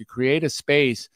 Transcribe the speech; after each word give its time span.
you 0.00 0.06
create 0.06 0.42
a 0.42 0.50
space 0.50 1.08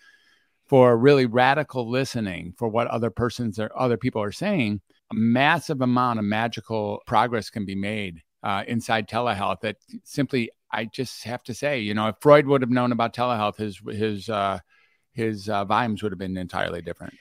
for 0.66 0.96
really 0.96 1.26
radical 1.26 1.90
listening 1.90 2.54
for 2.56 2.68
what 2.68 2.86
other 2.86 3.10
persons 3.10 3.58
or 3.58 3.70
other 3.76 3.96
people 3.96 4.22
are 4.22 4.32
saying, 4.32 4.80
a 5.10 5.14
massive 5.14 5.80
amount 5.80 6.18
of 6.18 6.24
magical 6.24 7.02
progress 7.06 7.50
can 7.50 7.64
be 7.64 7.74
made 7.74 8.22
uh, 8.42 8.62
inside 8.66 9.08
telehealth 9.08 9.60
that 9.60 9.76
simply 10.04 10.50
I 10.70 10.86
just 10.86 11.24
have 11.24 11.42
to 11.44 11.54
say, 11.54 11.80
you 11.80 11.94
know, 11.94 12.08
if 12.08 12.16
Freud 12.20 12.46
would 12.46 12.62
have 12.62 12.70
known 12.70 12.92
about 12.92 13.14
telehealth, 13.14 13.56
his 13.56 13.80
his 13.90 14.28
uh, 14.28 14.58
his 15.12 15.48
uh, 15.48 15.64
volumes 15.64 16.02
would 16.02 16.12
have 16.12 16.18
been 16.18 16.36
entirely 16.36 16.82
different. 16.82 17.14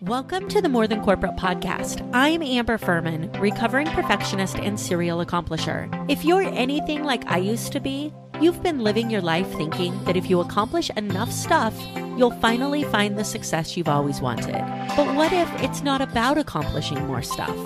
Welcome 0.00 0.48
to 0.48 0.60
the 0.60 0.68
More 0.68 0.86
Than 0.86 1.02
Corporate 1.02 1.36
podcast. 1.36 2.06
I'm 2.12 2.42
Amber 2.42 2.76
Furman, 2.76 3.30
recovering 3.40 3.86
perfectionist 3.86 4.56
and 4.56 4.78
serial 4.78 5.24
accomplisher. 5.24 5.88
If 6.10 6.24
you're 6.24 6.42
anything 6.42 7.04
like 7.04 7.24
I 7.26 7.38
used 7.38 7.72
to 7.72 7.80
be, 7.80 8.12
you've 8.40 8.62
been 8.62 8.80
living 8.80 9.10
your 9.10 9.20
life 9.20 9.50
thinking 9.52 10.02
that 10.04 10.16
if 10.16 10.28
you 10.28 10.40
accomplish 10.40 10.90
enough 10.96 11.30
stuff, 11.30 11.74
you'll 12.16 12.38
finally 12.40 12.84
find 12.84 13.18
the 13.18 13.24
success 13.24 13.76
you've 13.76 13.88
always 13.88 14.20
wanted. 14.20 14.52
But 14.96 15.14
what 15.14 15.32
if 15.32 15.50
it's 15.62 15.82
not 15.82 16.00
about 16.00 16.38
accomplishing 16.38 17.04
more 17.06 17.22
stuff? 17.22 17.56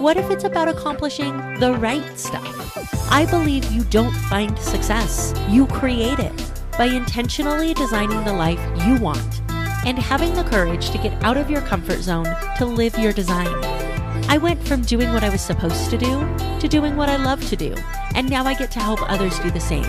What 0.00 0.16
if 0.16 0.30
it's 0.30 0.44
about 0.44 0.68
accomplishing 0.68 1.36
the 1.58 1.74
right 1.74 2.18
stuff? 2.18 3.10
I 3.10 3.26
believe 3.26 3.70
you 3.72 3.84
don't 3.84 4.14
find 4.28 4.58
success, 4.58 5.34
you 5.48 5.66
create 5.66 6.18
it 6.18 6.52
by 6.76 6.84
intentionally 6.84 7.74
designing 7.74 8.24
the 8.24 8.32
life 8.32 8.60
you 8.86 8.96
want 8.96 9.40
and 9.86 9.98
having 9.98 10.34
the 10.34 10.44
courage 10.44 10.90
to 10.90 10.98
get 10.98 11.12
out 11.24 11.36
of 11.36 11.50
your 11.50 11.62
comfort 11.62 12.00
zone 12.00 12.28
to 12.56 12.66
live 12.66 12.98
your 12.98 13.12
design. 13.12 13.87
I 14.30 14.36
went 14.36 14.62
from 14.68 14.82
doing 14.82 15.10
what 15.14 15.24
I 15.24 15.30
was 15.30 15.40
supposed 15.40 15.88
to 15.88 15.96
do 15.96 16.36
to 16.60 16.68
doing 16.68 16.96
what 16.96 17.08
I 17.08 17.16
love 17.16 17.42
to 17.48 17.56
do, 17.56 17.74
and 18.14 18.28
now 18.28 18.44
I 18.44 18.52
get 18.52 18.70
to 18.72 18.78
help 18.78 19.00
others 19.10 19.38
do 19.38 19.50
the 19.50 19.58
same. 19.58 19.86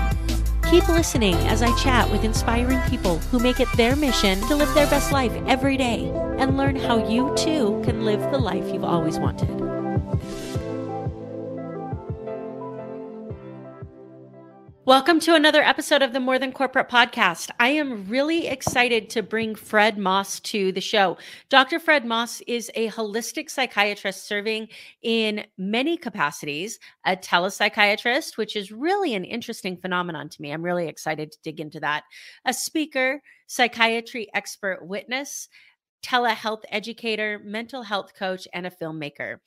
Keep 0.72 0.88
listening 0.88 1.36
as 1.48 1.62
I 1.62 1.76
chat 1.78 2.10
with 2.10 2.24
inspiring 2.24 2.80
people 2.90 3.18
who 3.32 3.40
make 3.40 3.60
it 3.60 3.68
their 3.76 3.98
mission 3.98 4.40
to 4.48 4.56
live 4.56 4.74
their 4.74 4.88
best 4.88 5.12
life 5.12 5.34
every 5.46 5.76
day 5.76 6.10
and 6.38 6.56
learn 6.56 6.78
how 6.78 7.06
you 7.06 7.34
too 7.36 7.82
can 7.84 8.06
live 8.06 8.22
the 8.32 8.38
life 8.38 8.72
you've 8.74 8.86
always 8.86 9.20
wanted. 9.20 9.79
Welcome 14.90 15.20
to 15.20 15.36
another 15.36 15.62
episode 15.62 16.02
of 16.02 16.14
the 16.14 16.20
More 16.20 16.40
Than 16.40 16.52
Corporate 16.52 16.90
podcast. 16.90 17.52
I 17.60 17.68
am 17.68 18.08
really 18.08 18.48
excited 18.48 19.08
to 19.12 19.22
bring 19.22 19.54
Fred 19.54 20.00
Moss 20.00 20.40
to 20.40 20.72
the 20.72 20.82
show. 20.82 21.20
Dr. 21.50 21.80
Fred 21.80 22.06
Moss 22.06 22.42
is 22.48 22.72
a 22.74 22.90
holistic 22.90 23.52
psychiatrist 23.52 24.26
serving 24.26 24.68
in 25.04 25.46
many 25.60 25.96
capacities, 25.96 26.80
a 27.06 27.16
telepsychiatrist, 27.16 28.36
which 28.36 28.56
is 28.56 28.72
really 28.72 29.14
an 29.14 29.26
interesting 29.26 29.78
phenomenon 29.78 30.28
to 30.28 30.42
me. 30.42 30.52
I'm 30.52 30.66
really 30.66 30.88
excited 30.88 31.34
to 31.34 31.38
dig 31.44 31.60
into 31.60 31.80
that. 31.82 32.06
A 32.46 32.52
speaker, 32.52 33.22
psychiatry 33.46 34.28
expert 34.34 34.80
witness, 34.82 35.50
telehealth 36.02 36.64
educator, 36.72 37.40
mental 37.44 37.84
health 37.84 38.16
coach, 38.18 38.48
and 38.54 38.66
a 38.66 38.72
filmmaker. 38.72 39.38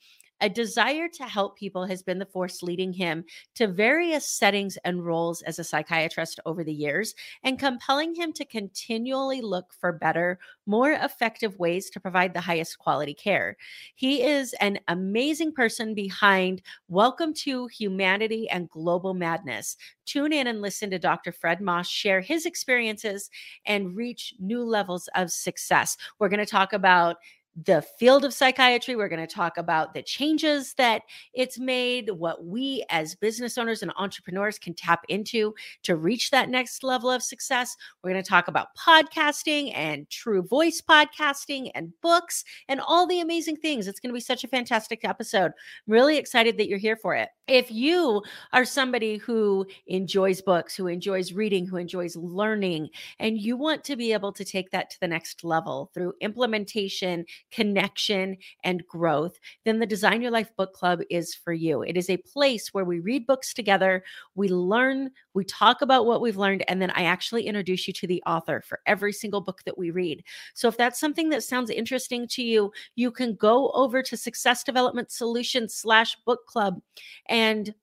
A 0.43 0.49
desire 0.49 1.07
to 1.07 1.23
help 1.23 1.57
people 1.57 1.85
has 1.85 2.03
been 2.03 2.19
the 2.19 2.25
force 2.25 2.61
leading 2.61 2.91
him 2.91 3.23
to 3.55 3.65
various 3.65 4.27
settings 4.27 4.77
and 4.83 5.05
roles 5.05 5.41
as 5.43 5.57
a 5.57 5.63
psychiatrist 5.63 6.37
over 6.45 6.65
the 6.65 6.73
years 6.73 7.15
and 7.45 7.57
compelling 7.57 8.13
him 8.13 8.33
to 8.33 8.43
continually 8.43 9.39
look 9.39 9.73
for 9.79 9.93
better, 9.93 10.39
more 10.65 10.91
effective 10.91 11.57
ways 11.59 11.89
to 11.91 12.01
provide 12.01 12.33
the 12.33 12.41
highest 12.41 12.77
quality 12.77 13.13
care. 13.13 13.55
He 13.95 14.21
is 14.21 14.53
an 14.59 14.79
amazing 14.89 15.53
person 15.53 15.95
behind 15.95 16.61
Welcome 16.89 17.33
to 17.35 17.67
Humanity 17.67 18.49
and 18.49 18.69
Global 18.69 19.13
Madness. 19.13 19.77
Tune 20.05 20.33
in 20.33 20.47
and 20.47 20.61
listen 20.61 20.89
to 20.89 20.99
Dr. 20.99 21.31
Fred 21.31 21.61
Moss 21.61 21.87
share 21.87 22.19
his 22.19 22.45
experiences 22.45 23.29
and 23.65 23.95
reach 23.95 24.33
new 24.39 24.65
levels 24.65 25.07
of 25.15 25.31
success. 25.31 25.95
We're 26.19 26.27
going 26.27 26.41
to 26.41 26.45
talk 26.45 26.73
about 26.73 27.15
the 27.55 27.83
field 27.99 28.25
of 28.25 28.33
psychiatry. 28.33 28.95
We're 28.95 29.09
going 29.09 29.25
to 29.25 29.33
talk 29.33 29.57
about 29.57 29.93
the 29.93 30.01
changes 30.01 30.73
that 30.75 31.03
it's 31.33 31.59
made, 31.59 32.09
what 32.09 32.45
we 32.45 32.83
as 32.89 33.15
business 33.15 33.57
owners 33.57 33.83
and 33.83 33.91
entrepreneurs 33.97 34.57
can 34.57 34.73
tap 34.73 35.05
into 35.07 35.53
to 35.83 35.95
reach 35.95 36.31
that 36.31 36.49
next 36.49 36.83
level 36.83 37.11
of 37.11 37.21
success. 37.21 37.75
We're 38.03 38.11
going 38.11 38.23
to 38.23 38.29
talk 38.29 38.47
about 38.47 38.75
podcasting 38.75 39.71
and 39.75 40.09
true 40.09 40.41
voice 40.41 40.81
podcasting 40.81 41.69
and 41.75 41.93
books 42.01 42.43
and 42.67 42.81
all 42.81 43.05
the 43.05 43.19
amazing 43.19 43.57
things. 43.57 43.87
It's 43.87 43.99
going 43.99 44.09
to 44.09 44.17
be 44.17 44.19
such 44.19 44.43
a 44.43 44.47
fantastic 44.47 45.05
episode. 45.05 45.51
I'm 45.87 45.93
really 45.93 46.17
excited 46.17 46.57
that 46.57 46.67
you're 46.67 46.79
here 46.79 46.97
for 46.97 47.15
it. 47.15 47.29
If 47.47 47.69
you 47.69 48.23
are 48.53 48.65
somebody 48.65 49.17
who 49.17 49.67
enjoys 49.87 50.41
books, 50.41 50.75
who 50.75 50.87
enjoys 50.87 51.33
reading, 51.33 51.67
who 51.67 51.77
enjoys 51.77 52.15
learning, 52.15 52.89
and 53.19 53.37
you 53.37 53.57
want 53.57 53.83
to 53.83 53.95
be 53.95 54.13
able 54.13 54.31
to 54.33 54.45
take 54.45 54.71
that 54.71 54.89
to 54.91 54.99
the 55.01 55.07
next 55.07 55.43
level 55.43 55.91
through 55.93 56.13
implementation, 56.21 57.25
connection, 57.53 58.37
and 58.63 58.85
growth, 58.87 59.39
then 59.63 59.79
the 59.79 59.85
Design 59.85 60.21
Your 60.21 60.31
Life 60.31 60.55
Book 60.57 60.73
Club 60.73 61.01
is 61.09 61.35
for 61.35 61.53
you. 61.53 61.83
It 61.83 61.95
is 61.97 62.09
a 62.09 62.17
place 62.17 62.73
where 62.73 62.85
we 62.85 62.99
read 62.99 63.27
books 63.27 63.53
together, 63.53 64.03
we 64.35 64.47
learn, 64.47 65.11
we 65.33 65.43
talk 65.43 65.81
about 65.81 66.05
what 66.05 66.21
we've 66.21 66.37
learned, 66.37 66.63
and 66.67 66.81
then 66.81 66.91
I 66.91 67.03
actually 67.03 67.45
introduce 67.45 67.87
you 67.87 67.93
to 67.93 68.07
the 68.07 68.23
author 68.25 68.63
for 68.65 68.79
every 68.85 69.13
single 69.13 69.41
book 69.41 69.61
that 69.65 69.77
we 69.77 69.91
read. 69.91 70.23
So 70.53 70.67
if 70.67 70.77
that's 70.77 70.99
something 70.99 71.29
that 71.29 71.43
sounds 71.43 71.69
interesting 71.69 72.27
to 72.29 72.43
you, 72.43 72.71
you 72.95 73.11
can 73.11 73.35
go 73.35 73.69
over 73.71 74.01
to 74.01 74.17
Success 74.17 74.63
Development 74.63 75.11
Solutions 75.11 75.75
slash 75.75 76.17
book 76.25 76.45
club 76.47 76.81
and 77.27 77.73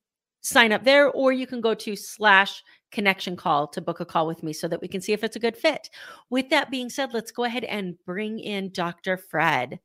sign 0.42 0.72
up 0.72 0.84
there, 0.84 1.10
or 1.10 1.32
you 1.32 1.46
can 1.46 1.60
go 1.60 1.74
to 1.74 1.94
slash 1.94 2.62
connection 2.90 3.36
call 3.36 3.68
to 3.68 3.80
book 3.80 4.00
a 4.00 4.04
call 4.04 4.26
with 4.26 4.42
me 4.42 4.52
so 4.52 4.68
that 4.68 4.80
we 4.80 4.88
can 4.88 5.00
see 5.00 5.12
if 5.12 5.22
it's 5.24 5.36
a 5.36 5.40
good 5.40 5.56
fit. 5.56 5.90
With 6.28 6.50
that 6.50 6.70
being 6.70 6.88
said, 6.90 7.12
let's 7.14 7.30
go 7.30 7.44
ahead 7.44 7.64
and 7.64 7.94
bring 8.04 8.38
in 8.38 8.70
Dr. 8.72 9.16
Fred. 9.16 9.80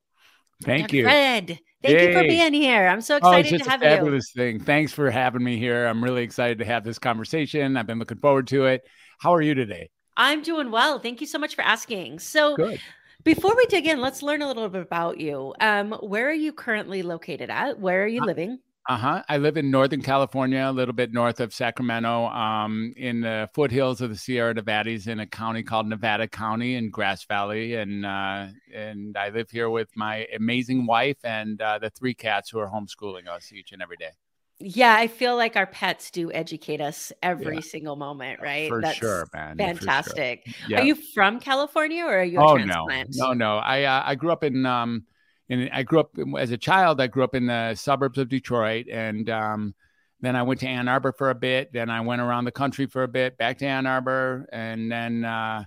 Thank 0.64 0.84
Dr. 0.84 0.96
you. 0.96 1.04
Fred, 1.04 1.60
thank 1.84 2.00
Yay. 2.00 2.08
you 2.08 2.14
for 2.14 2.24
being 2.24 2.54
here. 2.54 2.88
I'm 2.88 3.02
so 3.02 3.16
Oh, 3.16 3.18
excited 3.18 3.50
just 3.50 3.64
to 3.66 3.70
a 3.70 3.72
have 3.72 3.84
you. 3.84 3.90
fabulous 3.90 4.32
thing. 4.32 4.60
Thanks 4.60 4.94
for 4.94 5.12
having 5.12 5.44
me 5.44 5.58
here. 5.58 5.86
I'm 5.86 6.04
really 6.04 6.24
excited 6.24 6.60
to 6.60 6.66
have 6.66 6.84
this 6.84 6.98
conversation. 6.98 7.76
I've 7.78 7.88
been 7.88 8.00
looking 8.00 8.20
forward 8.20 8.48
to 8.48 8.66
it. 8.66 8.82
How 9.20 9.34
are 9.34 9.42
you 9.42 9.54
today? 9.54 9.90
I'm 10.18 10.42
doing 10.44 10.72
well. 10.72 10.98
Thank 11.00 11.20
you 11.20 11.28
so 11.28 11.38
much 11.38 11.56
for 11.56 11.62
asking. 11.62 12.20
So, 12.20 12.56
Good. 12.56 12.80
before 13.26 13.54
we 13.56 13.66
dig 13.66 13.86
in, 13.86 14.00
let's 14.00 14.24
learn 14.24 14.42
a 14.42 14.48
little 14.48 14.70
bit 14.70 14.82
about 14.82 15.20
you. 15.20 15.54
Um, 15.60 15.92
where 15.92 16.30
are 16.30 16.34
you 16.34 16.54
currently 16.54 17.04
located 17.04 17.50
at? 17.50 17.78
Where 17.80 18.04
are 18.04 18.08
you 18.08 18.22
living? 18.22 18.60
Uh 18.88 18.98
huh. 18.98 19.24
I 19.28 19.38
live 19.38 19.58
in 19.58 19.72
Northern 19.72 20.04
California, 20.04 20.60
a 20.64 20.72
little 20.72 20.94
bit 20.94 21.12
north 21.12 21.40
of 21.40 21.52
Sacramento, 21.52 22.28
um, 22.28 22.94
in 22.96 23.22
the 23.22 23.50
foothills 23.52 24.00
of 24.00 24.12
the 24.12 24.16
Sierra 24.16 24.54
Nevadas, 24.54 25.08
in 25.08 25.20
a 25.20 25.26
county 25.26 25.64
called 25.64 25.88
Nevada 25.88 26.28
County 26.28 26.76
in 26.76 26.92
Grass 26.92 27.26
Valley, 27.26 27.74
and 27.76 28.06
uh, 28.06 28.46
and 28.72 29.18
I 29.18 29.30
live 29.30 29.50
here 29.50 29.72
with 29.72 29.90
my 29.96 30.28
amazing 30.36 30.86
wife 30.86 31.18
and 31.24 31.60
uh, 31.60 31.80
the 31.80 31.90
three 31.90 32.14
cats 32.14 32.52
who 32.52 32.60
are 32.60 32.70
homeschooling 32.70 33.28
us 33.28 33.52
each 33.52 33.72
and 33.72 33.82
every 33.82 33.98
day. 33.98 34.12
Yeah, 34.60 34.96
I 34.96 35.08
feel 35.08 35.36
like 35.36 35.56
our 35.58 35.66
pets 35.66 36.12
do 36.12 36.32
educate 36.32 36.80
us 36.80 37.12
every 37.24 37.56
Yeah. 37.56 37.62
single 37.62 37.96
moment, 37.96 38.40
right? 38.40 38.70
For 38.70 38.82
That's 38.82 38.98
sure, 38.98 39.28
man. 39.34 39.58
For 39.58 39.64
sure. 39.64 39.76
Fantastic. 39.76 40.48
Yeah. 40.70 40.80
Are 40.82 40.84
you 40.84 40.96
from 40.96 41.40
California 41.40 42.06
or 42.06 42.20
are 42.20 42.24
you 42.24 42.40
a 42.40 42.44
oh 42.44 42.56
no, 42.58 42.86
transplant? 42.86 43.10
no, 43.16 43.34
no. 43.34 43.58
I 43.58 43.84
uh, 43.84 44.04
I 44.06 44.14
grew 44.16 44.32
up 44.32 44.44
in 44.44 44.66
um, 44.66 45.06
in 45.50 45.70
I 45.72 45.84
grew 45.84 46.00
up 46.00 46.12
as 46.38 46.52
a 46.52 46.58
child. 46.58 47.02
I 47.02 47.08
grew 47.08 47.24
up 47.24 47.36
in 47.36 47.48
the 47.48 47.76
suburbs 47.76 48.18
of 48.18 48.30
Detroit, 48.30 48.88
and 48.90 49.30
um, 49.30 49.76
then 50.22 50.36
I 50.36 50.44
went 50.44 50.60
to 50.62 50.68
Ann 50.68 50.88
Arbor 50.88 51.12
for 51.12 51.30
a 51.30 51.36
bit. 51.36 51.72
Then 51.74 51.90
I 51.90 52.02
went 52.02 52.22
around 52.22 52.46
the 52.46 52.52
country 52.52 52.88
for 52.88 53.04
a 53.04 53.08
bit, 53.08 53.38
back 53.38 53.58
to 53.60 53.66
Ann 53.66 53.86
Arbor, 53.86 54.48
and 54.52 54.92
then 54.92 55.26
uh, 55.26 55.64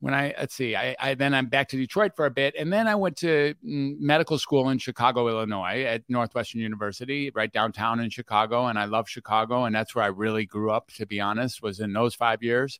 when 0.00 0.14
I 0.14 0.34
let's 0.38 0.54
see, 0.54 0.76
I, 0.76 0.94
I 0.98 1.14
then 1.14 1.34
I'm 1.34 1.46
back 1.46 1.68
to 1.68 1.76
Detroit 1.76 2.12
for 2.16 2.26
a 2.26 2.30
bit, 2.30 2.54
and 2.58 2.72
then 2.72 2.86
I 2.86 2.94
went 2.94 3.16
to 3.18 3.54
mm, 3.64 3.98
medical 3.98 4.38
school 4.38 4.68
in 4.68 4.78
Chicago, 4.78 5.28
Illinois, 5.28 5.84
at 5.84 6.02
Northwestern 6.08 6.60
University, 6.60 7.30
right 7.34 7.52
downtown 7.52 8.00
in 8.00 8.10
Chicago, 8.10 8.66
and 8.66 8.78
I 8.78 8.84
love 8.84 9.08
Chicago, 9.08 9.64
and 9.64 9.74
that's 9.74 9.94
where 9.94 10.04
I 10.04 10.08
really 10.08 10.46
grew 10.46 10.70
up. 10.70 10.90
To 10.96 11.06
be 11.06 11.20
honest, 11.20 11.62
was 11.62 11.80
in 11.80 11.92
those 11.92 12.14
five 12.14 12.42
years. 12.42 12.78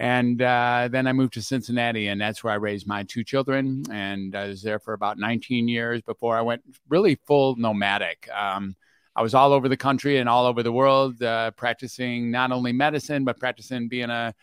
And 0.00 0.40
uh, 0.40 0.88
then 0.90 1.06
I 1.06 1.12
moved 1.12 1.34
to 1.34 1.42
Cincinnati, 1.42 2.08
and 2.08 2.18
that's 2.18 2.42
where 2.42 2.54
I 2.54 2.56
raised 2.56 2.86
my 2.86 3.02
two 3.02 3.22
children. 3.22 3.84
And 3.92 4.34
I 4.34 4.46
was 4.46 4.62
there 4.62 4.78
for 4.78 4.94
about 4.94 5.18
19 5.18 5.68
years 5.68 6.00
before 6.00 6.38
I 6.38 6.40
went 6.40 6.62
really 6.88 7.16
full 7.26 7.54
nomadic. 7.56 8.26
Um, 8.34 8.76
I 9.14 9.20
was 9.20 9.34
all 9.34 9.52
over 9.52 9.68
the 9.68 9.76
country 9.76 10.16
and 10.16 10.26
all 10.26 10.46
over 10.46 10.62
the 10.62 10.72
world, 10.72 11.22
uh, 11.22 11.50
practicing 11.50 12.30
not 12.30 12.50
only 12.50 12.72
medicine 12.72 13.24
but 13.24 13.38
practicing 13.38 13.88
being 13.88 14.08
a 14.08 14.34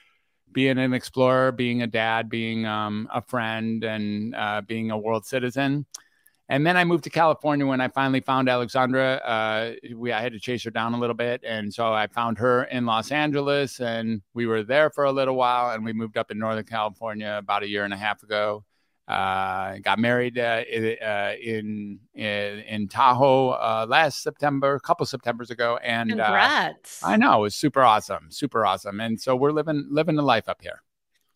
being 0.51 0.77
an 0.77 0.93
explorer, 0.93 1.51
being 1.51 1.81
a 1.81 1.87
dad, 1.87 2.29
being 2.29 2.67
um, 2.67 3.09
a 3.11 3.21
friend, 3.23 3.83
and 3.83 4.35
uh, 4.35 4.61
being 4.61 4.91
a 4.91 4.97
world 4.97 5.25
citizen. 5.25 5.87
And 6.49 6.65
then 6.65 6.77
I 6.77 6.85
moved 6.85 7.03
to 7.03 7.09
California 7.09 7.65
when 7.65 7.81
I 7.81 7.89
finally 7.89 8.21
found 8.21 8.47
Alexandra. 8.47 9.15
Uh, 9.15 9.73
we 9.95 10.13
I 10.13 10.21
had 10.21 10.31
to 10.31 10.39
chase 10.39 10.63
her 10.63 10.71
down 10.71 10.93
a 10.93 10.97
little 10.97 11.15
bit, 11.15 11.43
and 11.43 11.73
so 11.73 11.93
I 11.93 12.07
found 12.07 12.37
her 12.37 12.63
in 12.63 12.85
Los 12.85 13.11
Angeles, 13.11 13.81
and 13.81 14.21
we 14.33 14.47
were 14.47 14.63
there 14.63 14.89
for 14.89 15.03
a 15.03 15.11
little 15.11 15.35
while, 15.35 15.71
and 15.71 15.83
we 15.83 15.91
moved 15.91 16.17
up 16.17 16.31
in 16.31 16.39
Northern 16.39 16.63
California 16.63 17.35
about 17.37 17.63
a 17.63 17.69
year 17.69 17.83
and 17.83 17.93
a 17.93 17.97
half 17.97 18.23
ago. 18.23 18.63
Uh, 19.09 19.77
got 19.79 19.99
married 19.99 20.37
uh, 20.37 20.63
uh, 21.01 21.33
in, 21.41 21.99
in 22.13 22.59
in 22.59 22.87
Tahoe 22.89 23.49
uh, 23.49 23.85
last 23.87 24.21
September, 24.21 24.75
a 24.75 24.79
couple 24.79 25.03
of 25.03 25.09
September's 25.09 25.49
ago, 25.49 25.77
and 25.83 26.11
uh, 26.11 26.25
Congrats. 26.25 27.03
I 27.03 27.17
know 27.17 27.39
it 27.39 27.41
was 27.41 27.55
super 27.55 27.83
awesome, 27.83 28.27
super 28.31 28.65
awesome, 28.65 29.01
and 29.01 29.19
so 29.19 29.35
we're 29.35 29.51
living 29.51 29.87
living 29.89 30.15
the 30.15 30.23
life 30.23 30.47
up 30.47 30.61
here. 30.61 30.81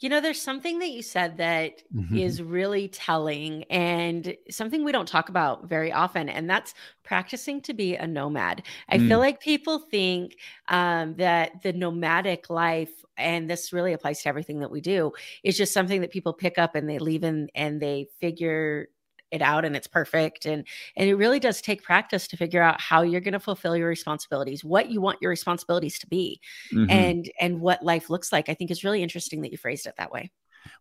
You 0.02 0.10
know, 0.10 0.20
there's 0.22 0.42
something 0.42 0.80
that 0.80 0.90
you 0.92 1.04
said 1.04 1.38
that 1.38 1.84
Mhm. 1.92 2.22
is 2.26 2.42
really 2.42 2.90
telling 2.90 3.64
and 3.66 4.36
something 4.50 4.84
we 4.84 4.92
don't 4.92 5.08
talk 5.08 5.30
about 5.30 5.70
very 5.70 5.94
often, 5.94 6.28
and 6.28 6.50
that's 6.50 6.74
practicing 7.04 7.62
to 7.62 7.74
be 7.74 7.96
a 7.96 8.06
nomad. 8.06 8.64
I 8.90 9.00
feel 9.00 9.18
Mm. 9.18 9.22
like 9.22 9.40
people 9.40 9.80
think 9.80 10.38
um, 10.68 11.16
that 11.16 11.62
the 11.62 11.72
nomadic 11.72 12.50
life, 12.50 13.06
and 13.16 13.50
this 13.50 13.72
really 13.72 13.94
applies 13.94 14.24
to 14.24 14.30
everything 14.30 14.60
that 14.60 14.72
we 14.72 14.82
do, 14.82 15.14
is 15.44 15.58
just 15.58 15.72
something 15.74 16.02
that 16.02 16.12
people 16.12 16.34
pick 16.34 16.58
up 16.58 16.76
and 16.76 16.90
they 16.90 17.00
leave 17.00 17.24
in 17.24 17.50
and 17.56 17.82
they 17.82 18.08
figure 18.20 18.90
it 19.32 19.42
out 19.42 19.66
and 19.66 19.76
it's 19.76 19.88
perfect 19.88 20.46
and 20.46 20.66
and 20.96 21.10
it 21.10 21.16
really 21.16 21.40
does 21.40 21.62
take 21.62 21.84
practice 21.84 22.28
to 22.28 22.38
figure 22.38 22.62
out 22.62 22.80
how 22.82 23.02
you're 23.02 23.22
going 23.22 23.34
to 23.34 23.40
fulfill 23.40 23.76
your 23.76 23.88
responsibilities 23.88 24.64
what 24.64 24.90
you 24.90 25.02
want 25.02 25.18
your 25.22 25.30
responsibilities 25.30 25.98
to 26.00 26.08
be 26.08 26.40
Mhm. 26.72 27.12
and 27.12 27.32
and 27.40 27.60
what 27.62 27.84
life 27.84 28.10
looks 28.10 28.32
like 28.32 28.50
i 28.50 28.54
think 28.54 28.72
is 28.72 28.84
really 28.84 29.04
interesting 29.04 29.42
that 29.42 29.52
you 29.52 29.58
phrased 29.58 29.86
it 29.86 29.96
that 29.98 30.12
way 30.12 30.32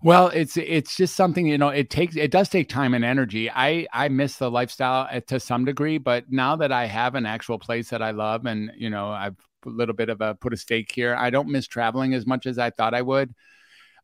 Well, 0.03 0.29
it's 0.29 0.57
it's 0.57 0.97
just 0.97 1.17
something 1.17 1.47
you 1.47 1.59
know. 1.59 1.69
It 1.69 1.91
takes 1.91 2.17
it 2.17 2.31
does 2.31 2.49
take 2.49 2.69
time 2.69 2.95
and 2.95 3.05
energy. 3.05 3.51
I 3.51 3.87
I 3.93 4.09
miss 4.09 4.37
the 4.37 4.51
lifestyle 4.51 5.09
uh, 5.11 5.21
to 5.29 5.41
some 5.41 5.65
degree, 5.65 5.99
but 5.99 6.31
now 6.31 6.57
that 6.57 6.73
I 6.73 6.87
have 6.87 7.15
an 7.15 7.27
actual 7.27 7.59
place 7.59 7.91
that 7.91 8.03
I 8.03 8.11
love, 8.11 8.47
and 8.47 8.71
you 8.77 8.91
know, 8.91 9.09
I've 9.11 9.37
a 9.67 9.69
little 9.69 9.95
bit 9.95 10.09
of 10.09 10.21
a 10.21 10.35
put 10.35 10.53
a 10.53 10.57
stake 10.57 10.91
here. 10.93 11.15
I 11.15 11.31
don't 11.31 11.49
miss 11.49 11.67
traveling 11.67 12.15
as 12.15 12.27
much 12.27 12.47
as 12.47 12.59
I 12.59 12.71
thought 12.71 12.95
I 12.95 13.03
would. 13.03 13.35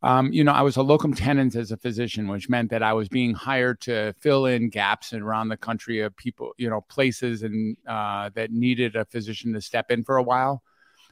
Um, 0.03 0.33
you 0.33 0.45
know, 0.45 0.53
I 0.53 0.63
was 0.63 0.77
a 0.77 0.83
locum 0.83 1.15
tenens 1.15 1.57
as 1.57 1.73
a 1.73 1.77
physician, 1.77 2.29
which 2.29 2.49
meant 2.49 2.71
that 2.71 2.83
I 2.83 2.93
was 2.93 3.09
being 3.09 3.35
hired 3.35 3.81
to 3.83 4.13
fill 4.21 4.47
in 4.47 4.69
gaps 4.69 5.13
around 5.13 5.49
the 5.49 5.57
country 5.57 6.01
of 6.01 6.17
people, 6.17 6.53
you 6.59 6.69
know, 6.69 6.83
places 6.83 7.43
and 7.43 7.77
uh, 7.87 8.31
that 8.35 8.51
needed 8.51 8.97
a 8.97 9.05
physician 9.05 9.53
to 9.55 9.61
step 9.61 9.91
in 9.91 10.05
for 10.05 10.19
a 10.19 10.23
while. 10.23 10.63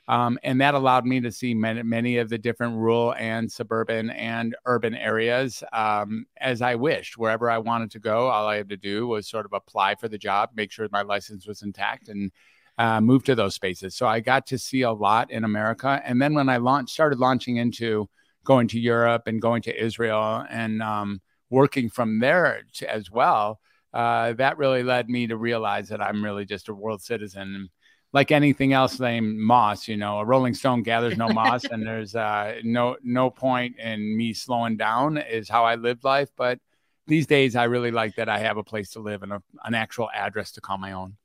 Um, 0.06 0.38
and 0.42 0.60
that 0.60 0.74
allowed 0.74 1.06
me 1.06 1.20
to 1.20 1.32
see 1.32 1.54
many, 1.54 1.82
many 1.82 2.18
of 2.18 2.28
the 2.28 2.36
different 2.36 2.76
rural 2.76 3.14
and 3.14 3.50
suburban 3.50 4.10
and 4.10 4.54
urban 4.66 4.94
areas 4.94 5.64
um, 5.72 6.26
as 6.38 6.60
I 6.60 6.74
wished. 6.74 7.16
Wherever 7.16 7.50
I 7.50 7.56
wanted 7.56 7.90
to 7.92 7.98
go, 7.98 8.28
all 8.28 8.46
I 8.46 8.56
had 8.56 8.68
to 8.68 8.76
do 8.76 9.06
was 9.06 9.26
sort 9.26 9.46
of 9.46 9.54
apply 9.54 9.94
for 9.94 10.08
the 10.08 10.18
job, 10.18 10.50
make 10.54 10.70
sure 10.70 10.86
my 10.92 11.02
license 11.02 11.46
was 11.46 11.62
intact, 11.62 12.08
and 12.08 12.30
uh, 12.76 13.00
move 13.00 13.24
to 13.24 13.34
those 13.34 13.54
spaces. 13.54 13.94
So 13.94 14.06
I 14.06 14.20
got 14.20 14.46
to 14.48 14.58
see 14.58 14.82
a 14.82 14.92
lot 14.92 15.30
in 15.30 15.44
America. 15.44 16.02
And 16.04 16.20
then 16.20 16.34
when 16.34 16.50
I 16.50 16.58
launched, 16.58 16.92
started 16.92 17.18
launching 17.18 17.56
into 17.56 18.08
going 18.44 18.68
to 18.68 18.80
Europe 18.80 19.22
and 19.26 19.40
going 19.40 19.62
to 19.62 19.84
Israel 19.84 20.44
and 20.48 20.82
um, 20.82 21.20
working 21.50 21.88
from 21.88 22.20
there 22.20 22.62
as 22.88 23.10
well, 23.10 23.60
uh, 23.92 24.32
that 24.34 24.58
really 24.58 24.82
led 24.82 25.08
me 25.08 25.26
to 25.26 25.36
realize 25.36 25.88
that 25.88 26.02
I'm 26.02 26.22
really 26.22 26.44
just 26.44 26.68
a 26.68 26.74
world 26.74 27.02
citizen. 27.02 27.70
Like 28.12 28.30
anything 28.30 28.72
else 28.72 29.00
named 29.00 29.38
moss 29.38 29.88
you 29.88 29.96
know 29.96 30.20
a 30.20 30.24
rolling 30.24 30.54
stone 30.54 30.84
gathers 30.84 31.16
no 31.16 31.28
moss 31.28 31.64
and 31.70 31.84
there's 31.84 32.14
uh, 32.14 32.60
no 32.62 32.96
no 33.02 33.28
point 33.28 33.76
in 33.78 34.16
me 34.16 34.32
slowing 34.32 34.76
down 34.76 35.16
is 35.18 35.48
how 35.48 35.64
i 35.64 35.74
lived 35.74 36.04
life 36.04 36.28
but 36.36 36.60
these 37.08 37.26
days 37.26 37.56
i 37.56 37.64
really 37.64 37.90
like 37.90 38.14
that 38.14 38.28
i 38.28 38.38
have 38.38 38.56
a 38.56 38.62
place 38.62 38.90
to 38.90 39.00
live 39.00 39.24
and 39.24 39.32
a, 39.32 39.42
an 39.64 39.74
actual 39.74 40.08
address 40.14 40.52
to 40.52 40.60
call 40.60 40.78
my 40.78 40.92
own 40.92 41.16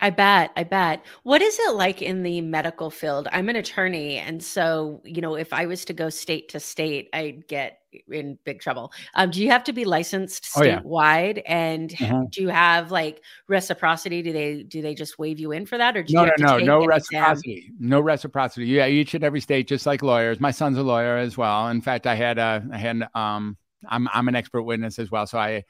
I 0.00 0.10
bet. 0.10 0.52
I 0.56 0.64
bet. 0.64 1.04
What 1.24 1.42
is 1.42 1.58
it 1.58 1.74
like 1.74 2.02
in 2.02 2.22
the 2.22 2.40
medical 2.40 2.90
field? 2.90 3.28
I'm 3.32 3.48
an 3.48 3.56
attorney. 3.56 4.16
And 4.16 4.42
so, 4.42 5.00
you 5.04 5.20
know, 5.20 5.34
if 5.34 5.52
I 5.52 5.66
was 5.66 5.84
to 5.86 5.92
go 5.92 6.08
state 6.08 6.48
to 6.50 6.60
state, 6.60 7.08
I'd 7.12 7.46
get 7.48 7.80
in 8.10 8.38
big 8.44 8.60
trouble. 8.60 8.92
Um, 9.14 9.30
do 9.30 9.42
you 9.42 9.50
have 9.50 9.64
to 9.64 9.72
be 9.72 9.84
licensed 9.84 10.44
Oh, 10.54 10.62
yeah. 10.62 10.82
statewide? 10.82 11.42
And 11.46 11.90
Mhm. 12.00 12.30
do 12.30 12.42
you 12.42 12.48
have 12.48 12.92
like 12.92 13.22
reciprocity? 13.48 14.22
Do 14.22 14.32
they 14.32 14.62
do 14.62 14.82
they 14.82 14.94
just 14.94 15.18
wave 15.18 15.40
you 15.40 15.52
in 15.52 15.66
for 15.66 15.78
that? 15.78 15.96
Or 15.96 16.02
do 16.02 16.14
no 16.14 16.24
no 16.24 16.34
no 16.38 16.58
no 16.58 16.82
an 16.82 16.90
exam? 16.92 17.42
reciprocity 17.42 17.72
no 17.78 18.00
reciprocity 18.00 18.66
yeah 18.66 18.86
each 18.86 19.14
and 19.14 19.22
every 19.24 19.40
state 19.40 19.68
just 19.68 19.84
like 19.86 20.02
lawyers 20.02 20.40
my 20.40 20.50
son's 20.50 20.78
a 20.78 20.82
lawyer 20.82 21.18
as 21.18 21.36
well 21.36 21.68
in 21.68 21.80
fact 21.82 22.06
i 22.06 22.14
had 22.14 22.38
a 22.38 22.64
i 22.72 22.78
had 22.78 23.06
um 23.14 23.56
i'm 23.88 24.08
i'm 24.14 24.26
an 24.28 24.34
expert 24.34 24.62
witness 24.62 24.98
as 24.98 25.10
well 25.10 25.26
so 25.26 25.38
i 25.38 25.62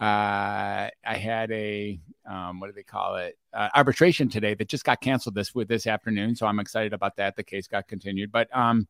uh, 0.00 0.90
I 1.04 1.16
had 1.16 1.50
a 1.52 1.98
um, 2.28 2.60
what 2.60 2.66
do 2.66 2.72
they 2.72 2.82
call 2.82 3.16
it 3.16 3.38
uh, 3.52 3.68
arbitration 3.74 4.28
today 4.28 4.54
that 4.54 4.68
just 4.68 4.84
got 4.84 5.00
canceled 5.00 5.34
this 5.34 5.54
with 5.54 5.68
this 5.68 5.86
afternoon. 5.86 6.34
So 6.36 6.46
I'm 6.46 6.58
excited 6.58 6.92
about 6.92 7.16
that. 7.16 7.36
The 7.36 7.44
case 7.44 7.68
got 7.68 7.86
continued, 7.88 8.32
but 8.32 8.54
um, 8.54 8.88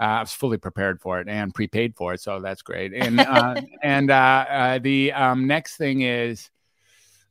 uh, 0.00 0.04
I 0.04 0.20
was 0.20 0.32
fully 0.32 0.56
prepared 0.58 1.00
for 1.00 1.20
it 1.20 1.28
and 1.28 1.52
prepaid 1.54 1.94
for 1.96 2.14
it, 2.14 2.20
so 2.20 2.40
that's 2.40 2.62
great. 2.62 2.94
And 2.94 3.20
uh, 3.20 3.60
and 3.82 4.10
uh, 4.10 4.46
uh, 4.48 4.78
the 4.78 5.12
um, 5.12 5.46
next 5.46 5.76
thing 5.76 6.02
is, 6.02 6.50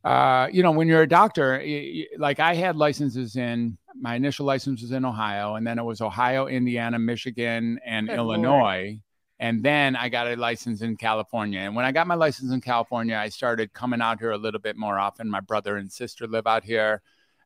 uh, 0.04 0.48
you 0.52 0.62
know, 0.62 0.72
when 0.72 0.88
you're 0.88 1.04
a 1.04 1.08
doctor, 1.08 1.58
y- 1.64 2.06
y- 2.12 2.18
like 2.18 2.40
I 2.40 2.54
had 2.54 2.76
licenses 2.76 3.36
in 3.36 3.78
my 4.00 4.16
initial 4.16 4.46
license 4.46 4.82
was 4.82 4.92
in 4.92 5.06
Ohio, 5.06 5.56
and 5.56 5.66
then 5.66 5.80
it 5.80 5.84
was 5.84 6.02
Ohio, 6.02 6.48
Indiana, 6.48 7.00
Michigan, 7.00 7.80
and 7.86 8.08
Good 8.08 8.18
Lord. 8.42 9.00
And 9.40 9.62
then 9.64 9.96
I 9.96 10.10
got 10.10 10.28
a 10.28 10.36
license 10.36 10.82
in 10.82 10.96
California. 10.96 11.60
And 11.60 11.76
when 11.76 11.86
I 11.86 11.92
got 11.92 12.08
my 12.08 12.16
license 12.16 12.52
in 12.54 12.62
California, 12.62 13.16
I 13.18 13.30
started 13.30 13.74
coming 13.74 14.02
out 14.02 14.20
here 14.20 14.32
a 14.32 14.38
little 14.38 14.62
bit 14.62 14.78
more 14.78 14.98
often. 14.98 15.30
My 15.30 15.42
brother 15.42 15.76
and 15.76 15.92
sister 15.92 16.26
live 16.26 16.48
out 16.48 16.64
here. 16.64 17.02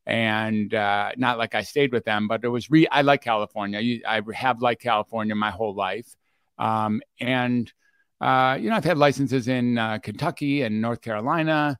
And 0.05 0.73
uh, 0.73 1.11
not 1.17 1.37
like 1.37 1.55
I 1.55 1.63
stayed 1.63 1.91
with 1.91 2.05
them, 2.05 2.27
but 2.27 2.43
it 2.43 2.47
was 2.47 2.69
re 2.69 2.87
I 2.87 3.01
like 3.01 3.23
California. 3.23 3.99
I 4.07 4.21
have 4.33 4.61
liked 4.61 4.81
California 4.81 5.35
my 5.35 5.51
whole 5.51 5.73
life. 5.73 6.15
Um, 6.57 7.01
and, 7.19 7.71
uh, 8.21 8.57
you 8.59 8.69
know, 8.69 8.75
I've 8.75 8.83
had 8.83 8.97
licenses 8.97 9.47
in 9.47 9.77
uh, 9.77 9.99
Kentucky 9.99 10.61
and 10.61 10.81
North 10.81 11.01
Carolina 11.01 11.79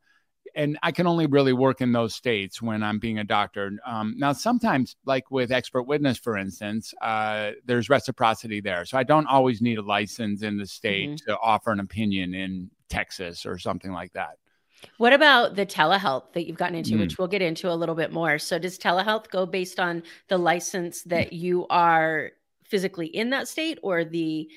and 0.56 0.78
I 0.84 0.92
can 0.92 1.07
only 1.07 1.25
really 1.25 1.54
work 1.54 1.81
in 1.81 1.92
those 1.92 2.16
states 2.16 2.62
when 2.62 2.84
I'm 2.84 3.00
being 3.00 3.19
a 3.19 3.24
doctor. 3.24 3.72
Um, 3.86 4.16
now, 4.18 4.34
sometimes, 4.34 4.96
like 5.06 5.30
with 5.31 5.51
expert 5.51 5.84
witness, 5.84 6.18
for 6.18 6.38
instance, 6.38 6.94
uh, 7.01 7.51
there's 7.66 7.90
reciprocity 7.90 8.62
there, 8.62 8.86
so 8.86 8.98
I 8.98 9.04
don't 9.04 9.28
always 9.28 9.62
need 9.62 9.78
a 9.78 9.81
license 9.81 10.42
in 10.44 10.57
the 10.57 10.66
state 10.66 11.10
Mhm. 11.10 11.25
to 11.25 11.38
offer 11.40 11.72
an 11.72 11.80
opinion 11.80 12.34
in 12.34 12.69
Texas 12.90 13.46
or 13.46 13.57
something 13.57 13.92
like 13.92 14.13
that. 14.13 14.38
What 14.98 15.12
about 15.12 15.56
the 15.56 15.66
telehealth 15.66 16.31
that 16.34 16.48
you've 16.48 16.57
gotten 16.57 16.75
into, 16.75 16.92
Mm. 16.96 17.00
which 17.00 17.18
we'll 17.18 17.28
get 17.28 17.42
into 17.42 17.69
a 17.69 17.75
little 17.75 17.96
bit 17.96 18.12
more? 18.13 18.40
So, 18.40 18.57
does 18.57 18.80
telehealth 18.80 19.30
go 19.30 19.46
based 19.46 19.80
on 19.80 20.04
the 20.30 20.38
license 20.38 21.04
that 21.04 21.34
you 21.34 21.68
are 21.69 22.31
physically 22.63 23.07
in 23.07 23.30
that 23.31 23.48
state 23.48 23.78
or 23.84 24.06
the 24.06 24.50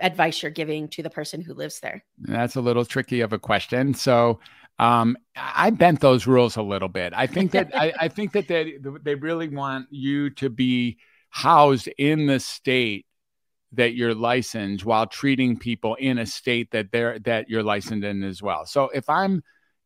advice 0.00 0.42
you're 0.42 0.50
giving 0.50 0.88
to 0.88 1.02
the 1.02 1.10
person 1.10 1.40
who 1.40 1.52
lives 1.54 1.80
there? 1.80 2.04
That's 2.18 2.56
a 2.56 2.60
little 2.60 2.84
tricky 2.84 3.20
of 3.20 3.32
a 3.32 3.38
question. 3.38 3.92
So 3.94 4.40
um, 4.78 5.16
I 5.34 5.70
bent 5.70 6.00
those 6.00 6.26
rules 6.26 6.56
a 6.56 6.62
little 6.62 6.88
bit. 6.88 7.12
I 7.14 7.26
think 7.26 7.52
that 7.52 7.74
I, 7.74 7.92
I 8.00 8.08
think 8.08 8.32
that 8.32 8.48
they 8.48 8.78
they 9.02 9.14
really 9.14 9.48
want 9.48 9.86
you 9.90 10.30
to 10.30 10.50
be 10.50 10.98
housed 11.30 11.88
in 11.98 12.26
the 12.26 12.40
state 12.40 13.06
that 13.72 13.94
you're 13.94 14.14
licensed 14.14 14.84
while 14.84 15.06
treating 15.06 15.58
people 15.58 15.94
in 15.96 16.18
a 16.18 16.26
state 16.26 16.70
that 16.72 16.92
they're 16.92 17.18
that 17.20 17.48
you're 17.48 17.62
licensed 17.62 18.04
in 18.04 18.22
as 18.22 18.42
well. 18.42 18.66
So 18.66 18.88
if 18.90 19.08
I'm 19.08 19.42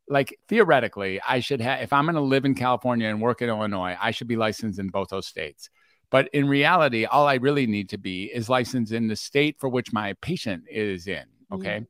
like 0.07 0.37
theoretically, 0.47 1.21
I 1.27 1.39
should 1.39 1.61
have 1.61 1.81
if 1.81 1.93
I'm 1.93 2.05
going 2.05 2.15
to 2.15 2.21
live 2.21 2.45
in 2.45 2.55
California 2.55 3.07
and 3.07 3.21
work 3.21 3.41
in 3.41 3.49
Illinois, 3.49 3.97
I 3.99 4.11
should 4.11 4.27
be 4.27 4.35
licensed 4.35 4.79
in 4.79 4.89
both 4.89 5.09
those 5.09 5.27
states. 5.27 5.69
But 6.09 6.27
in 6.33 6.49
reality, 6.49 7.05
all 7.05 7.25
I 7.25 7.35
really 7.35 7.65
need 7.67 7.89
to 7.89 7.97
be 7.97 8.25
is 8.25 8.49
licensed 8.49 8.91
in 8.91 9.07
the 9.07 9.15
state 9.15 9.55
for 9.59 9.69
which 9.69 9.93
my 9.93 10.13
patient 10.21 10.65
is 10.69 11.07
in. 11.07 11.23
Okay. 11.53 11.85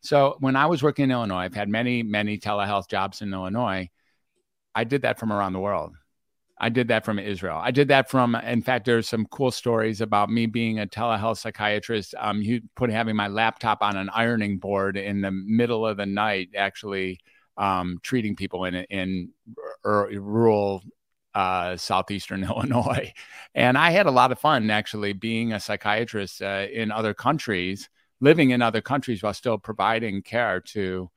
So 0.00 0.36
when 0.40 0.56
I 0.56 0.66
was 0.66 0.82
working 0.82 1.04
in 1.04 1.10
Illinois, 1.10 1.44
I've 1.44 1.54
had 1.54 1.68
many, 1.68 2.02
many 2.02 2.38
telehealth 2.38 2.88
jobs 2.88 3.22
in 3.22 3.32
Illinois. 3.32 3.88
I 4.74 4.84
did 4.84 5.02
that 5.02 5.18
from 5.18 5.32
around 5.32 5.52
the 5.52 5.60
world. 5.60 5.94
I 6.58 6.70
did 6.70 6.88
that 6.88 7.04
from 7.04 7.18
Israel. 7.18 7.60
I 7.62 7.70
did 7.70 7.88
that 7.88 8.08
from, 8.08 8.34
in 8.34 8.62
fact, 8.62 8.86
there's 8.86 9.08
some 9.08 9.26
cool 9.26 9.50
stories 9.50 10.00
about 10.00 10.30
me 10.30 10.46
being 10.46 10.80
a 10.80 10.86
telehealth 10.86 11.38
psychiatrist. 11.38 12.14
Um, 12.18 12.40
you 12.40 12.62
put 12.76 12.90
having 12.90 13.14
my 13.14 13.28
laptop 13.28 13.82
on 13.82 13.96
an 13.96 14.08
ironing 14.10 14.58
board 14.58 14.96
in 14.96 15.20
the 15.20 15.30
middle 15.30 15.86
of 15.86 15.98
the 15.98 16.06
night, 16.06 16.50
actually 16.56 17.20
um, 17.58 17.98
treating 18.02 18.36
people 18.36 18.64
in 18.64 18.74
in 18.74 19.30
r- 19.84 20.08
rural 20.08 20.82
uh, 21.34 21.76
southeastern 21.76 22.42
Illinois, 22.50 23.12
and 23.54 23.76
I 23.76 23.90
had 23.90 24.06
a 24.06 24.10
lot 24.10 24.32
of 24.32 24.38
fun 24.38 24.70
actually 24.70 25.12
being 25.12 25.52
a 25.52 25.60
psychiatrist 25.60 26.40
uh, 26.40 26.66
in 26.72 26.90
other 26.90 27.12
countries, 27.12 27.90
living 28.20 28.50
in 28.50 28.62
other 28.62 28.80
countries 28.80 29.22
while 29.22 29.34
still 29.34 29.58
providing 29.58 30.22
care 30.22 30.60
to 30.60 31.10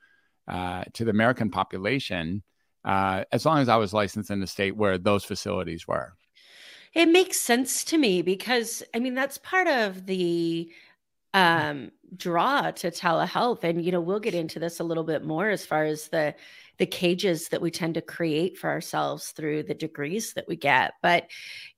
uh, 0.48 0.84
to 0.94 1.06
the 1.06 1.12
American 1.12 1.50
population 1.50 2.44
uh, 2.84 3.24
as 3.32 3.46
long 3.46 3.60
as 3.60 3.70
I 3.70 3.76
was 3.76 3.94
licensed 3.94 4.32
in 4.32 4.40
the 4.40 4.48
state 4.48 4.76
where 4.76 4.98
those 4.98 5.24
facilities 5.24 5.88
were. 5.88 6.14
It 6.94 7.06
makes 7.06 7.40
sense 7.40 7.84
to 7.86 7.98
me 7.98 8.22
because 8.22 8.82
I 8.96 9.00
mean 9.00 9.14
that's 9.14 9.38
part 9.38 9.68
of 9.68 10.06
the 10.06 10.72
um 11.36 11.92
draw 12.18 12.72
to 12.72 12.90
telehealth 12.90 13.64
and 13.64 13.86
you 13.86 13.92
know 13.92 14.02
we'll 14.02 14.20
get 14.20 14.34
into 14.34 14.58
this 14.58 14.80
a 14.80 14.84
little 14.84 15.04
bit 15.04 15.24
more 15.24 15.48
as 15.50 15.64
far 15.64 15.84
as 15.84 16.08
the 16.08 16.34
the 16.80 16.88
cages 16.88 17.50
that 17.50 17.62
we 17.62 17.70
tend 17.70 17.94
to 17.94 18.02
create 18.02 18.58
for 18.58 18.68
ourselves 18.72 19.30
through 19.30 19.62
the 19.62 19.76
degrees 19.76 20.34
that 20.34 20.48
we 20.48 20.56
get 20.56 20.94
but 21.04 21.28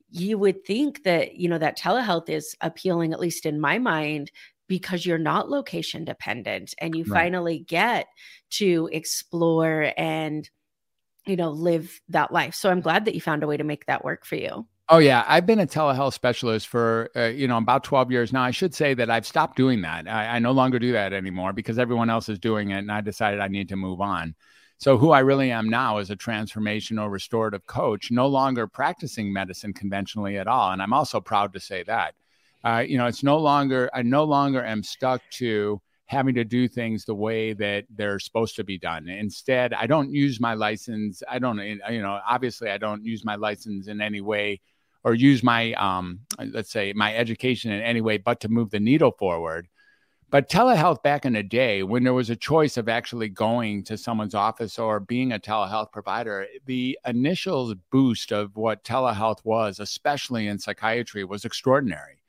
you 0.10 0.38
would 0.38 0.64
think 0.66 1.04
that 1.04 1.36
you 1.36 1.50
know 1.50 1.58
that 1.58 1.78
telehealth 1.78 2.30
is 2.30 2.56
appealing 2.62 3.12
at 3.12 3.20
least 3.20 3.46
in 3.46 3.60
my 3.60 3.78
mind 3.78 4.32
because 4.72 5.06
you're 5.06 5.18
not 5.18 5.50
location 5.50 6.06
dependent 6.06 6.74
and 6.80 6.96
you 6.96 7.04
Right. 7.04 7.24
finally 7.24 7.60
get 7.60 8.08
to 8.52 8.88
explore 8.94 9.92
and 9.98 10.50
you 11.26 11.36
know 11.36 11.50
live 11.52 12.00
that 12.08 12.32
life 12.32 12.56
so 12.56 12.70
i'm 12.70 12.80
glad 12.80 13.04
that 13.04 13.14
you 13.14 13.20
found 13.20 13.44
a 13.44 13.48
way 13.48 13.58
to 13.58 13.66
make 13.66 13.86
that 13.88 14.06
work 14.06 14.26
for 14.26 14.38
you 14.38 14.66
Oh 14.90 14.98
yeah, 14.98 15.24
I've 15.28 15.46
been 15.46 15.60
a 15.60 15.66
telehealth 15.68 16.14
specialist 16.14 16.68
for 16.68 17.10
uh, 17.16 17.26
you 17.28 17.48
know 17.48 17.58
about 17.58 17.84
twelve 17.84 18.12
years 18.12 18.34
now. 18.34 18.44
I 18.44 18.52
should 18.52 18.76
say 18.76 18.94
that 18.96 19.10
I've 19.10 19.26
stopped 19.26 19.56
doing 19.56 19.82
that. 19.82 20.08
I, 20.08 20.36
I 20.36 20.40
no 20.40 20.52
longer 20.52 20.80
do 20.80 20.92
that 20.92 21.14
anymore 21.14 21.54
because 21.54 21.80
everyone 21.80 22.10
else 22.10 22.28
is 22.28 22.40
doing 22.40 22.72
it, 22.72 22.80
and 22.80 22.92
I 22.92 23.00
decided 23.02 23.40
I 23.40 23.48
need 23.48 23.70
to 23.70 23.78
move 23.78 24.02
on. 24.02 24.36
So, 24.80 24.98
who 24.98 25.12
I 25.12 25.20
really 25.20 25.52
am 25.52 25.70
now 25.70 26.00
is 26.00 26.10
a 26.12 26.18
transformational 26.18 27.10
restorative 27.10 27.66
coach, 27.68 28.12
no 28.12 28.28
longer 28.28 28.68
practicing 28.68 29.32
medicine 29.32 29.74
conventionally 29.74 30.38
at 30.38 30.48
all. 30.48 30.72
And 30.72 30.82
I'm 30.82 30.92
also 30.94 31.22
proud 31.22 31.54
to 31.54 31.60
say 31.62 31.84
that. 31.84 32.16
Uh, 32.64 32.84
you 32.88 32.98
know, 32.98 33.08
it's 33.08 33.24
no 33.24 33.38
longer, 33.38 33.90
I 33.94 34.04
no 34.04 34.24
longer 34.24 34.64
am 34.64 34.84
stuck 34.84 35.22
to 35.32 35.82
having 36.06 36.36
to 36.36 36.44
do 36.44 36.68
things 36.68 37.06
the 37.06 37.16
way 37.16 37.54
that 37.54 37.86
they're 37.90 38.20
supposed 38.20 38.56
to 38.58 38.64
be 38.64 38.78
done. 38.78 39.08
Instead, 39.08 39.74
I 39.74 39.88
don't 39.88 40.12
use 40.14 40.40
my 40.40 40.54
license. 40.54 41.24
I 41.30 41.40
don't, 41.40 41.58
you 41.58 42.02
know, 42.02 42.20
obviously, 42.28 42.70
I 42.70 42.78
don't 42.78 43.06
use 43.06 43.24
my 43.24 43.36
license 43.36 43.88
in 43.88 44.02
any 44.02 44.22
way 44.22 44.60
or 45.04 45.16
use 45.16 45.42
my, 45.42 45.74
um, 45.74 46.20
let's 46.38 46.72
say, 46.72 46.94
my 46.94 47.16
education 47.16 47.72
in 47.72 47.82
any 47.82 48.02
way 48.02 48.18
but 48.18 48.42
to 48.42 48.50
move 48.50 48.70
the 48.70 48.80
needle 48.80 49.12
forward. 49.18 49.68
But 50.30 50.50
telehealth 50.50 51.02
back 51.02 51.26
in 51.26 51.34
the 51.34 51.44
day, 51.44 51.84
when 51.84 52.04
there 52.04 52.14
was 52.14 52.30
a 52.30 52.36
choice 52.38 52.78
of 52.78 52.88
actually 52.88 53.28
going 53.28 53.84
to 53.86 53.98
someone's 53.98 54.36
office 54.36 54.80
or 54.80 55.02
being 55.02 55.34
a 55.34 55.40
telehealth 55.40 55.92
provider, 55.92 56.48
the 56.66 56.98
initial 57.06 57.74
boost 57.92 58.32
of 58.32 58.56
what 58.56 58.84
telehealth 58.84 59.44
was, 59.44 59.80
especially 59.80 60.48
in 60.48 60.58
psychiatry, 60.58 61.26
was 61.26 61.44
extraordinary. 61.44 62.21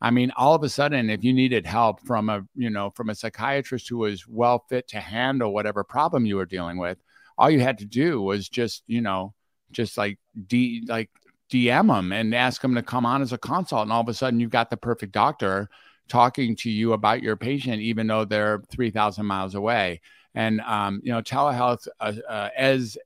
I 0.00 0.10
mean, 0.10 0.30
all 0.36 0.54
of 0.54 0.62
a 0.62 0.68
sudden, 0.68 1.08
if 1.08 1.24
you 1.24 1.32
needed 1.32 1.66
help 1.66 2.00
from 2.02 2.28
a, 2.28 2.42
you 2.54 2.70
know, 2.70 2.90
from 2.90 3.08
a 3.08 3.14
psychiatrist 3.14 3.88
who 3.88 3.98
was 3.98 4.26
well 4.28 4.64
fit 4.68 4.88
to 4.88 5.00
handle 5.00 5.54
whatever 5.54 5.84
problem 5.84 6.26
you 6.26 6.36
were 6.36 6.46
dealing 6.46 6.78
with, 6.78 6.98
all 7.38 7.50
you 7.50 7.60
had 7.60 7.78
to 7.78 7.86
do 7.86 8.20
was 8.20 8.48
just, 8.48 8.82
you 8.86 9.00
know, 9.00 9.34
just 9.72 9.96
like 9.96 10.18
D 10.46 10.84
like 10.86 11.10
DM 11.50 11.88
them 11.88 12.12
and 12.12 12.34
ask 12.34 12.60
them 12.60 12.74
to 12.74 12.82
come 12.82 13.06
on 13.06 13.22
as 13.22 13.32
a 13.32 13.38
consult. 13.38 13.82
And 13.82 13.92
all 13.92 14.00
of 14.00 14.08
a 14.08 14.14
sudden 14.14 14.40
you've 14.40 14.50
got 14.50 14.70
the 14.70 14.76
perfect 14.76 15.12
doctor 15.12 15.68
talking 16.08 16.56
to 16.56 16.70
you 16.70 16.92
about 16.92 17.22
your 17.22 17.36
patient, 17.36 17.82
even 17.82 18.06
though 18.06 18.24
they're 18.24 18.62
3,000 18.70 19.26
miles 19.26 19.54
away. 19.54 20.00
And, 20.34 20.60
um, 20.60 21.00
you 21.02 21.12
know, 21.12 21.22
telehealth, 21.22 21.88
uh, 22.00 22.12
uh, 22.28 22.50
as 22.56 22.98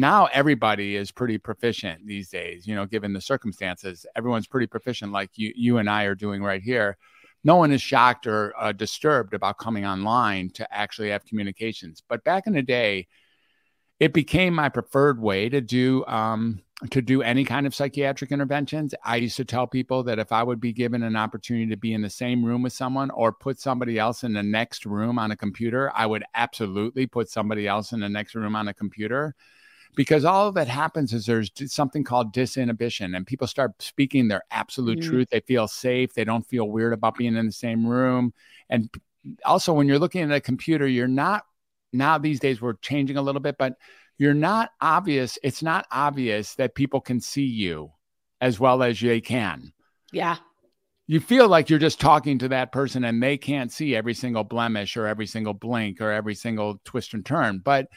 now 0.00 0.26
everybody 0.26 0.96
is 0.96 1.10
pretty 1.10 1.38
proficient 1.38 2.06
these 2.06 2.28
days, 2.28 2.66
you 2.66 2.74
know, 2.74 2.84
given 2.86 3.12
the 3.12 3.20
circumstances, 3.20 4.04
everyone's 4.14 4.46
pretty 4.46 4.66
proficient, 4.66 5.10
like 5.10 5.30
you, 5.36 5.52
you 5.56 5.78
and 5.78 5.88
I 5.88 6.04
are 6.04 6.14
doing 6.14 6.42
right 6.42 6.62
here. 6.62 6.98
No 7.44 7.56
one 7.56 7.72
is 7.72 7.80
shocked 7.80 8.26
or 8.26 8.52
uh, 8.58 8.72
disturbed 8.72 9.32
about 9.32 9.58
coming 9.58 9.86
online 9.86 10.50
to 10.50 10.74
actually 10.74 11.10
have 11.10 11.24
communications. 11.24 12.02
But 12.06 12.24
back 12.24 12.46
in 12.46 12.52
the 12.52 12.62
day, 12.62 13.06
it 13.98 14.12
became 14.12 14.54
my 14.54 14.68
preferred 14.68 15.20
way 15.20 15.48
to 15.48 15.60
do 15.60 16.04
um, 16.06 16.60
to 16.90 17.00
do 17.00 17.22
any 17.22 17.44
kind 17.44 17.66
of 17.66 17.74
psychiatric 17.74 18.30
interventions. 18.30 18.94
I 19.02 19.16
used 19.16 19.38
to 19.38 19.46
tell 19.46 19.66
people 19.66 20.02
that 20.02 20.18
if 20.18 20.30
I 20.30 20.42
would 20.42 20.60
be 20.60 20.74
given 20.74 21.02
an 21.02 21.16
opportunity 21.16 21.70
to 21.70 21.76
be 21.76 21.94
in 21.94 22.02
the 22.02 22.10
same 22.10 22.44
room 22.44 22.62
with 22.62 22.74
someone 22.74 23.10
or 23.12 23.32
put 23.32 23.58
somebody 23.58 23.98
else 23.98 24.24
in 24.24 24.34
the 24.34 24.42
next 24.42 24.84
room 24.84 25.18
on 25.18 25.30
a 25.30 25.36
computer, 25.36 25.90
I 25.94 26.04
would 26.04 26.24
absolutely 26.34 27.06
put 27.06 27.30
somebody 27.30 27.66
else 27.66 27.92
in 27.92 28.00
the 28.00 28.10
next 28.10 28.34
room 28.34 28.54
on 28.54 28.68
a 28.68 28.74
computer. 28.74 29.34
Because 29.96 30.24
all 30.24 30.52
that 30.52 30.68
happens 30.68 31.12
is 31.12 31.26
there's 31.26 31.50
something 31.66 32.04
called 32.04 32.32
disinhibition, 32.32 33.16
and 33.16 33.26
people 33.26 33.48
start 33.48 33.82
speaking 33.82 34.28
their 34.28 34.42
absolute 34.52 35.00
mm-hmm. 35.00 35.10
truth. 35.10 35.28
They 35.30 35.40
feel 35.40 35.66
safe. 35.66 36.14
They 36.14 36.24
don't 36.24 36.46
feel 36.46 36.68
weird 36.68 36.92
about 36.92 37.16
being 37.16 37.34
in 37.34 37.46
the 37.46 37.52
same 37.52 37.84
room. 37.84 38.32
And 38.70 38.88
also, 39.44 39.72
when 39.72 39.88
you're 39.88 39.98
looking 39.98 40.22
at 40.22 40.30
a 40.30 40.40
computer, 40.40 40.86
you're 40.86 41.08
not 41.08 41.44
now 41.92 42.18
these 42.18 42.40
days 42.40 42.60
we're 42.60 42.74
changing 42.74 43.16
a 43.16 43.22
little 43.22 43.40
bit, 43.40 43.56
but 43.58 43.74
you're 44.18 44.34
not 44.34 44.70
obvious. 44.80 45.38
It's 45.42 45.62
not 45.62 45.86
obvious 45.90 46.54
that 46.54 46.74
people 46.74 47.00
can 47.00 47.20
see 47.20 47.44
you 47.44 47.92
as 48.40 48.60
well 48.60 48.82
as 48.82 49.00
they 49.00 49.20
can. 49.20 49.72
Yeah. 50.12 50.36
You 51.06 51.20
feel 51.20 51.48
like 51.48 51.70
you're 51.70 51.78
just 51.78 52.00
talking 52.00 52.38
to 52.38 52.48
that 52.48 52.72
person 52.72 53.04
and 53.04 53.22
they 53.22 53.36
can't 53.36 53.70
see 53.70 53.94
every 53.94 54.14
single 54.14 54.44
blemish 54.44 54.96
or 54.96 55.06
every 55.06 55.26
single 55.26 55.54
blink 55.54 56.00
or 56.00 56.10
every 56.10 56.34
single 56.34 56.80
twist 56.84 57.14
and 57.14 57.24
turn. 57.24 57.60
But 57.64 57.88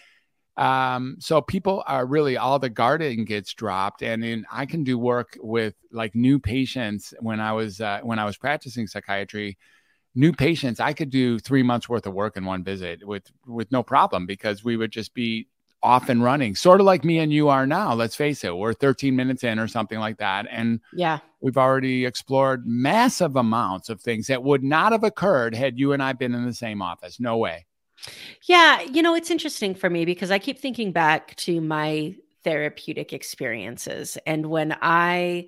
um, 0.60 1.16
so 1.20 1.42
people 1.42 1.84
are 1.88 2.06
really 2.06 2.38
all 2.38 2.60
the 2.60 2.70
guarding 2.70 3.25
gets 3.25 3.54
dropped, 3.54 4.04
and 4.04 4.24
in, 4.24 4.46
I 4.51 4.66
can 4.66 4.84
do 4.84 4.98
work 4.98 5.38
with 5.42 5.74
like 5.92 6.13
new 6.16 6.38
patients 6.38 7.13
when 7.20 7.39
I 7.39 7.54
was 7.54 7.82
uh, 7.82 8.01
when 8.04 8.20
I 8.20 8.25
was 8.25 8.38
practicing 8.38 8.86
psychiatry 8.86 9.58
new 10.16 10.34
patients, 10.34 10.80
I 10.80 10.94
could 10.94 11.10
do 11.10 11.39
three 11.39 11.63
months 11.63 11.88
worth 11.88 12.06
of 12.06 12.13
work 12.13 12.36
in 12.36 12.46
one 12.46 12.63
visit 12.63 13.06
with 13.08 13.32
with 13.48 13.72
no 13.72 13.84
problem 13.84 14.25
because 14.25 14.63
we 14.63 14.78
would 14.78 14.92
just 14.92 15.13
be 15.13 15.48
off 15.82 16.10
and 16.10 16.22
running, 16.22 16.56
sort 16.56 16.82
of 16.82 16.86
like 16.86 17.06
me 17.06 17.20
and 17.20 17.32
you 17.32 17.48
are 17.48 17.66
now. 17.66 17.94
Let's 17.94 18.16
face 18.16 18.44
it, 18.44 18.56
we're 18.56 18.74
13 18.74 19.16
minutes 19.16 19.46
in 19.46 19.60
or 19.60 19.68
something 19.68 19.98
like 19.98 20.18
that, 20.18 20.46
and 20.51 20.82
yeah, 20.94 21.20
we've 21.39 21.58
already 21.58 22.06
explored 22.06 22.68
massive 22.68 23.36
amounts 23.36 23.89
of 23.89 24.01
things 24.01 24.28
that 24.28 24.44
would 24.44 24.63
not 24.63 24.92
have 24.92 25.06
occurred 25.06 25.56
had 25.56 25.80
you 25.80 25.94
and 25.94 26.04
I 26.04 26.13
been 26.13 26.36
in 26.36 26.46
the 26.46 26.54
same 26.54 26.82
office. 26.82 27.20
No 27.20 27.38
way. 27.38 27.66
Yeah, 28.44 28.82
you 28.82 29.01
know, 29.01 29.15
it's 29.15 29.32
interesting 29.32 29.75
for 29.75 29.89
me 29.89 30.06
because 30.06 30.32
I 30.32 30.39
keep 30.39 30.60
thinking 30.60 30.91
back 30.91 31.36
to 31.38 31.62
my 31.62 32.15
therapeutic 32.44 33.13
experiences 33.13 34.18
and 34.25 34.46
when 34.46 34.77
I 34.82 35.48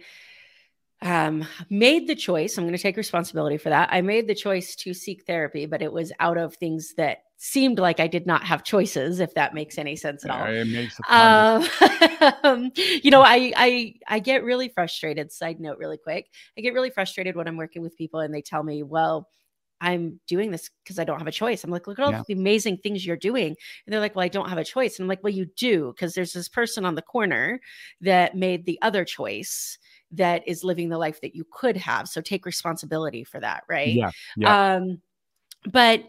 um, 1.01 1.45
made 1.69 2.07
the 2.07 2.15
choice. 2.15 2.57
I'm 2.57 2.63
going 2.63 2.75
to 2.75 2.81
take 2.81 2.97
responsibility 2.97 3.57
for 3.57 3.69
that. 3.69 3.89
I 3.91 4.01
made 4.01 4.27
the 4.27 4.35
choice 4.35 4.75
to 4.77 4.93
seek 4.93 5.25
therapy, 5.25 5.65
but 5.65 5.81
it 5.81 5.91
was 5.91 6.11
out 6.19 6.37
of 6.37 6.55
things 6.55 6.93
that 6.97 7.23
seemed 7.37 7.79
like 7.79 7.99
I 7.99 8.05
did 8.05 8.27
not 8.27 8.43
have 8.43 8.63
choices, 8.63 9.19
if 9.19 9.33
that 9.33 9.55
makes 9.55 9.79
any 9.79 9.95
sense 9.95 10.23
at 10.23 10.29
all. 10.29 10.45
It 10.45 10.67
makes 10.67 10.99
um, 12.43 12.71
you 12.75 13.09
know, 13.09 13.21
I, 13.21 13.51
I 13.55 13.95
I 14.07 14.19
get 14.19 14.43
really 14.43 14.69
frustrated. 14.69 15.31
Side 15.31 15.59
note, 15.59 15.79
really 15.79 15.97
quick, 15.97 16.29
I 16.55 16.61
get 16.61 16.73
really 16.73 16.91
frustrated 16.91 17.35
when 17.35 17.47
I'm 17.47 17.57
working 17.57 17.81
with 17.81 17.97
people 17.97 18.19
and 18.19 18.31
they 18.31 18.43
tell 18.43 18.61
me, 18.61 18.83
"Well, 18.83 19.27
I'm 19.81 20.19
doing 20.27 20.51
this 20.51 20.69
because 20.83 20.99
I 20.99 21.03
don't 21.03 21.17
have 21.19 21.27
a 21.27 21.31
choice." 21.31 21.63
I'm 21.63 21.71
like, 21.71 21.87
"Look 21.87 21.99
at 21.99 22.05
all 22.05 22.11
yeah. 22.11 22.23
the 22.27 22.33
amazing 22.33 22.77
things 22.77 23.05
you're 23.05 23.17
doing," 23.17 23.47
and 23.47 23.93
they're 23.93 23.99
like, 23.99 24.15
"Well, 24.15 24.23
I 24.23 24.29
don't 24.29 24.49
have 24.49 24.57
a 24.57 24.63
choice." 24.63 24.97
And 24.97 25.05
I'm 25.05 25.09
like, 25.09 25.23
"Well, 25.23 25.33
you 25.33 25.47
do 25.57 25.93
because 25.95 26.13
there's 26.13 26.33
this 26.33 26.47
person 26.47 26.85
on 26.85 26.95
the 26.95 27.01
corner 27.01 27.59
that 28.01 28.35
made 28.35 28.65
the 28.65 28.79
other 28.81 29.03
choice." 29.03 29.77
that 30.13 30.45
is 30.45 30.63
living 30.63 30.89
the 30.89 30.97
life 30.97 31.21
that 31.21 31.35
you 31.35 31.45
could 31.51 31.77
have. 31.77 32.07
So 32.07 32.21
take 32.21 32.45
responsibility 32.45 33.23
for 33.23 33.39
that, 33.39 33.63
right? 33.69 33.93
Yeah. 33.93 34.11
yeah. 34.35 34.75
Um, 34.75 35.01
but 35.71 36.03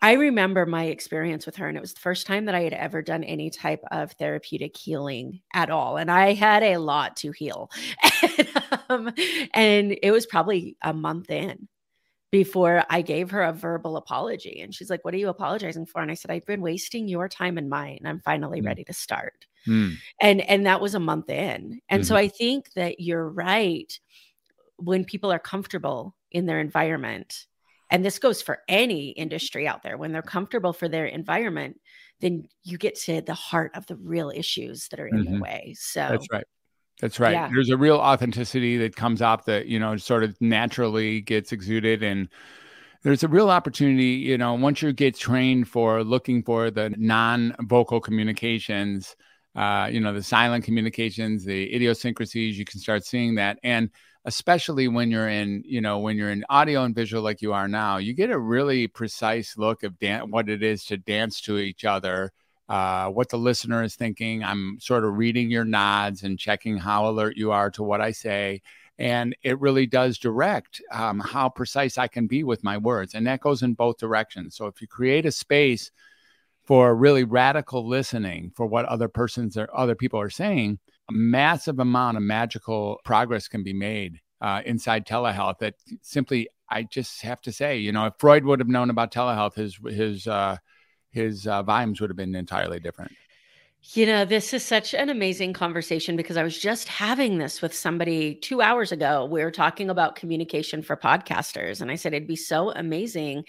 I 0.00 0.12
remember 0.12 0.64
my 0.64 0.84
experience 0.84 1.44
with 1.44 1.56
her, 1.56 1.66
and 1.66 1.76
it 1.76 1.80
was 1.80 1.94
the 1.94 2.00
first 2.00 2.26
time 2.26 2.44
that 2.44 2.54
I 2.54 2.62
had 2.62 2.72
ever 2.72 3.02
done 3.02 3.24
any 3.24 3.50
type 3.50 3.82
of 3.90 4.12
therapeutic 4.12 4.76
healing 4.76 5.40
at 5.52 5.70
all. 5.70 5.96
And 5.96 6.10
I 6.10 6.34
had 6.34 6.62
a 6.62 6.76
lot 6.76 7.16
to 7.16 7.32
heal. 7.32 7.70
and, 8.22 8.48
um, 8.88 9.12
and 9.54 9.98
it 10.00 10.12
was 10.12 10.26
probably 10.26 10.76
a 10.82 10.92
month 10.92 11.30
in 11.30 11.68
before 12.30 12.84
I 12.90 13.02
gave 13.02 13.30
her 13.30 13.42
a 13.42 13.52
verbal 13.52 13.96
apology. 13.96 14.60
And 14.60 14.74
she's 14.74 14.90
like, 14.90 15.04
What 15.04 15.14
are 15.14 15.18
you 15.18 15.28
apologizing 15.28 15.86
for? 15.86 16.02
And 16.02 16.10
I 16.10 16.14
said, 16.14 16.30
I've 16.30 16.46
been 16.46 16.60
wasting 16.60 17.08
your 17.08 17.28
time 17.28 17.58
and 17.58 17.70
mine. 17.70 18.00
I'm 18.04 18.20
finally 18.20 18.60
mm. 18.60 18.66
ready 18.66 18.84
to 18.84 18.92
start. 18.92 19.46
Mm. 19.66 19.96
And 20.20 20.40
and 20.42 20.66
that 20.66 20.80
was 20.80 20.94
a 20.94 21.00
month 21.00 21.30
in. 21.30 21.80
And 21.88 22.02
mm-hmm. 22.02 22.08
so 22.08 22.16
I 22.16 22.28
think 22.28 22.72
that 22.74 23.00
you're 23.00 23.28
right. 23.28 23.98
When 24.76 25.04
people 25.04 25.32
are 25.32 25.40
comfortable 25.40 26.14
in 26.30 26.46
their 26.46 26.60
environment, 26.60 27.46
and 27.90 28.04
this 28.04 28.18
goes 28.18 28.42
for 28.42 28.60
any 28.68 29.08
industry 29.08 29.66
out 29.66 29.82
there, 29.82 29.96
when 29.96 30.12
they're 30.12 30.22
comfortable 30.22 30.72
for 30.72 30.88
their 30.88 31.06
environment, 31.06 31.80
then 32.20 32.48
you 32.62 32.78
get 32.78 32.94
to 32.96 33.20
the 33.22 33.34
heart 33.34 33.72
of 33.74 33.86
the 33.86 33.96
real 33.96 34.30
issues 34.30 34.88
that 34.88 35.00
are 35.00 35.08
in 35.08 35.16
mm-hmm. 35.16 35.34
the 35.34 35.40
way. 35.40 35.74
So 35.78 36.00
that's 36.00 36.26
right. 36.30 36.46
That's 37.00 37.20
right. 37.20 37.32
Yeah. 37.32 37.48
There's 37.52 37.70
a 37.70 37.76
real 37.76 37.96
authenticity 37.96 38.76
that 38.78 38.96
comes 38.96 39.22
out 39.22 39.46
that, 39.46 39.66
you 39.66 39.78
know, 39.78 39.96
sort 39.96 40.24
of 40.24 40.36
naturally 40.40 41.20
gets 41.20 41.52
exuded. 41.52 42.02
And 42.02 42.28
there's 43.02 43.22
a 43.22 43.28
real 43.28 43.50
opportunity, 43.50 44.14
you 44.14 44.36
know, 44.36 44.54
once 44.54 44.82
you 44.82 44.92
get 44.92 45.16
trained 45.16 45.68
for 45.68 46.02
looking 46.02 46.42
for 46.42 46.70
the 46.70 46.90
non 46.96 47.54
vocal 47.60 48.00
communications, 48.00 49.14
uh, 49.54 49.88
you 49.90 50.00
know, 50.00 50.12
the 50.12 50.22
silent 50.22 50.64
communications, 50.64 51.44
the 51.44 51.72
idiosyncrasies, 51.72 52.58
you 52.58 52.64
can 52.64 52.80
start 52.80 53.04
seeing 53.04 53.36
that. 53.36 53.58
And 53.62 53.90
especially 54.24 54.88
when 54.88 55.10
you're 55.10 55.28
in, 55.28 55.62
you 55.64 55.80
know, 55.80 56.00
when 56.00 56.16
you're 56.16 56.30
in 56.30 56.44
audio 56.50 56.82
and 56.82 56.94
visual 56.94 57.22
like 57.22 57.42
you 57.42 57.52
are 57.52 57.68
now, 57.68 57.98
you 57.98 58.12
get 58.12 58.30
a 58.30 58.38
really 58.38 58.88
precise 58.88 59.56
look 59.56 59.84
of 59.84 59.98
dan- 60.00 60.30
what 60.30 60.48
it 60.48 60.64
is 60.64 60.84
to 60.86 60.96
dance 60.96 61.40
to 61.42 61.58
each 61.58 61.84
other 61.84 62.32
uh, 62.68 63.08
what 63.08 63.28
the 63.30 63.38
listener 63.38 63.82
is 63.82 63.96
thinking. 63.96 64.44
I'm 64.44 64.78
sort 64.80 65.04
of 65.04 65.16
reading 65.16 65.50
your 65.50 65.64
nods 65.64 66.22
and 66.22 66.38
checking 66.38 66.76
how 66.76 67.08
alert 67.08 67.36
you 67.36 67.50
are 67.52 67.70
to 67.72 67.82
what 67.82 68.00
I 68.00 68.12
say. 68.12 68.62
And 68.98 69.36
it 69.42 69.60
really 69.60 69.86
does 69.86 70.18
direct 70.18 70.82
um, 70.92 71.20
how 71.20 71.48
precise 71.48 71.98
I 71.98 72.08
can 72.08 72.26
be 72.26 72.42
with 72.42 72.64
my 72.64 72.76
words. 72.76 73.14
And 73.14 73.26
that 73.26 73.40
goes 73.40 73.62
in 73.62 73.74
both 73.74 73.98
directions. 73.98 74.56
So 74.56 74.66
if 74.66 74.80
you 74.80 74.88
create 74.88 75.24
a 75.24 75.32
space 75.32 75.90
for 76.64 76.94
really 76.94 77.24
radical 77.24 77.88
listening 77.88 78.52
for 78.54 78.66
what 78.66 78.84
other 78.86 79.08
persons 79.08 79.56
or 79.56 79.68
other 79.72 79.94
people 79.94 80.20
are 80.20 80.30
saying, 80.30 80.78
a 81.08 81.12
massive 81.12 81.78
amount 81.78 82.16
of 82.16 82.22
magical 82.22 83.00
progress 83.04 83.48
can 83.48 83.62
be 83.62 83.72
made 83.72 84.20
uh, 84.40 84.60
inside 84.66 85.06
telehealth 85.06 85.58
that 85.60 85.74
simply 86.02 86.48
I 86.68 86.82
just 86.82 87.22
have 87.22 87.40
to 87.42 87.52
say, 87.52 87.78
you 87.78 87.92
know, 87.92 88.06
if 88.06 88.14
Freud 88.18 88.44
would 88.44 88.58
have 88.60 88.68
known 88.68 88.90
about 88.90 89.12
telehealth, 89.12 89.54
his 89.54 89.78
his 89.86 90.26
uh, 90.26 90.58
his 91.10 91.46
uh, 91.46 91.62
volumes 91.62 92.00
would 92.00 92.10
have 92.10 92.16
been 92.16 92.34
entirely 92.34 92.80
different. 92.80 93.12
You 93.94 94.06
know, 94.06 94.24
this 94.24 94.52
is 94.52 94.64
such 94.64 94.92
an 94.92 95.08
amazing 95.08 95.52
conversation 95.52 96.16
because 96.16 96.36
I 96.36 96.42
was 96.42 96.58
just 96.58 96.88
having 96.88 97.38
this 97.38 97.62
with 97.62 97.72
somebody 97.72 98.34
two 98.34 98.60
hours 98.60 98.90
ago. 98.90 99.24
We 99.24 99.42
were 99.42 99.52
talking 99.52 99.88
about 99.88 100.16
communication 100.16 100.82
for 100.82 100.96
podcasters, 100.96 101.80
and 101.80 101.90
I 101.90 101.94
said 101.94 102.12
it'd 102.12 102.28
be 102.28 102.36
so 102.36 102.72
amazing. 102.72 103.44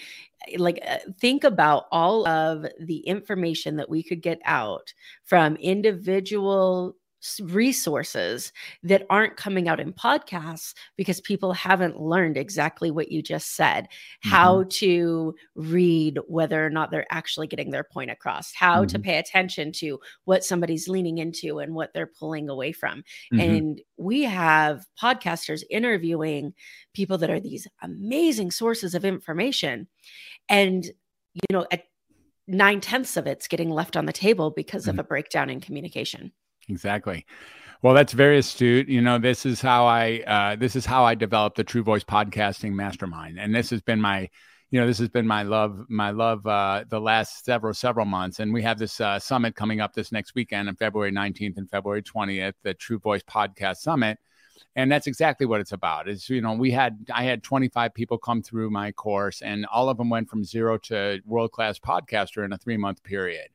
Eh, 0.47 0.57
like, 0.57 0.79
uh, 0.87 0.99
think 1.19 1.43
about 1.43 1.85
all 1.91 2.27
of 2.27 2.65
the 2.79 2.99
information 2.99 3.77
that 3.77 3.89
we 3.89 4.03
could 4.03 4.21
get 4.21 4.39
out 4.45 4.93
from 5.25 5.55
individual 5.55 6.95
resources 7.41 8.53
that 8.83 9.05
aren't 9.09 9.35
coming 9.35 9.67
out 9.67 9.79
in 9.79 9.91
podcasts 9.91 10.73
because 10.95 11.19
people 11.19 11.51
haven't 11.51 11.99
learned 11.99 12.37
exactly 12.37 12.91
what 12.91 13.11
you 13.11 13.21
just 13.21 13.55
said 13.55 13.85
mm-hmm. 13.85 14.29
how 14.29 14.63
to 14.69 15.35
read 15.55 16.17
whether 16.27 16.65
or 16.65 16.69
not 16.69 16.91
they're 16.91 17.05
actually 17.11 17.47
getting 17.47 17.71
their 17.71 17.83
point 17.83 18.09
across 18.09 18.53
how 18.53 18.77
mm-hmm. 18.77 18.87
to 18.87 18.99
pay 18.99 19.17
attention 19.17 19.71
to 19.71 19.99
what 20.25 20.43
somebody's 20.43 20.87
leaning 20.87 21.17
into 21.17 21.59
and 21.59 21.75
what 21.75 21.93
they're 21.93 22.07
pulling 22.07 22.47
away 22.47 22.71
from 22.71 23.03
mm-hmm. 23.33 23.39
and 23.39 23.81
we 23.97 24.23
have 24.23 24.85
podcasters 25.01 25.63
interviewing 25.69 26.53
people 26.93 27.17
that 27.17 27.29
are 27.29 27.39
these 27.39 27.67
amazing 27.81 28.49
sources 28.49 28.95
of 28.95 29.03
information 29.03 29.87
and 30.47 30.85
you 31.33 31.41
know 31.51 31.65
at 31.71 31.83
nine 32.47 32.81
tenths 32.81 33.17
of 33.17 33.27
it's 33.27 33.47
getting 33.47 33.69
left 33.69 33.95
on 33.95 34.05
the 34.05 34.13
table 34.13 34.51
because 34.51 34.87
of 34.87 34.93
mm-hmm. 34.93 35.01
a 35.01 35.03
breakdown 35.03 35.49
in 35.49 35.59
communication 35.59 36.31
Exactly. 36.69 37.25
Well, 37.81 37.93
that's 37.93 38.13
very 38.13 38.37
astute. 38.37 38.89
You 38.89 39.01
know, 39.01 39.17
this 39.17 39.45
is 39.45 39.61
how 39.61 39.85
I 39.85 40.21
uh, 40.27 40.55
this 40.55 40.75
is 40.75 40.85
how 40.85 41.03
I 41.05 41.15
developed 41.15 41.57
the 41.57 41.63
True 41.63 41.83
Voice 41.83 42.03
Podcasting 42.03 42.73
Mastermind, 42.73 43.39
and 43.39 43.55
this 43.55 43.69
has 43.69 43.81
been 43.81 44.01
my, 44.01 44.29
you 44.69 44.79
know, 44.79 44.85
this 44.85 44.97
has 44.99 45.09
been 45.09 45.25
my 45.25 45.43
love, 45.43 45.85
my 45.89 46.11
love, 46.11 46.45
uh, 46.45 46.83
the 46.89 46.99
last 46.99 47.45
several 47.45 47.73
several 47.73 48.05
months. 48.05 48.39
And 48.39 48.53
we 48.53 48.61
have 48.63 48.77
this 48.79 48.99
uh, 48.99 49.17
summit 49.17 49.55
coming 49.55 49.79
up 49.79 49.93
this 49.93 50.11
next 50.11 50.35
weekend 50.35 50.67
on 50.67 50.75
February 50.75 51.11
nineteenth 51.11 51.57
and 51.57 51.69
February 51.69 52.03
twentieth, 52.03 52.55
the 52.63 52.73
True 52.73 52.99
Voice 52.99 53.23
Podcast 53.23 53.77
Summit, 53.77 54.19
and 54.75 54.91
that's 54.91 55.07
exactly 55.07 55.45
what 55.45 55.61
it's 55.61 55.71
about. 55.71 56.09
Is 56.09 56.29
you 56.29 56.41
know, 56.41 56.53
we 56.53 56.71
had 56.71 57.07
I 57.13 57.23
had 57.23 57.43
twenty 57.43 57.69
five 57.69 57.93
people 57.93 58.17
come 58.17 58.43
through 58.43 58.71
my 58.71 58.91
course, 58.91 59.41
and 59.41 59.65
all 59.67 59.87
of 59.89 59.97
them 59.97 60.09
went 60.09 60.29
from 60.29 60.43
zero 60.43 60.77
to 60.79 61.21
world 61.25 61.53
class 61.53 61.79
podcaster 61.79 62.43
in 62.43 62.51
a 62.51 62.57
three 62.57 62.77
month 62.77 63.03
period. 63.03 63.47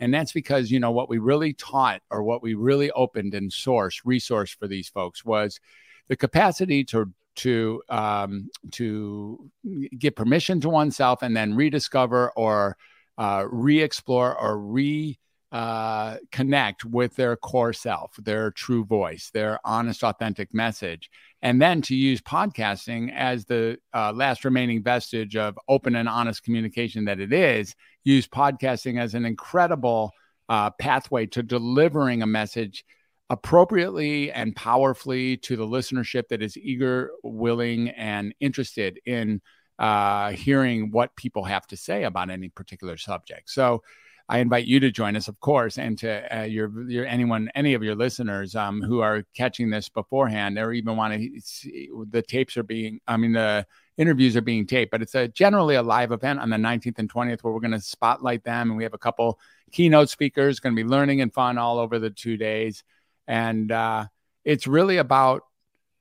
And 0.00 0.12
that's 0.12 0.32
because, 0.32 0.70
you 0.70 0.80
know, 0.80 0.90
what 0.90 1.08
we 1.08 1.18
really 1.18 1.52
taught 1.54 2.02
or 2.10 2.22
what 2.22 2.42
we 2.42 2.54
really 2.54 2.90
opened 2.90 3.34
and 3.34 3.52
source 3.52 4.02
resource 4.04 4.50
for 4.50 4.68
these 4.68 4.88
folks 4.88 5.24
was 5.24 5.60
the 6.08 6.16
capacity 6.16 6.84
to 6.84 7.12
to 7.36 7.82
um, 7.88 8.48
to 8.72 9.50
get 9.98 10.16
permission 10.16 10.60
to 10.60 10.68
oneself 10.68 11.22
and 11.22 11.36
then 11.36 11.54
rediscover 11.54 12.30
or 12.36 12.76
uh, 13.18 13.44
re-explore 13.50 14.38
or 14.38 14.58
re 14.58 15.18
uh, 15.52 16.16
connect 16.32 16.84
with 16.84 17.14
their 17.16 17.36
core 17.36 17.72
self, 17.72 18.16
their 18.16 18.50
true 18.50 18.84
voice, 18.84 19.30
their 19.32 19.58
honest, 19.64 20.02
authentic 20.02 20.52
message, 20.52 21.08
and 21.40 21.62
then 21.62 21.80
to 21.80 21.94
use 21.94 22.20
podcasting 22.20 23.14
as 23.14 23.44
the 23.44 23.78
uh, 23.94 24.12
last 24.12 24.44
remaining 24.44 24.82
vestige 24.82 25.36
of 25.36 25.58
open 25.68 25.94
and 25.94 26.08
honest 26.08 26.42
communication 26.42 27.04
that 27.04 27.20
it 27.20 27.32
is, 27.32 27.74
use 28.06 28.28
podcasting 28.28 29.00
as 29.00 29.14
an 29.14 29.24
incredible 29.24 30.12
uh, 30.48 30.70
pathway 30.70 31.26
to 31.26 31.42
delivering 31.42 32.22
a 32.22 32.26
message 32.26 32.84
appropriately 33.28 34.30
and 34.30 34.54
powerfully 34.54 35.36
to 35.38 35.56
the 35.56 35.66
listenership 35.66 36.28
that 36.28 36.40
is 36.40 36.56
eager, 36.56 37.10
willing, 37.24 37.88
and 37.90 38.32
interested 38.38 39.00
in 39.04 39.40
uh, 39.80 40.30
hearing 40.30 40.92
what 40.92 41.16
people 41.16 41.42
have 41.42 41.66
to 41.66 41.76
say 41.76 42.04
about 42.04 42.30
any 42.30 42.48
particular 42.48 42.96
subject. 42.96 43.50
So, 43.50 43.82
I 44.28 44.38
invite 44.38 44.66
you 44.66 44.80
to 44.80 44.90
join 44.90 45.14
us, 45.14 45.28
of 45.28 45.38
course, 45.38 45.78
and 45.78 45.96
to 45.98 46.40
uh, 46.40 46.42
your, 46.42 46.90
your 46.90 47.06
anyone, 47.06 47.48
any 47.54 47.74
of 47.74 47.84
your 47.84 47.94
listeners 47.94 48.56
um, 48.56 48.82
who 48.82 48.98
are 48.98 49.22
catching 49.36 49.70
this 49.70 49.88
beforehand 49.88 50.58
or 50.58 50.72
even 50.72 50.96
want 50.96 51.14
to 51.14 51.40
see 51.40 51.88
the 52.10 52.22
tapes 52.22 52.56
are 52.56 52.64
being, 52.64 52.98
I 53.06 53.18
mean, 53.18 53.34
the 53.34 53.64
interviews 53.96 54.36
are 54.36 54.42
being 54.42 54.66
taped, 54.66 54.90
but 54.90 55.02
it's 55.02 55.14
a 55.14 55.28
generally 55.28 55.74
a 55.74 55.82
live 55.82 56.12
event 56.12 56.40
on 56.40 56.50
the 56.50 56.56
19th 56.56 56.98
and 56.98 57.12
20th 57.12 57.42
where 57.42 57.52
we're 57.52 57.60
going 57.60 57.70
to 57.70 57.80
spotlight 57.80 58.44
them. 58.44 58.70
And 58.70 58.76
we 58.76 58.82
have 58.82 58.94
a 58.94 58.98
couple 58.98 59.38
keynote 59.72 60.10
speakers 60.10 60.60
going 60.60 60.74
to 60.74 60.82
be 60.82 60.88
learning 60.88 61.20
and 61.20 61.32
fun 61.32 61.58
all 61.58 61.78
over 61.78 61.98
the 61.98 62.10
two 62.10 62.36
days. 62.36 62.84
And 63.26 63.72
uh, 63.72 64.06
it's 64.44 64.66
really 64.66 64.98
about 64.98 65.42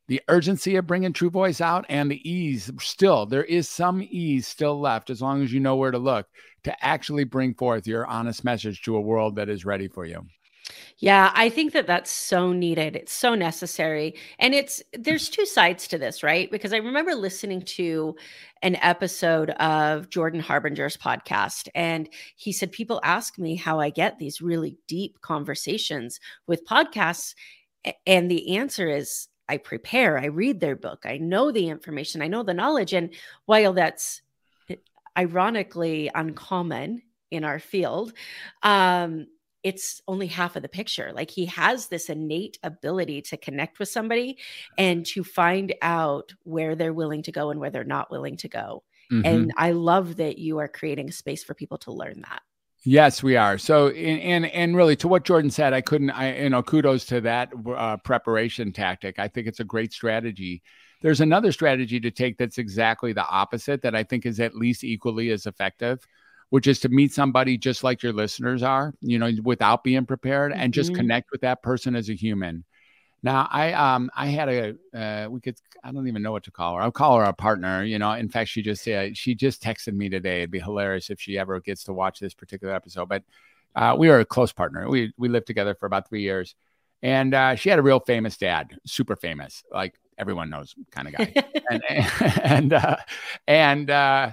the 0.07 0.21
urgency 0.27 0.75
of 0.75 0.85
bringing 0.85 1.13
True 1.13 1.31
Voice 1.31 1.61
out 1.61 1.85
and 1.89 2.11
the 2.11 2.29
ease. 2.29 2.71
Still, 2.79 3.25
there 3.25 3.43
is 3.43 3.67
some 3.67 4.05
ease 4.07 4.47
still 4.47 4.79
left 4.79 5.09
as 5.09 5.21
long 5.21 5.41
as 5.41 5.51
you 5.51 5.59
know 5.59 5.75
where 5.75 5.91
to 5.91 5.97
look 5.97 6.27
to 6.63 6.85
actually 6.85 7.23
bring 7.23 7.53
forth 7.53 7.87
your 7.87 8.05
honest 8.05 8.43
message 8.43 8.81
to 8.83 8.97
a 8.97 9.01
world 9.01 9.35
that 9.35 9.49
is 9.49 9.65
ready 9.65 9.87
for 9.87 10.05
you. 10.05 10.25
Yeah, 10.97 11.31
I 11.35 11.49
think 11.49 11.73
that 11.73 11.87
that's 11.87 12.09
so 12.09 12.53
needed. 12.53 12.95
It's 12.95 13.11
so 13.11 13.35
necessary. 13.35 14.15
And 14.39 14.53
it's 14.53 14.81
there's 14.93 15.27
two 15.27 15.45
sides 15.45 15.89
to 15.89 15.97
this, 15.97 16.23
right? 16.23 16.49
Because 16.49 16.71
I 16.71 16.77
remember 16.77 17.15
listening 17.15 17.63
to 17.63 18.15
an 18.61 18.77
episode 18.77 19.49
of 19.51 20.09
Jordan 20.09 20.39
Harbinger's 20.39 20.95
podcast 20.95 21.67
and 21.75 22.07
he 22.37 22.53
said 22.53 22.71
people 22.71 23.01
ask 23.03 23.37
me 23.37 23.55
how 23.55 23.79
I 23.81 23.89
get 23.89 24.19
these 24.19 24.41
really 24.41 24.77
deep 24.87 25.19
conversations 25.19 26.19
with 26.47 26.65
podcasts 26.65 27.35
and 28.07 28.31
the 28.31 28.55
answer 28.57 28.89
is 28.89 29.27
I 29.47 29.57
prepare, 29.57 30.17
I 30.17 30.25
read 30.25 30.59
their 30.59 30.75
book, 30.75 31.03
I 31.05 31.17
know 31.17 31.51
the 31.51 31.67
information, 31.67 32.21
I 32.21 32.27
know 32.27 32.41
the 32.41 32.53
knowledge. 32.53 32.93
And 32.93 33.13
while 33.45 33.73
that's 33.73 34.21
ironically 35.17 36.09
uncommon 36.13 37.01
in 37.31 37.43
our 37.43 37.59
field, 37.59 38.13
um, 38.63 39.27
it's 39.65 39.99
only 40.07 40.27
half 40.27 40.55
of 40.55 40.61
the 40.61 40.69
picture. 40.69 41.11
Like 41.11 41.31
he 41.31 41.47
has 41.47 41.87
this 41.87 42.07
innate 42.07 42.59
ability 42.61 43.23
to 43.23 43.37
connect 43.37 43.79
with 43.79 43.89
somebody 43.89 44.37
and 44.77 45.03
to 45.07 45.23
find 45.23 45.73
out 45.81 46.35
where 46.43 46.75
they're 46.75 46.93
willing 46.93 47.23
to 47.23 47.31
go 47.31 47.49
and 47.49 47.59
where 47.59 47.71
they're 47.71 47.83
not 47.83 48.11
willing 48.11 48.37
to 48.37 48.47
go. 48.47 48.83
Mm-hmm. 49.11 49.25
And 49.25 49.53
I 49.57 49.71
love 49.71 50.17
that 50.17 50.37
you 50.37 50.59
are 50.59 50.67
creating 50.67 51.09
a 51.09 51.11
space 51.11 51.43
for 51.43 51.55
people 51.55 51.79
to 51.79 51.91
learn 51.91 52.21
that. 52.29 52.43
Yes, 52.83 53.23
we 53.23 53.35
are. 53.37 53.57
So, 53.57 53.89
and 53.89 54.45
and 54.45 54.75
really, 54.75 54.95
to 54.97 55.07
what 55.07 55.23
Jordan 55.23 55.49
said, 55.49 55.73
I 55.73 55.81
couldn't. 55.81 56.11
I 56.11 56.43
you 56.43 56.49
know, 56.51 56.61
kudos 56.61 57.05
to 57.05 57.21
that 57.21 57.51
uh, 57.75 57.97
preparation 57.97 58.71
tactic. 58.71 59.17
I 59.17 59.27
think 59.27 59.47
it's 59.47 59.59
a 59.59 59.63
great 59.63 59.91
strategy. 59.91 60.61
There's 61.01 61.21
another 61.21 61.51
strategy 61.51 61.99
to 61.99 62.11
take 62.11 62.37
that's 62.37 62.59
exactly 62.59 63.13
the 63.13 63.27
opposite 63.27 63.81
that 63.81 63.95
I 63.95 64.03
think 64.03 64.27
is 64.27 64.39
at 64.39 64.53
least 64.53 64.83
equally 64.83 65.31
as 65.31 65.47
effective, 65.47 65.99
which 66.55 66.67
is 66.67 66.79
to 66.79 66.87
meet 66.87 67.11
somebody 67.11 67.57
just 67.57 67.83
like 67.83 68.01
your 68.01 68.13
listeners 68.13 68.63
are, 68.63 68.93
you 69.01 69.19
know, 69.19 69.29
without 69.43 69.83
being 69.83 70.05
prepared, 70.05 70.53
and 70.53 70.73
just 70.73 70.89
mm-hmm. 70.89 71.01
connect 71.01 71.29
with 71.29 71.41
that 71.41 71.61
person 71.61 71.97
as 71.97 72.07
a 72.07 72.13
human. 72.13 72.63
Now, 73.21 73.49
I 73.51 73.73
um 73.73 74.09
I 74.15 74.27
had 74.27 74.47
a 74.47 74.75
uh, 74.97 75.27
we 75.29 75.41
could 75.41 75.57
I 75.83 75.91
don't 75.91 76.07
even 76.07 76.21
know 76.21 76.31
what 76.31 76.45
to 76.45 76.51
call 76.51 76.77
her. 76.77 76.81
I'll 76.81 76.93
call 76.93 77.17
her 77.17 77.25
a 77.25 77.33
partner. 77.33 77.83
You 77.83 77.99
know, 77.99 78.09
in 78.13 78.29
fact, 78.29 78.49
she 78.51 78.61
just 78.61 78.87
uh, 78.87 79.13
she 79.13 79.35
just 79.35 79.61
texted 79.61 79.95
me 79.95 80.07
today. 80.07 80.37
It'd 80.37 80.51
be 80.51 80.61
hilarious 80.61 81.09
if 81.09 81.19
she 81.19 81.37
ever 81.37 81.59
gets 81.59 81.83
to 81.83 81.93
watch 81.93 82.21
this 82.21 82.33
particular 82.33 82.73
episode. 82.73 83.09
But 83.09 83.23
uh, 83.75 83.97
we 83.99 84.07
are 84.07 84.21
a 84.21 84.25
close 84.25 84.53
partner. 84.53 84.87
We 84.87 85.11
we 85.17 85.27
lived 85.27 85.47
together 85.47 85.75
for 85.75 85.87
about 85.87 86.07
three 86.07 86.21
years, 86.21 86.55
and 87.03 87.33
uh, 87.33 87.55
she 87.55 87.67
had 87.67 87.79
a 87.79 87.83
real 87.83 87.99
famous 87.99 88.37
dad, 88.37 88.79
super 88.85 89.17
famous, 89.17 89.61
like 89.73 89.95
everyone 90.17 90.49
knows 90.49 90.73
kind 90.89 91.09
of 91.09 91.15
guy. 91.15 91.33
and 91.69 91.83
and 92.43 92.71
uh, 92.71 92.95
and 93.45 93.89
uh, 93.89 94.31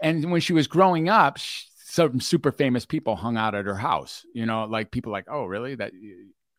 and 0.00 0.30
when 0.30 0.40
she 0.40 0.52
was 0.52 0.66
growing 0.66 1.08
up. 1.08 1.38
She, 1.38 1.64
some 1.90 2.20
super 2.20 2.52
famous 2.52 2.84
people 2.84 3.16
hung 3.16 3.38
out 3.38 3.54
at 3.54 3.64
her 3.64 3.74
house, 3.74 4.26
you 4.34 4.44
know, 4.44 4.64
like 4.64 4.90
people 4.90 5.10
like, 5.10 5.24
oh, 5.26 5.46
really? 5.46 5.74
That 5.74 5.92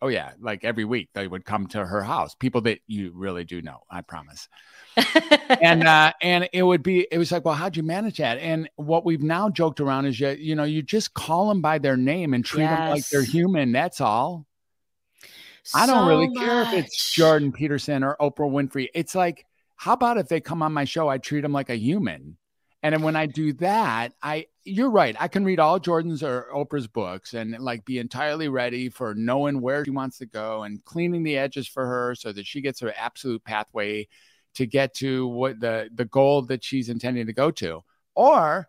Oh 0.02 0.08
yeah, 0.08 0.32
like 0.39 0.63
every 0.63 0.86
week 0.86 1.10
they 1.13 1.28
would 1.28 1.43
come 1.43 1.67
to 1.67 1.86
her 1.86 2.02
house. 2.02 2.34
People 2.34 2.62
that 2.62 2.80
you 2.88 3.12
really 3.13 3.43
do 3.43 3.62
know, 3.62 3.80
I 3.89 3.99
promise. 4.02 4.47
and 5.62 5.84
uh, 5.84 6.13
and 6.21 6.47
it 6.54 6.63
would 6.63 6.84
be 6.84 7.06
it 7.12 7.17
was 7.17 7.34
like, 7.34 7.43
well, 7.43 7.54
how'd 7.54 7.75
you 7.75 7.84
manage 7.84 8.17
that? 8.17 8.38
And 8.38 8.69
what 8.78 9.04
we've 9.04 9.21
now 9.21 9.49
joked 9.49 9.82
around 9.82 10.06
is 10.06 10.17
you 10.17 10.30
you 10.30 10.56
know 10.56 10.63
you 10.63 10.82
just 10.82 11.13
call 11.13 11.49
them 11.49 11.62
by 11.62 11.80
their 11.80 11.97
name 11.97 12.34
and 12.34 12.45
treat 12.45 12.63
yes. 12.63 12.80
them 12.80 12.89
like 12.89 13.08
they're 13.10 13.23
human. 13.23 13.73
That's 13.73 13.99
all. 13.99 14.45
So 15.63 15.80
I 15.80 15.86
don't 15.86 16.08
really 16.08 16.30
much. 16.30 16.45
care 16.45 16.62
if 16.62 16.73
it's 16.73 17.13
Jordan 17.13 17.52
Peterson 17.52 18.02
or 18.04 18.15
Oprah 18.21 18.49
Winfrey. 18.49 18.88
It's 18.93 19.13
like, 19.13 19.45
how 19.75 19.93
about 19.93 20.17
if 20.17 20.30
they 20.30 20.39
come 20.39 20.63
on 20.63 20.71
my 20.71 20.86
show, 20.86 21.10
I 21.10 21.17
treat 21.17 21.41
them 21.41 21.52
like 21.52 21.69
a 21.69 21.75
human. 21.75 22.38
And 22.82 22.94
then 22.94 23.02
when 23.02 23.15
I 23.15 23.26
do 23.26 23.54
that, 23.54 24.13
I 24.22 24.46
you're 24.63 24.89
right. 24.89 25.15
I 25.20 25.28
can 25.28 25.44
read 25.44 25.60
all 25.60 25.80
Jordan's 25.80 26.24
or 26.24 26.48
Oprah's 26.54 26.88
books 26.88 27.34
and 27.34 27.58
like 27.60 27.84
be 27.86 28.00
entirely 28.00 28.48
ready 28.48 28.89
for 28.89 29.13
knowing 29.15 29.62
where 29.62 29.84
she 29.84 29.92
wants 29.92 30.20
to 30.20 30.26
go 30.26 30.63
and 30.63 30.84
cleaning 30.86 31.24
the 31.24 31.38
edges 31.38 31.68
for 31.68 31.86
her 31.86 32.15
so 32.15 32.32
that 32.32 32.46
she 32.46 32.62
gets 32.62 32.80
her 32.80 32.94
absolute 32.98 33.44
pathway 33.44 34.08
to 34.56 34.65
get 34.65 34.94
to 34.96 35.28
what 35.28 35.60
the 35.60 35.89
the 35.94 36.06
goal 36.06 36.44
that 36.44 36.63
she's 36.63 36.89
intending 36.89 37.28
to 37.28 37.34
go 37.34 37.52
to. 37.52 37.84
Or 38.15 38.68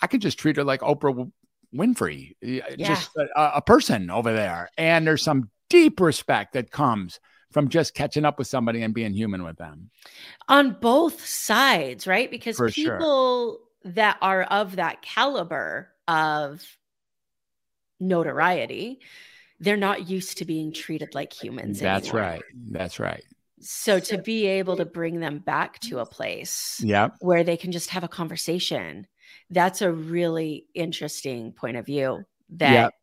I 0.00 0.06
could 0.06 0.20
just 0.20 0.38
treat 0.38 0.56
her 0.56 0.64
like 0.64 0.80
Oprah 0.80 1.30
Winfrey, 1.74 2.34
yeah. 2.40 2.74
just 2.76 3.10
a, 3.16 3.56
a 3.56 3.62
person 3.62 4.10
over 4.10 4.32
there. 4.32 4.68
And 4.76 5.06
there's 5.06 5.22
some 5.22 5.50
deep 5.68 6.00
respect 6.00 6.52
that 6.52 6.70
comes 6.70 7.18
from 7.52 7.68
just 7.68 7.94
catching 7.94 8.24
up 8.24 8.38
with 8.38 8.46
somebody 8.46 8.82
and 8.82 8.92
being 8.94 9.12
human 9.12 9.44
with 9.44 9.56
them. 9.58 9.90
On 10.48 10.72
both 10.80 11.24
sides, 11.24 12.06
right? 12.06 12.30
Because 12.30 12.56
For 12.56 12.70
people 12.70 13.60
sure. 13.84 13.92
that 13.94 14.18
are 14.20 14.42
of 14.42 14.76
that 14.76 15.02
caliber 15.02 15.92
of 16.08 16.64
notoriety, 18.00 19.00
they're 19.60 19.76
not 19.76 20.08
used 20.08 20.38
to 20.38 20.44
being 20.44 20.72
treated 20.72 21.14
like 21.14 21.32
humans. 21.32 21.78
That's 21.80 22.08
anymore. 22.08 22.22
right. 22.22 22.42
That's 22.70 22.98
right. 22.98 23.22
So 23.60 24.00
to 24.00 24.18
be 24.18 24.46
able 24.46 24.76
to 24.78 24.84
bring 24.84 25.20
them 25.20 25.38
back 25.38 25.78
to 25.80 26.00
a 26.00 26.06
place 26.06 26.80
Yeah. 26.82 27.10
where 27.20 27.44
they 27.44 27.56
can 27.56 27.70
just 27.70 27.90
have 27.90 28.02
a 28.02 28.08
conversation, 28.08 29.06
that's 29.50 29.82
a 29.82 29.92
really 29.92 30.66
interesting 30.74 31.52
point 31.52 31.76
of 31.76 31.86
view 31.86 32.24
that 32.50 32.72
Yep. 32.72 32.94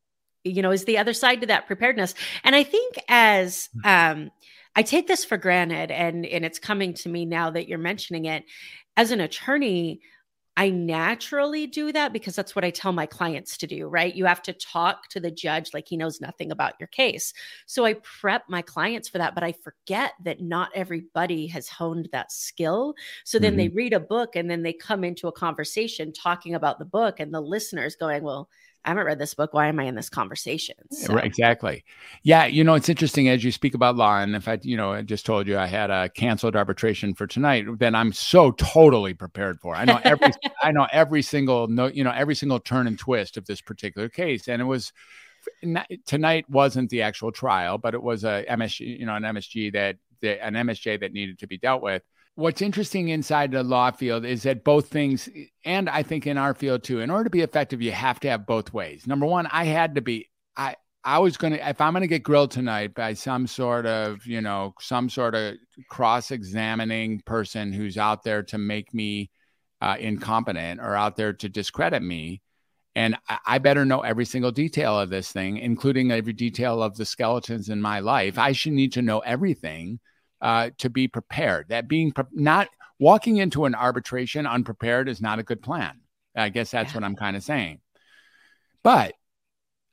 You 0.43 0.61
know 0.61 0.71
is 0.71 0.85
the 0.85 0.97
other 0.97 1.13
side 1.13 1.41
to 1.41 1.47
that 1.47 1.67
preparedness. 1.67 2.13
And 2.43 2.55
I 2.55 2.63
think 2.63 2.95
as 3.07 3.69
um 3.83 4.31
I 4.75 4.83
take 4.83 5.07
this 5.07 5.25
for 5.25 5.37
granted 5.37 5.91
and 5.91 6.25
and 6.25 6.45
it's 6.45 6.59
coming 6.59 6.93
to 6.95 7.09
me 7.09 7.25
now 7.25 7.49
that 7.51 7.67
you're 7.67 7.77
mentioning 7.77 8.25
it 8.25 8.45
as 8.97 9.11
an 9.11 9.21
attorney 9.21 10.01
I 10.59 10.71
naturally 10.71 11.67
do 11.67 11.93
that 11.93 12.11
because 12.11 12.35
that's 12.35 12.53
what 12.53 12.65
I 12.65 12.69
tell 12.69 12.91
my 12.91 13.05
clients 13.05 13.55
to 13.59 13.65
do, 13.65 13.87
right? 13.87 14.13
You 14.13 14.25
have 14.25 14.41
to 14.41 14.51
talk 14.51 15.07
to 15.11 15.21
the 15.21 15.31
judge 15.31 15.73
like 15.73 15.87
he 15.87 15.95
knows 15.95 16.19
nothing 16.19 16.51
about 16.51 16.73
your 16.81 16.87
case. 16.87 17.33
So 17.65 17.85
I 17.85 17.93
prep 17.93 18.43
my 18.49 18.61
clients 18.61 19.07
for 19.07 19.19
that, 19.19 19.35
but 19.35 19.43
I 19.45 19.53
forget 19.53 20.15
that 20.25 20.41
not 20.41 20.71
everybody 20.75 21.47
has 21.47 21.69
honed 21.69 22.09
that 22.11 22.33
skill. 22.33 22.95
So 23.23 23.39
then 23.39 23.55
they 23.55 23.69
read 23.69 23.93
a 23.93 24.01
book 24.01 24.35
and 24.35 24.51
then 24.51 24.63
they 24.63 24.73
come 24.73 25.05
into 25.05 25.29
a 25.29 25.31
conversation 25.31 26.11
talking 26.11 26.55
about 26.55 26.77
the 26.77 26.83
book, 26.83 27.21
and 27.21 27.33
the 27.33 27.39
listeners 27.39 27.95
going, 27.95 28.21
Well, 28.21 28.49
I 28.85 28.89
haven't 28.89 29.05
read 29.05 29.19
this 29.19 29.33
book. 29.33 29.53
Why 29.53 29.67
am 29.67 29.79
I 29.79 29.83
in 29.83 29.95
this 29.95 30.09
conversation? 30.09 30.75
So, 30.91 31.13
Right, 31.13 31.25
exactly. 31.25 31.83
Yeah, 32.23 32.45
you 32.45 32.63
know, 32.63 32.75
it's 32.75 32.89
interesting 32.89 33.27
as 33.27 33.43
you 33.43 33.51
speak 33.51 33.73
about 33.73 33.97
law, 33.97 34.19
and 34.19 34.35
if 34.35 34.47
I, 34.47 34.57
you 34.61 34.77
know, 34.77 34.93
I 34.93 35.01
just 35.01 35.25
told 35.25 35.47
you 35.47 35.57
I 35.57 35.65
had 35.65 35.89
a 35.89 36.09
canceled 36.09 36.55
arbitration 36.55 37.13
for 37.13 37.27
tonight, 37.27 37.65
then 37.77 37.93
I'm 37.93 38.13
so 38.13 38.51
totally 38.51 39.13
prepared 39.13 39.59
for. 39.59 39.75
I 39.75 39.85
know 39.85 39.99
every, 40.03 40.31
I 40.63 40.71
know 40.71 40.87
every 40.91 41.21
single 41.21 41.67
no, 41.67 41.87
you 41.87 42.03
know, 42.03 42.13
every 42.15 42.35
single 42.35 42.59
turn 42.59 42.87
and 42.87 42.97
twist 42.97 43.35
of 43.35 43.45
this 43.45 43.61
particular 43.61 44.07
case, 44.07 44.47
and 44.47 44.61
it 44.61 44.65
was 44.65 44.93
tonight 46.05 46.49
wasn't 46.49 46.89
the 46.89 47.01
actual 47.01 47.31
trial, 47.31 47.77
but 47.77 47.93
it 47.93 48.01
was 48.01 48.23
a 48.23 48.45
MSG, 48.49 48.99
you 48.99 49.05
know, 49.05 49.15
an 49.15 49.23
MSG 49.23 49.73
that, 49.73 49.97
that 50.21 50.45
an 50.45 50.53
MSJ 50.53 50.99
that 51.01 51.13
needed 51.13 51.39
to 51.39 51.47
be 51.47 51.57
dealt 51.57 51.81
with. 51.81 52.03
What's 52.39 52.61
interesting 52.61 53.09
inside 53.09 53.51
the 53.51 53.63
law 53.63 53.91
field 53.91 54.23
is 54.23 54.43
that 54.43 54.63
both 54.63 54.87
things, 54.87 55.27
and 55.65 55.89
I 55.89 56.03
think 56.03 56.25
in 56.25 56.37
our 56.37 56.53
field 56.53 56.83
too, 56.83 57.01
in 57.01 57.09
order 57.09 57.25
to 57.25 57.29
be 57.29 57.41
effective, 57.41 57.81
you 57.81 57.91
have 57.91 58.17
to 58.21 58.29
have 58.29 58.45
both 58.45 58.73
ways. 58.73 59.05
Number 59.05 59.25
one, 59.25 59.45
I 59.51 59.65
had 59.65 59.95
to 59.95 60.01
be, 60.01 60.29
I, 60.55 60.75
I 61.03 61.19
was 61.19 61.35
going 61.35 61.51
to, 61.51 61.69
if 61.69 61.81
I'm 61.81 61.91
going 61.91 62.01
to 62.01 62.07
get 62.07 62.23
grilled 62.23 62.51
tonight 62.51 62.95
by 62.95 63.13
some 63.13 63.45
sort 63.45 63.85
of, 63.85 64.25
you 64.25 64.39
know, 64.39 64.73
some 64.79 65.09
sort 65.09 65.35
of 65.35 65.55
cross 65.89 66.31
examining 66.31 67.21
person 67.25 67.73
who's 67.73 67.97
out 67.97 68.23
there 68.23 68.43
to 68.43 68.57
make 68.57 68.93
me 68.93 69.31
uh, 69.81 69.97
incompetent 69.99 70.79
or 70.79 70.95
out 70.95 71.17
there 71.17 71.33
to 71.33 71.49
discredit 71.49 72.01
me, 72.01 72.41
and 72.95 73.17
I, 73.27 73.39
I 73.45 73.57
better 73.57 73.83
know 73.83 73.99
every 73.99 74.25
single 74.25 74.51
detail 74.51 74.97
of 74.97 75.09
this 75.09 75.29
thing, 75.29 75.57
including 75.57 76.09
every 76.09 76.31
detail 76.33 76.81
of 76.81 76.95
the 76.95 77.05
skeletons 77.05 77.67
in 77.67 77.81
my 77.81 77.99
life. 77.99 78.37
I 78.37 78.53
should 78.53 78.73
need 78.73 78.93
to 78.93 79.01
know 79.01 79.19
everything 79.19 79.99
uh, 80.41 80.69
to 80.79 80.89
be 80.89 81.07
prepared. 81.07 81.67
That 81.69 81.87
being 81.87 82.11
pre- 82.11 82.25
not 82.33 82.67
walking 82.99 83.37
into 83.37 83.65
an 83.65 83.75
arbitration 83.75 84.45
unprepared 84.45 85.07
is 85.09 85.21
not 85.21 85.39
a 85.39 85.43
good 85.43 85.61
plan. 85.61 86.01
I 86.35 86.49
guess 86.49 86.71
that's 86.71 86.91
Yeah. 86.91 86.97
what 86.97 87.03
I'm 87.03 87.15
kind 87.15 87.35
of 87.35 87.43
saying. 87.43 87.81
But 88.83 89.13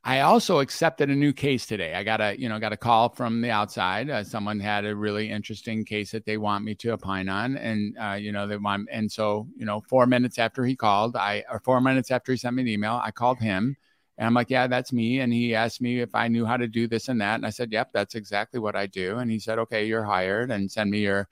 I 0.03 0.21
also 0.21 0.59
accepted 0.59 1.09
a 1.09 1.15
new 1.15 1.33
case 1.33 1.65
today. 1.65 1.93
I 1.93 2.03
got 2.03 2.21
a, 2.21 2.39
you 2.39 2.47
know, 2.47 2.59
got 2.59 2.71
a 2.71 2.77
call 2.77 3.09
from 3.09 3.41
the 3.41 3.49
outside. 3.49 4.09
Uh, 4.09 4.23
someone 4.23 4.59
had 4.59 4.85
a 4.85 4.95
really 4.95 5.29
interesting 5.29 5.83
case 5.83 6.11
that 6.11 6.25
they 6.25 6.37
want 6.37 6.63
me 6.63 6.75
to 6.75 6.91
opine 6.91 7.27
on, 7.27 7.57
and 7.57 7.97
uh, 7.99 8.13
you 8.13 8.31
know, 8.31 8.47
they 8.47 8.55
want. 8.55 8.87
And 8.89 9.11
so, 9.11 9.49
you 9.57 9.65
know, 9.65 9.81
four 9.89 10.05
minutes 10.05 10.39
after 10.39 10.63
he 10.63 10.77
called, 10.77 11.17
I 11.17 11.43
or 11.51 11.59
four 11.59 11.81
minutes 11.81 12.09
after 12.09 12.31
he 12.31 12.37
sent 12.37 12.55
me 12.55 12.61
an 12.61 12.69
email, 12.69 13.01
I 13.03 13.11
called 13.11 13.39
him, 13.39 13.75
and 14.17 14.27
I'm 14.27 14.33
like, 14.33 14.49
"Yeah, 14.49 14.67
that's 14.67 14.93
me." 14.93 15.19
And 15.19 15.33
he 15.33 15.55
asked 15.55 15.81
me 15.81 16.01
if 16.01 16.15
I 16.15 16.27
knew 16.27 16.45
how 16.45 16.57
to 16.57 16.67
do 16.67 16.87
this 16.87 17.07
and 17.09 17.21
that, 17.21 17.35
and 17.35 17.45
I 17.45 17.51
said, 17.51 17.71
"Yep, 17.71 17.91
that's 17.93 18.15
exactly 18.15 18.59
what 18.59 18.75
I 18.75 18.87
do." 18.87 19.17
And 19.17 19.31
he 19.31 19.39
said, 19.39 19.59
"Okay, 19.59 19.85
you're 19.85 20.03
hired, 20.03 20.51
and 20.51 20.71
send 20.71 20.91
me 20.91 20.99
your." 20.99 21.27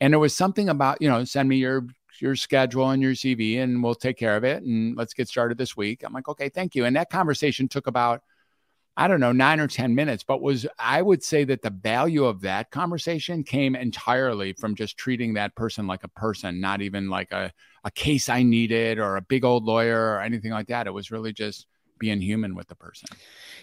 And 0.00 0.14
it 0.14 0.18
was 0.18 0.36
something 0.36 0.68
about, 0.68 1.00
you 1.02 1.08
know, 1.08 1.24
send 1.24 1.48
me 1.48 1.56
your 1.56 1.86
your 2.20 2.36
schedule 2.36 2.90
and 2.90 3.02
your 3.02 3.12
CV 3.12 3.58
and 3.58 3.82
we'll 3.82 3.94
take 3.94 4.18
care 4.18 4.36
of 4.36 4.44
it 4.44 4.62
and 4.62 4.96
let's 4.96 5.14
get 5.14 5.28
started 5.28 5.58
this 5.58 5.76
week. 5.76 6.02
I'm 6.04 6.12
like, 6.12 6.28
okay, 6.28 6.48
thank 6.48 6.74
you. 6.74 6.84
And 6.84 6.96
that 6.96 7.10
conversation 7.10 7.68
took 7.68 7.86
about, 7.86 8.22
I 8.96 9.08
don't 9.08 9.20
know, 9.20 9.32
nine 9.32 9.60
or 9.60 9.66
10 9.66 9.94
minutes, 9.94 10.22
but 10.22 10.40
was, 10.40 10.66
I 10.78 11.02
would 11.02 11.22
say 11.22 11.44
that 11.44 11.62
the 11.62 11.70
value 11.70 12.24
of 12.24 12.42
that 12.42 12.70
conversation 12.70 13.42
came 13.42 13.74
entirely 13.74 14.52
from 14.52 14.76
just 14.76 14.96
treating 14.96 15.34
that 15.34 15.56
person 15.56 15.86
like 15.86 16.04
a 16.04 16.08
person, 16.08 16.60
not 16.60 16.80
even 16.80 17.10
like 17.10 17.32
a, 17.32 17.52
a 17.82 17.90
case 17.90 18.28
I 18.28 18.42
needed 18.42 18.98
or 18.98 19.16
a 19.16 19.22
big 19.22 19.44
old 19.44 19.64
lawyer 19.64 20.12
or 20.12 20.20
anything 20.20 20.52
like 20.52 20.68
that. 20.68 20.86
It 20.86 20.94
was 20.94 21.10
really 21.10 21.32
just 21.32 21.66
being 21.98 22.20
human 22.20 22.54
with 22.54 22.68
the 22.68 22.74
person. 22.74 23.08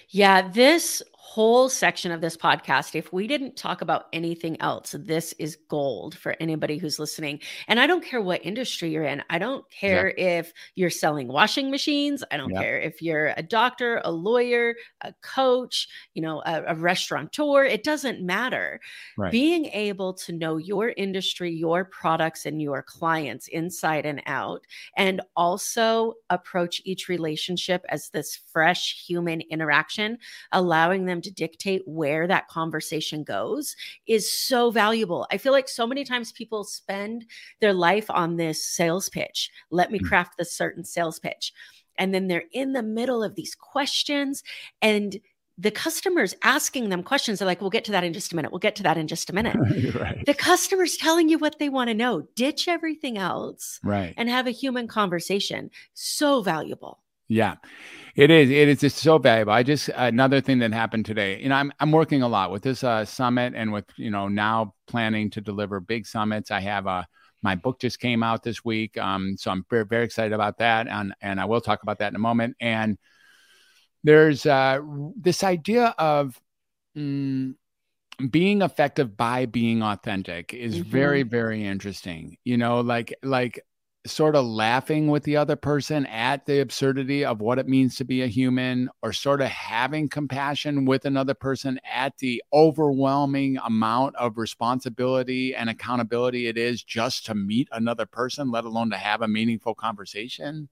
Yeah, 0.09 0.47
this 0.49 1.01
whole 1.23 1.69
section 1.69 2.11
of 2.11 2.19
this 2.19 2.35
podcast, 2.35 2.95
if 2.95 3.13
we 3.13 3.27
didn't 3.27 3.55
talk 3.55 3.81
about 3.81 4.07
anything 4.11 4.59
else, 4.59 4.95
this 4.97 5.33
is 5.37 5.55
gold 5.69 6.17
for 6.17 6.35
anybody 6.39 6.79
who's 6.79 6.97
listening. 6.97 7.39
And 7.67 7.79
I 7.79 7.85
don't 7.85 8.03
care 8.03 8.21
what 8.21 8.43
industry 8.43 8.89
you're 8.89 9.03
in. 9.03 9.23
I 9.29 9.37
don't 9.37 9.63
care 9.69 10.15
if 10.17 10.51
you're 10.73 10.89
selling 10.89 11.27
washing 11.27 11.69
machines. 11.69 12.23
I 12.31 12.37
don't 12.37 12.49
Yeah. 12.49 12.61
care 12.61 12.79
if 12.79 13.03
you're 13.03 13.35
a 13.37 13.43
doctor, 13.43 14.01
a 14.03 14.11
lawyer, 14.11 14.75
a 15.01 15.13
coach, 15.21 15.87
you 16.15 16.23
know, 16.23 16.41
a, 16.43 16.63
a 16.63 16.75
restaurateur. 16.75 17.65
It 17.65 17.83
doesn't 17.83 18.19
matter. 18.19 18.81
Right. 19.15 19.31
Being 19.31 19.67
able 19.67 20.15
to 20.15 20.33
know 20.33 20.57
your 20.57 20.89
industry, 20.97 21.51
your 21.51 21.85
products, 21.85 22.47
and 22.47 22.59
your 22.59 22.81
clients 22.81 23.47
inside 23.47 24.07
and 24.07 24.23
out, 24.25 24.65
and 24.97 25.21
also 25.35 26.15
approach 26.31 26.81
each 26.83 27.09
relationship 27.09 27.85
as 27.89 28.09
this 28.09 28.39
fresh 28.51 29.05
human 29.05 29.41
interaction, 29.51 30.17
allowing 30.51 31.05
them 31.05 31.10
to 31.19 31.31
dictate 31.31 31.81
where 31.85 32.27
that 32.27 32.47
conversation 32.47 33.23
goes 33.25 33.75
is 34.07 34.31
so 34.31 34.71
valuable. 34.71 35.27
I 35.31 35.37
feel 35.37 35.51
like 35.51 35.67
so 35.67 35.85
many 35.85 36.05
times 36.05 36.31
people 36.31 36.63
spend 36.63 37.25
their 37.59 37.73
life 37.73 38.09
on 38.09 38.37
this 38.37 38.63
sales 38.63 39.09
pitch. 39.09 39.49
Let 39.71 39.91
me 39.91 39.99
Mm. 39.99 40.07
craft 40.07 40.37
this 40.37 40.55
certain 40.55 40.85
sales 40.85 41.19
pitch. 41.19 41.51
And 41.97 42.13
then 42.13 42.27
they're 42.27 42.45
in 42.53 42.71
the 42.73 42.83
middle 42.83 43.23
of 43.23 43.35
these 43.35 43.55
questions 43.55 44.43
and 44.81 45.19
the 45.57 45.69
customers 45.69 46.33
asking 46.41 46.89
them 46.89 47.03
questions. 47.03 47.37
They're 47.37 47.45
like, 47.45 47.61
we'll 47.61 47.69
get 47.69 47.83
to 47.85 47.91
that 47.91 48.03
in 48.05 48.13
just 48.13 48.31
a 48.31 48.35
minute. 48.35 48.51
We'll 48.51 48.59
get 48.59 48.75
to 48.77 48.83
that 48.83 48.97
in 48.97 49.07
just 49.07 49.29
a 49.29 49.33
minute. 49.33 49.55
right. 49.95 50.25
the 50.25 50.33
customer's 50.33 50.97
telling 50.97 51.29
you 51.29 51.37
what 51.37 51.59
they 51.59 51.69
want 51.69 51.89
to 51.89 51.93
know. 51.93 52.21
Ditch 52.35 52.67
everything 52.67 53.17
else 53.17 53.79
Right. 53.83 54.13
and 54.17 54.27
have 54.29 54.47
a 54.47 54.51
human 54.51 54.87
conversation. 54.87 55.69
So 55.93 56.41
valuable. 56.41 57.00
Yeah, 57.33 57.55
it 58.17 58.29
is. 58.29 58.49
It 58.49 58.67
is 58.67 58.81
just 58.81 58.97
so 58.97 59.17
valuable. 59.17 59.53
I 59.53 59.63
just 59.63 59.89
another 59.95 60.41
thing 60.41 60.59
that 60.59 60.73
happened 60.73 61.05
today. 61.05 61.41
You 61.41 61.47
know, 61.47 61.55
I'm 61.55 61.71
I'm 61.79 61.93
working 61.93 62.23
a 62.23 62.27
lot 62.27 62.51
with 62.51 62.61
this 62.61 62.83
uh, 62.83 63.05
summit 63.05 63.53
and 63.55 63.71
with 63.71 63.85
you 63.95 64.11
know 64.11 64.27
now 64.27 64.73
planning 64.85 65.29
to 65.31 65.41
deliver 65.41 65.79
big 65.79 66.05
summits. 66.05 66.51
I 66.51 66.59
have 66.59 66.87
a 66.87 67.07
my 67.41 67.55
book 67.55 67.79
just 67.79 68.01
came 68.01 68.21
out 68.21 68.43
this 68.43 68.65
week, 68.65 68.97
um, 68.97 69.35
so 69.37 69.49
I'm 69.49 69.65
very 69.69 69.85
very 69.85 70.03
excited 70.03 70.33
about 70.33 70.57
that, 70.57 70.89
and 70.89 71.13
and 71.21 71.39
I 71.39 71.45
will 71.45 71.61
talk 71.61 71.83
about 71.83 71.99
that 71.99 72.09
in 72.09 72.17
a 72.17 72.19
moment. 72.19 72.57
And 72.59 72.97
there's 74.03 74.45
uh, 74.45 74.79
this 75.15 75.43
idea 75.43 75.95
of. 75.97 76.39
Mm, 76.97 77.55
being 78.29 78.61
effective 78.61 79.17
by 79.17 79.45
being 79.45 79.81
authentic 79.83 80.53
is 80.53 80.79
Mhm. 80.79 80.85
very 80.85 81.23
very 81.23 81.65
interesting 81.65 82.37
you 82.43 82.57
know 82.57 82.81
like 82.81 83.13
like 83.23 83.59
sort 84.05 84.35
of 84.35 84.45
laughing 84.45 85.07
with 85.07 85.23
the 85.23 85.37
other 85.37 85.55
person 85.55 86.07
at 86.07 86.45
the 86.47 86.59
absurdity 86.59 87.23
of 87.23 87.39
what 87.39 87.59
it 87.59 87.67
means 87.67 87.95
to 87.95 88.03
be 88.03 88.23
a 88.23 88.27
human 88.27 88.89
or 89.03 89.13
sort 89.13 89.41
of 89.41 89.47
having 89.47 90.09
compassion 90.09 90.85
with 90.85 91.05
another 91.05 91.35
person 91.35 91.79
at 91.91 92.17
the 92.17 92.41
overwhelming 92.51 93.57
amount 93.63 94.15
of 94.15 94.37
responsibility 94.37 95.53
and 95.53 95.69
accountability 95.69 96.47
it 96.47 96.57
is 96.57 96.83
just 96.83 97.27
to 97.27 97.35
meet 97.35 97.67
another 97.71 98.07
person 98.07 98.49
let 98.49 98.65
alone 98.65 98.89
to 98.89 98.97
have 98.97 99.21
a 99.21 99.27
meaningful 99.27 99.75
conversation. 99.75 100.67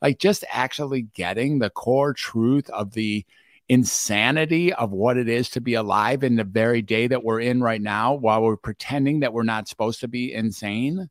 Like 0.00 0.20
just 0.20 0.44
actually 0.48 1.02
getting 1.02 1.58
the 1.58 1.70
core 1.70 2.14
truth 2.14 2.70
of 2.70 2.92
the 2.92 3.26
insanity 3.68 4.72
of 4.72 4.92
what 4.92 5.16
it 5.16 5.28
is 5.28 5.50
to 5.50 5.60
be 5.60 5.74
alive 5.74 6.22
in 6.22 6.36
the 6.36 6.44
very 6.44 6.82
day 6.82 7.08
that 7.08 7.24
we're 7.24 7.40
in 7.40 7.62
right 7.62 7.82
now 7.82 8.14
while 8.14 8.42
we're 8.42 8.56
pretending 8.56 9.20
that 9.20 9.32
we're 9.32 9.42
not 9.42 9.68
supposed 9.68 10.00
to 10.00 10.08
be 10.08 10.32
insane 10.32 11.10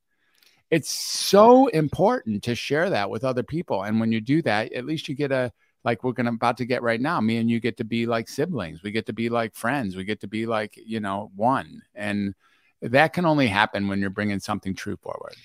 it's 0.72 0.92
so 0.92 1.68
important 1.68 2.44
to 2.44 2.56
share 2.56 2.90
that 2.90 3.10
with 3.10 3.24
other 3.24 3.44
people 3.44 3.84
and 3.84 4.00
when 4.00 4.12
you 4.12 4.22
do 4.22 4.42
that 4.42 4.72
at 4.74 4.86
least 4.86 5.08
you 5.08 5.16
get 5.16 5.32
a 5.32 5.52
like 5.84 6.04
we're 6.04 6.12
gonna 6.12 6.30
about 6.30 6.58
to 6.58 6.66
get 6.66 6.84
right 6.84 7.02
now 7.02 7.20
me 7.20 7.38
and 7.38 7.50
you 7.50 7.60
get 7.60 7.78
to 7.78 7.84
be 7.84 8.06
like 8.06 8.28
siblings 8.28 8.84
we 8.84 8.92
get 8.92 9.06
to 9.06 9.14
be 9.14 9.30
like 9.30 9.56
friends 9.56 9.96
we 9.96 10.04
get 10.04 10.20
to 10.22 10.28
be 10.28 10.46
like 10.46 10.74
you 10.76 11.00
know 11.00 11.32
one 11.36 11.82
and 11.96 12.34
that 12.82 13.14
can 13.14 13.26
only 13.26 13.48
happen 13.48 13.88
when 13.88 14.00
you're 14.00 14.10
bringing 14.10 14.40
something 14.40 14.74
true 14.74 14.98
forward 14.98 15.36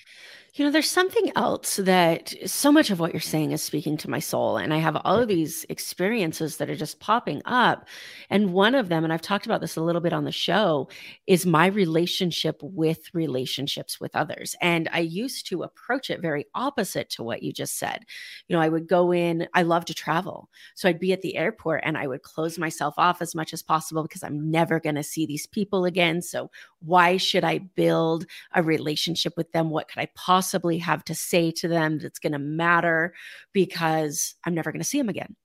You 0.55 0.63
know, 0.63 0.71
there's 0.71 0.89
something 0.89 1.33
else 1.35 1.75
that 1.75 2.33
so 2.45 2.71
much 2.71 2.89
of 2.89 2.97
what 2.97 3.11
you're 3.11 3.19
saying 3.19 3.51
is 3.51 3.61
speaking 3.61 3.97
to 3.97 4.09
my 4.09 4.19
soul. 4.19 4.55
And 4.55 4.73
I 4.73 4.77
have 4.77 4.95
all 5.03 5.17
of 5.17 5.27
mm-hmm. 5.27 5.35
these 5.35 5.65
experiences 5.67 6.55
that 6.57 6.69
are 6.69 6.77
just 6.77 7.01
popping 7.01 7.41
up. 7.43 7.89
And 8.29 8.53
one 8.53 8.73
of 8.73 8.87
them, 8.87 9.03
and 9.03 9.11
I've 9.11 9.21
talked 9.21 9.45
about 9.45 9.59
this 9.59 9.75
a 9.75 9.81
little 9.81 9.99
bit 9.99 10.13
on 10.13 10.23
the 10.23 10.31
show, 10.31 10.87
is 11.27 11.45
my 11.45 11.65
relationship 11.65 12.57
with 12.61 13.13
relationships 13.13 13.99
with 13.99 14.15
others. 14.15 14.55
And 14.61 14.87
I 14.93 14.99
used 14.99 15.45
to 15.47 15.63
approach 15.63 16.09
it 16.09 16.21
very 16.21 16.45
opposite 16.55 17.09
to 17.11 17.23
what 17.23 17.43
you 17.43 17.51
just 17.51 17.77
said. 17.77 18.05
You 18.47 18.55
know, 18.55 18.61
I 18.61 18.69
would 18.69 18.87
go 18.87 19.11
in, 19.11 19.49
I 19.53 19.63
love 19.63 19.83
to 19.85 19.93
travel. 19.93 20.49
So 20.73 20.87
I'd 20.87 21.01
be 21.01 21.11
at 21.11 21.21
the 21.21 21.35
airport 21.35 21.81
and 21.83 21.97
I 21.97 22.07
would 22.07 22.21
close 22.21 22.57
myself 22.57 22.93
off 22.97 23.21
as 23.21 23.35
much 23.35 23.51
as 23.51 23.61
possible 23.61 24.03
because 24.03 24.23
I'm 24.23 24.49
never 24.51 24.79
going 24.79 24.95
to 24.95 25.03
see 25.03 25.25
these 25.25 25.47
people 25.47 25.83
again. 25.83 26.21
So 26.21 26.49
why 26.79 27.17
should 27.17 27.43
I 27.43 27.57
build 27.57 28.25
a 28.53 28.63
relationship 28.63 29.35
with 29.35 29.51
them? 29.51 29.69
What 29.69 29.89
could 29.89 29.99
I 29.99 30.05
possibly 30.45 30.77
have 30.77 31.03
to 31.03 31.15
say 31.15 31.49
to 31.49 31.67
them 31.67 31.97
that's 31.97 32.19
going 32.19 32.31
to 32.31 32.39
matter 32.39 33.15
because 33.51 34.35
I'm 34.43 34.53
never 34.53 34.71
going 34.71 34.81
to 34.81 34.87
see 34.87 34.99
them 34.99 35.09
again? 35.09 35.35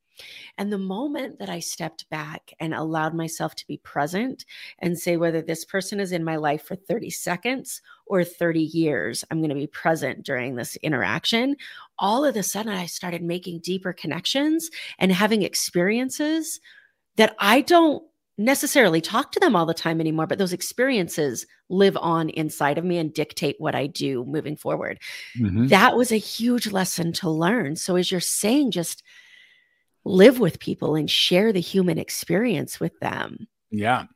And 0.58 0.70
the 0.70 0.76
moment 0.76 1.38
that 1.38 1.48
I 1.48 1.60
stepped 1.60 2.10
back 2.10 2.52
and 2.60 2.74
allowed 2.74 3.14
myself 3.14 3.54
to 3.54 3.66
be 3.66 3.78
present 3.78 4.44
and 4.78 4.98
say 4.98 5.16
whether 5.16 5.40
this 5.40 5.64
person 5.64 5.98
is 5.98 6.12
in 6.12 6.22
my 6.22 6.36
life 6.36 6.62
for 6.62 6.76
30 6.76 7.08
seconds 7.08 7.80
or 8.04 8.22
30 8.22 8.60
years, 8.60 9.24
I'm 9.30 9.38
going 9.38 9.48
to 9.48 9.54
be 9.54 9.66
present 9.66 10.26
during 10.26 10.56
this 10.56 10.76
interaction. 10.82 11.56
All 11.98 12.26
of 12.26 12.36
a 12.36 12.42
sudden, 12.42 12.74
I 12.74 12.84
started 12.84 13.22
making 13.22 13.60
deeper 13.60 13.94
connections 13.94 14.68
and 14.98 15.10
having 15.10 15.40
experiences 15.40 16.60
that 17.16 17.34
I 17.38 17.62
don't 17.62 18.04
necessarily 18.40 19.00
talk 19.00 19.32
to 19.32 19.40
them 19.40 19.54
all 19.54 19.66
the 19.66 19.74
time 19.74 20.00
anymore, 20.00 20.26
but 20.26 20.38
those 20.38 20.52
experiences 20.52 21.46
live 21.68 21.96
on 21.98 22.30
inside 22.30 22.78
of 22.78 22.84
me 22.84 22.96
and 22.96 23.12
dictate 23.12 23.56
what 23.58 23.74
I 23.74 23.86
do 23.86 24.24
moving 24.24 24.56
forward. 24.56 24.98
Mm-hmm. 25.38 25.66
That 25.66 25.96
was 25.96 26.10
a 26.10 26.16
huge 26.16 26.72
lesson 26.72 27.12
to 27.14 27.30
learn. 27.30 27.76
So, 27.76 27.96
as 27.96 28.10
you're 28.10 28.20
saying, 28.20 28.70
just 28.70 29.02
live 30.04 30.40
with 30.40 30.58
people 30.58 30.94
and 30.94 31.10
share 31.10 31.52
the 31.52 31.60
human 31.60 31.98
experience 31.98 32.80
with 32.80 32.98
them. 33.00 33.46
Yeah. 33.70 34.06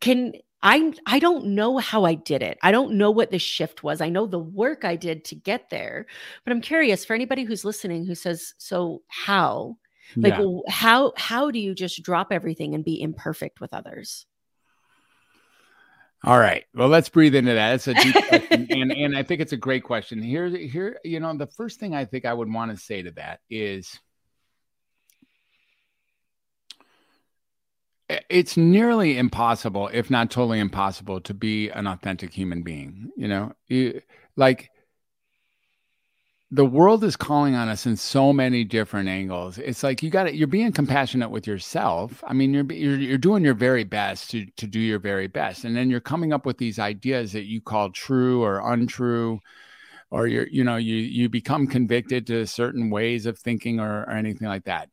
Can 0.00 0.32
I 0.62 0.94
I 1.04 1.18
don't 1.18 1.48
know 1.48 1.76
how 1.76 2.04
I 2.04 2.14
did 2.14 2.42
it. 2.42 2.58
I 2.62 2.72
don't 2.72 2.94
know 2.94 3.10
what 3.10 3.30
the 3.30 3.38
shift 3.38 3.82
was. 3.82 4.00
I 4.00 4.08
know 4.08 4.26
the 4.26 4.38
work 4.38 4.84
I 4.84 4.96
did 4.96 5.24
to 5.26 5.34
get 5.34 5.68
there, 5.68 6.06
but 6.44 6.52
I'm 6.52 6.62
curious 6.62 7.04
for 7.04 7.14
anybody 7.14 7.44
who's 7.44 7.64
listening 7.64 8.06
who 8.06 8.14
says, 8.14 8.54
"So 8.56 9.02
how?" 9.08 9.76
Like 10.14 10.34
yeah. 10.38 10.60
how 10.68 11.12
how 11.16 11.50
do 11.50 11.58
you 11.58 11.74
just 11.74 12.02
drop 12.02 12.32
everything 12.32 12.74
and 12.74 12.84
be 12.84 13.00
imperfect 13.00 13.60
with 13.60 13.74
others? 13.74 14.26
All 16.24 16.38
right. 16.38 16.64
Well, 16.74 16.88
let's 16.88 17.08
breathe 17.08 17.34
into 17.34 17.54
that. 17.54 17.74
It's 17.74 17.88
a 17.88 17.94
deep 17.94 18.14
question, 18.28 18.66
and 18.70 18.92
and 18.92 19.16
I 19.16 19.22
think 19.22 19.40
it's 19.40 19.52
a 19.52 19.56
great 19.56 19.84
question. 19.84 20.22
Here, 20.22 20.48
here, 20.48 20.98
you 21.04 21.20
know, 21.20 21.36
the 21.36 21.46
first 21.46 21.78
thing 21.78 21.94
I 21.94 22.04
think 22.04 22.24
I 22.24 22.32
would 22.32 22.52
want 22.52 22.72
to 22.72 22.76
say 22.76 23.02
to 23.02 23.10
that 23.12 23.40
is, 23.50 23.98
it's 28.08 28.56
nearly 28.56 29.18
impossible, 29.18 29.88
if 29.92 30.10
not 30.10 30.30
totally 30.30 30.58
impossible, 30.58 31.20
to 31.22 31.34
be 31.34 31.68
an 31.70 31.86
authentic 31.86 32.32
human 32.32 32.62
being. 32.62 33.10
You 33.16 33.28
know, 33.28 33.52
you, 33.68 34.00
like 34.36 34.70
the 36.50 36.64
world 36.64 37.02
is 37.02 37.16
calling 37.16 37.56
on 37.56 37.68
us 37.68 37.86
in 37.86 37.96
so 37.96 38.32
many 38.32 38.62
different 38.62 39.08
angles. 39.08 39.58
It's 39.58 39.82
like 39.82 40.02
you 40.02 40.10
got 40.10 40.28
it. 40.28 40.34
You're 40.34 40.46
being 40.46 40.70
compassionate 40.72 41.30
with 41.30 41.46
yourself. 41.46 42.22
I 42.26 42.34
mean, 42.34 42.54
you're, 42.54 42.72
you're 42.72 42.98
you're 42.98 43.18
doing 43.18 43.44
your 43.44 43.54
very 43.54 43.84
best 43.84 44.30
to 44.30 44.46
to 44.56 44.66
do 44.66 44.78
your 44.78 45.00
very 45.00 45.26
best, 45.26 45.64
and 45.64 45.76
then 45.76 45.90
you're 45.90 46.00
coming 46.00 46.32
up 46.32 46.46
with 46.46 46.58
these 46.58 46.78
ideas 46.78 47.32
that 47.32 47.46
you 47.46 47.60
call 47.60 47.90
true 47.90 48.44
or 48.44 48.72
untrue, 48.72 49.40
or 50.10 50.28
you're 50.28 50.46
you 50.46 50.62
know 50.62 50.76
you 50.76 50.96
you 50.96 51.28
become 51.28 51.66
convicted 51.66 52.28
to 52.28 52.46
certain 52.46 52.90
ways 52.90 53.26
of 53.26 53.38
thinking 53.38 53.80
or, 53.80 54.02
or 54.02 54.10
anything 54.10 54.46
like 54.46 54.64
that, 54.64 54.88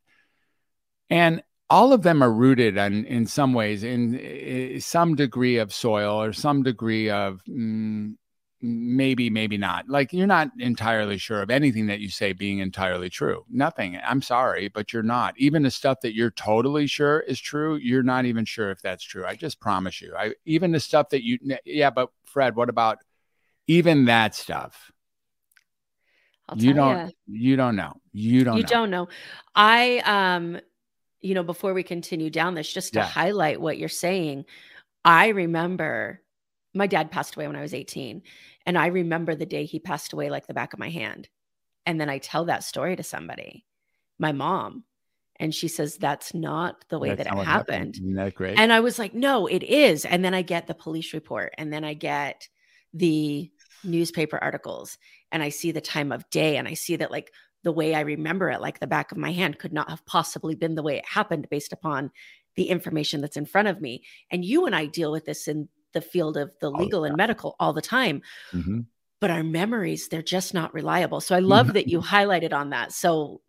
and 1.12 1.44
all 1.70 1.94
of 1.94 2.02
them 2.02 2.24
are 2.24 2.32
rooted 2.32 2.78
in 2.78 3.06
in 3.06 3.28
some 3.28 3.54
ways 3.54 3.84
in, 3.84 4.16
in 4.16 4.82
some 4.82 5.16
degree 5.16 5.58
of 5.58 5.74
soil 5.74 6.20
or 6.22 6.34
some 6.34 6.64
degree 6.64 7.12
of 7.12 7.42
mm, 7.48 8.16
maybe 8.66 9.30
maybe 9.30 9.58
not 9.58 9.90
like 9.90 10.14
you're 10.14 10.26
not 10.26 10.50
entirely 10.58 11.18
sure 11.18 11.42
of 11.42 11.50
anything 11.50 11.86
that 11.88 12.00
you 12.00 12.08
say 12.10 12.32
being 12.32 12.60
entirely 12.60 13.10
true 13.10 13.44
nothing 13.52 14.00
i'm 14.06 14.22
sorry 14.22 14.70
but 14.70 14.94
you're 14.94 15.04
not 15.04 15.38
even 15.38 15.64
the 15.64 15.70
stuff 15.70 16.00
that 16.00 16.16
you're 16.16 16.32
totally 16.32 16.88
sure 16.88 17.20
is 17.20 17.42
true 17.42 17.76
you're 17.76 18.02
not 18.02 18.24
even 18.24 18.46
sure 18.46 18.72
if 18.72 18.82
that's 18.82 19.04
true 19.04 19.26
i 19.26 19.36
just 19.36 19.60
promise 19.60 20.02
you 20.02 20.16
i 20.18 20.32
even 20.46 20.72
the 20.72 20.80
stuff 20.80 21.10
that 21.10 21.26
you 21.26 21.38
yeah 21.66 21.90
but 21.90 22.10
fred 22.24 22.56
what 22.56 22.70
about 22.70 23.00
even 23.68 24.06
that 24.06 24.34
stuff 24.34 24.94
you 26.56 26.74
don't 26.74 27.14
you. 27.28 27.50
you. 27.50 27.56
don't 27.58 27.76
know 27.76 27.92
you 28.14 28.46
don't 28.46 28.56
you 28.56 28.64
know. 28.64 28.70
don't 28.70 28.90
know 28.90 29.10
i 29.56 30.02
um 30.06 30.58
you 31.20 31.34
know 31.34 31.44
before 31.44 31.74
we 31.74 31.84
continue 31.84 32.30
down 32.30 32.54
this 32.54 32.72
just 32.72 32.94
to 32.94 33.00
yeah. 33.00 33.06
highlight 33.06 33.60
what 33.60 33.78
you're 33.78 33.90
saying 33.90 34.46
i 35.04 35.28
remember 35.30 36.23
my 36.74 36.88
dad 36.88 37.12
passed 37.12 37.36
away 37.36 37.48
when 37.48 37.56
I 37.56 37.62
was 37.62 37.74
18. 37.74 38.22
And 38.66 38.78
I 38.78 38.88
remember 38.88 39.36
the 39.36 39.46
day 39.46 39.66
he 39.66 39.80
passed 39.80 40.14
away 40.14 40.30
like 40.30 40.48
the 40.48 40.54
back 40.54 40.74
of 40.74 40.80
my 40.80 40.90
hand. 40.90 41.30
And 41.86 42.00
then 42.00 42.10
I 42.10 42.18
tell 42.18 42.46
that 42.46 42.64
story 42.64 42.96
to 42.96 43.04
somebody, 43.04 43.66
my 44.18 44.32
mom, 44.32 44.86
and 45.38 45.54
she 45.54 45.68
says, 45.68 45.98
That's 45.98 46.34
not 46.34 46.86
the 46.90 47.00
way 47.00 47.10
That's 47.10 47.30
that 47.30 47.38
it 47.38 47.46
happened. 47.46 47.96
happened. 47.96 48.18
That 48.18 48.36
great? 48.36 48.58
And 48.58 48.72
I 48.72 48.80
was 48.80 49.00
like, 49.00 49.14
No, 49.14 49.48
it 49.48 49.64
is. 49.64 50.06
And 50.06 50.24
then 50.24 50.34
I 50.34 50.42
get 50.42 50.68
the 50.68 50.74
police 50.74 51.14
report, 51.14 51.54
and 51.58 51.74
then 51.74 51.84
I 51.84 51.94
get 51.94 52.48
the 52.94 53.52
newspaper 53.84 54.38
articles, 54.38 54.98
and 55.32 55.44
I 55.44 55.50
see 55.50 55.72
the 55.72 55.82
time 55.82 56.12
of 56.12 56.30
day, 56.30 56.58
and 56.58 56.68
I 56.68 56.76
see 56.76 56.96
that 56.98 57.12
like 57.12 57.32
the 57.64 57.72
way 57.72 57.96
I 57.96 58.02
remember 58.02 58.50
it, 58.50 58.62
like 58.62 58.80
the 58.80 58.88
back 58.88 59.12
of 59.12 59.18
my 59.18 59.32
hand, 59.32 59.60
could 59.60 59.74
not 59.74 59.90
have 59.90 60.06
possibly 60.06 60.56
been 60.56 60.76
the 60.76 60.84
way 60.84 60.98
it 60.98 61.06
happened 61.06 61.48
based 61.50 61.74
upon 61.74 62.12
the 62.56 62.70
information 62.70 63.22
that's 63.22 63.38
in 63.38 63.46
front 63.46 63.68
of 63.68 63.82
me. 63.82 64.04
And 64.30 64.46
you 64.46 64.66
and 64.66 64.76
I 64.76 64.86
deal 64.86 65.12
with 65.12 65.26
this 65.26 65.48
in 65.48 65.70
the 65.94 66.02
field 66.02 66.38
of 66.38 66.54
the 66.60 66.70
legal 66.70 67.04
and 67.06 67.16
medical 67.16 67.56
all 67.60 67.74
the 67.74 67.82
time. 67.82 68.22
Mm-hmm. 68.52 68.82
But 69.20 69.32
our 69.32 69.44
memories, 69.44 70.10
they're 70.10 70.22
just 70.22 70.54
not 70.54 70.74
reliable. 70.74 71.22
So 71.22 71.36
I 71.36 71.40
love 71.56 71.74
that 71.74 71.88
you 71.88 72.02
highlighted 72.02 72.54
on 72.54 72.72
that. 72.72 72.92
So 72.92 73.42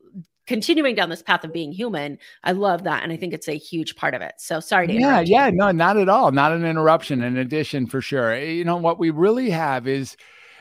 continuing 0.47 0.95
down 0.95 1.09
this 1.09 1.23
path 1.23 1.45
of 1.45 1.53
being 1.53 1.73
human, 1.73 2.19
I 2.43 2.53
love 2.53 2.85
that. 2.85 3.03
And 3.03 3.13
I 3.13 3.17
think 3.17 3.33
it's 3.33 3.49
a 3.49 3.57
huge 3.57 3.97
part 3.97 4.15
of 4.15 4.23
it. 4.23 4.35
So 4.39 4.61
sorry 4.61 4.87
to 4.87 4.93
Yeah, 4.93 5.21
yeah, 5.21 5.51
no, 5.53 5.71
not 5.73 5.97
at 5.97 6.09
all. 6.09 6.33
Not 6.33 6.53
an 6.53 6.65
interruption. 6.65 7.23
In 7.23 7.37
addition, 7.37 7.87
for 7.87 8.01
sure. 8.01 8.33
Eh, 8.33 8.51
you 8.51 8.65
know, 8.65 8.77
what 8.77 8.99
we 8.99 9.11
really 9.11 9.51
have 9.51 9.89
is 9.89 10.17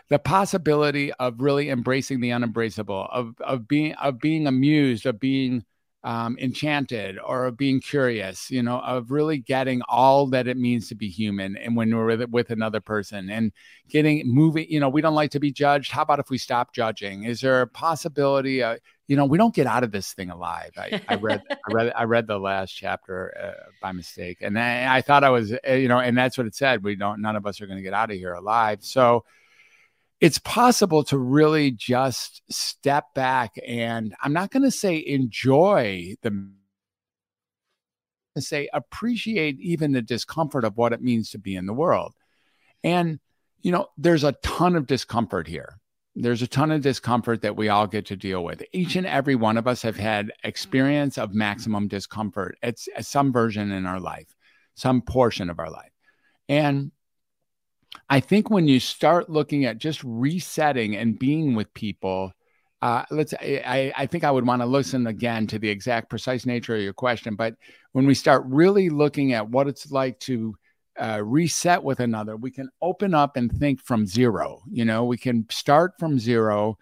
the 0.10 0.20
possibility 0.20 1.12
of 1.14 1.42
really 1.42 1.70
embracing 1.70 2.20
the 2.22 2.30
unembraceable, 2.30 3.10
of 3.12 3.36
of 3.40 3.68
being 3.68 3.94
of 3.96 4.20
being 4.20 4.48
amused, 4.48 5.06
of 5.06 5.20
being 5.20 5.64
um, 6.04 6.38
enchanted 6.40 7.18
or 7.24 7.46
of 7.46 7.58
being 7.58 7.80
curious, 7.80 8.52
you 8.52 8.62
know, 8.62 8.80
of 8.80 9.10
really 9.10 9.38
getting 9.38 9.82
all 9.88 10.28
that 10.28 10.48
it 10.48 10.58
means 10.58 10.90
to 10.90 10.96
be 10.96 11.08
human. 11.08 11.56
And 11.56 11.78
when 11.78 11.96
we're 11.96 12.06
with, 12.06 12.30
with 12.30 12.50
another 12.50 12.82
person 12.82 13.30
and 13.30 13.54
getting 13.88 14.28
moving, 14.28 14.68
you 14.70 14.82
know, 14.82 14.90
we 14.90 15.02
don't 15.02 15.16
like 15.16 15.32
to 15.32 15.40
be 15.40 15.52
judged. 15.52 15.92
How 15.92 16.02
about 16.02 16.20
if 16.20 16.30
we 16.30 16.38
stop 16.38 16.74
judging? 16.74 17.24
Is 17.24 17.40
there 17.40 17.62
a 17.62 17.68
possibility? 17.68 18.62
Uh, 18.62 18.78
you 19.08 19.16
know, 19.16 19.26
we 19.26 19.38
don't 19.38 19.56
get 19.56 19.66
out 19.66 19.84
of 19.84 19.92
this 19.92 20.12
thing 20.14 20.30
alive. 20.30 20.72
I, 20.78 21.02
I 21.08 21.16
read, 21.16 21.42
I 21.52 21.72
read, 21.72 21.94
I 21.96 22.04
read 22.04 22.28
the 22.28 22.40
last 22.40 22.72
chapter 22.72 23.34
uh, 23.42 23.70
by 23.82 23.94
mistake, 23.94 24.40
and 24.42 24.60
I, 24.60 24.98
I 24.98 25.02
thought 25.02 25.24
I 25.24 25.30
was, 25.30 25.54
uh, 25.54 25.74
you 25.74 25.88
know, 25.88 26.00
and 26.00 26.18
that's 26.18 26.38
what 26.38 26.48
it 26.48 26.56
said. 26.56 26.84
We 26.84 26.96
don't, 26.96 27.22
none 27.22 27.38
of 27.38 27.46
us 27.46 27.62
are 27.62 27.68
going 27.68 27.78
to 27.78 27.84
get 27.84 27.94
out 27.94 28.12
of 28.12 28.18
here 28.18 28.34
alive. 28.34 28.80
So, 28.82 29.24
it's 30.24 30.38
possible 30.38 31.04
to 31.04 31.18
really 31.18 31.70
just 31.70 32.44
step 32.50 33.14
back 33.14 33.56
and 33.68 34.16
I'm 34.24 34.32
not 34.32 34.52
going 34.52 34.64
to 34.64 34.72
say 34.72 35.04
enjoy 35.06 36.16
the 36.22 36.50
say 38.40 38.70
appreciate 38.72 39.60
even 39.60 39.92
the 39.92 40.02
discomfort 40.02 40.64
of 40.64 40.78
what 40.78 40.94
it 40.94 41.02
means 41.02 41.32
to 41.32 41.40
be 41.40 41.58
in 41.58 41.66
the 41.66 41.74
world. 41.74 42.14
And 42.86 43.20
you 43.64 43.74
know, 43.74 43.88
there's 43.98 44.24
a 44.24 44.32
ton 44.44 44.78
of 44.78 44.88
discomfort 44.88 45.46
here. 45.46 45.78
There's 46.16 46.42
a 46.42 46.48
ton 46.48 46.72
of 46.72 46.82
discomfort 46.82 47.42
that 47.42 47.58
we 47.58 47.68
all 47.68 47.86
get 47.86 48.06
to 48.06 48.16
deal 48.16 48.46
with. 48.46 48.64
Each 48.72 48.96
and 48.96 49.06
every 49.06 49.36
one 49.36 49.58
of 49.58 49.68
us 49.68 49.82
have 49.82 49.98
had 49.98 50.32
experience 50.46 51.18
of 51.18 51.34
maximum 51.34 51.90
discomfort. 51.90 52.58
It's 52.64 52.88
some 53.02 53.34
version 53.34 53.72
in 53.72 53.86
our 53.86 54.00
life, 54.00 54.34
some 54.76 55.02
portion 55.02 55.50
of 55.50 55.60
our 55.60 55.70
life. 55.70 55.92
And 56.48 56.94
I 58.10 58.20
think 58.20 58.50
when 58.50 58.68
you 58.68 58.80
start 58.80 59.30
looking 59.30 59.66
at 59.66 59.78
just 59.78 60.04
resetting 60.04 60.96
and 60.96 61.18
being 61.18 61.56
with 61.56 61.74
people, 61.74 62.32
uh, 62.82 63.04
let's 63.12 63.34
I, 63.34 63.94
I 63.96 64.06
think 64.08 64.24
I 64.24 64.32
would 64.32 64.46
want 64.46 64.62
to 64.62 64.66
listen 64.66 65.08
again 65.08 65.48
to 65.48 65.60
the 65.60 65.70
exact 65.70 66.10
precise 66.10 66.46
nature 66.46 66.76
of 66.76 66.82
your 66.82 66.94
question. 66.94 67.36
But 67.36 67.56
when 67.94 68.06
we 68.06 68.14
start 68.14 68.44
really 68.46 68.90
looking 68.90 69.34
at 69.34 69.50
what 69.50 69.68
it's 69.68 69.92
like 69.92 70.20
to 70.22 70.56
uh, 71.00 71.22
reset 71.24 71.82
with 71.84 72.00
another, 72.00 72.36
we 72.36 72.52
can 72.52 72.70
open 72.82 73.14
up 73.14 73.38
and 73.38 73.52
think 73.52 73.82
from 73.82 74.06
zero. 74.06 74.62
You 74.70 74.86
know, 74.86 75.06
we 75.06 75.18
can 75.18 75.46
start 75.50 75.94
from 75.98 76.20
zero 76.20 76.78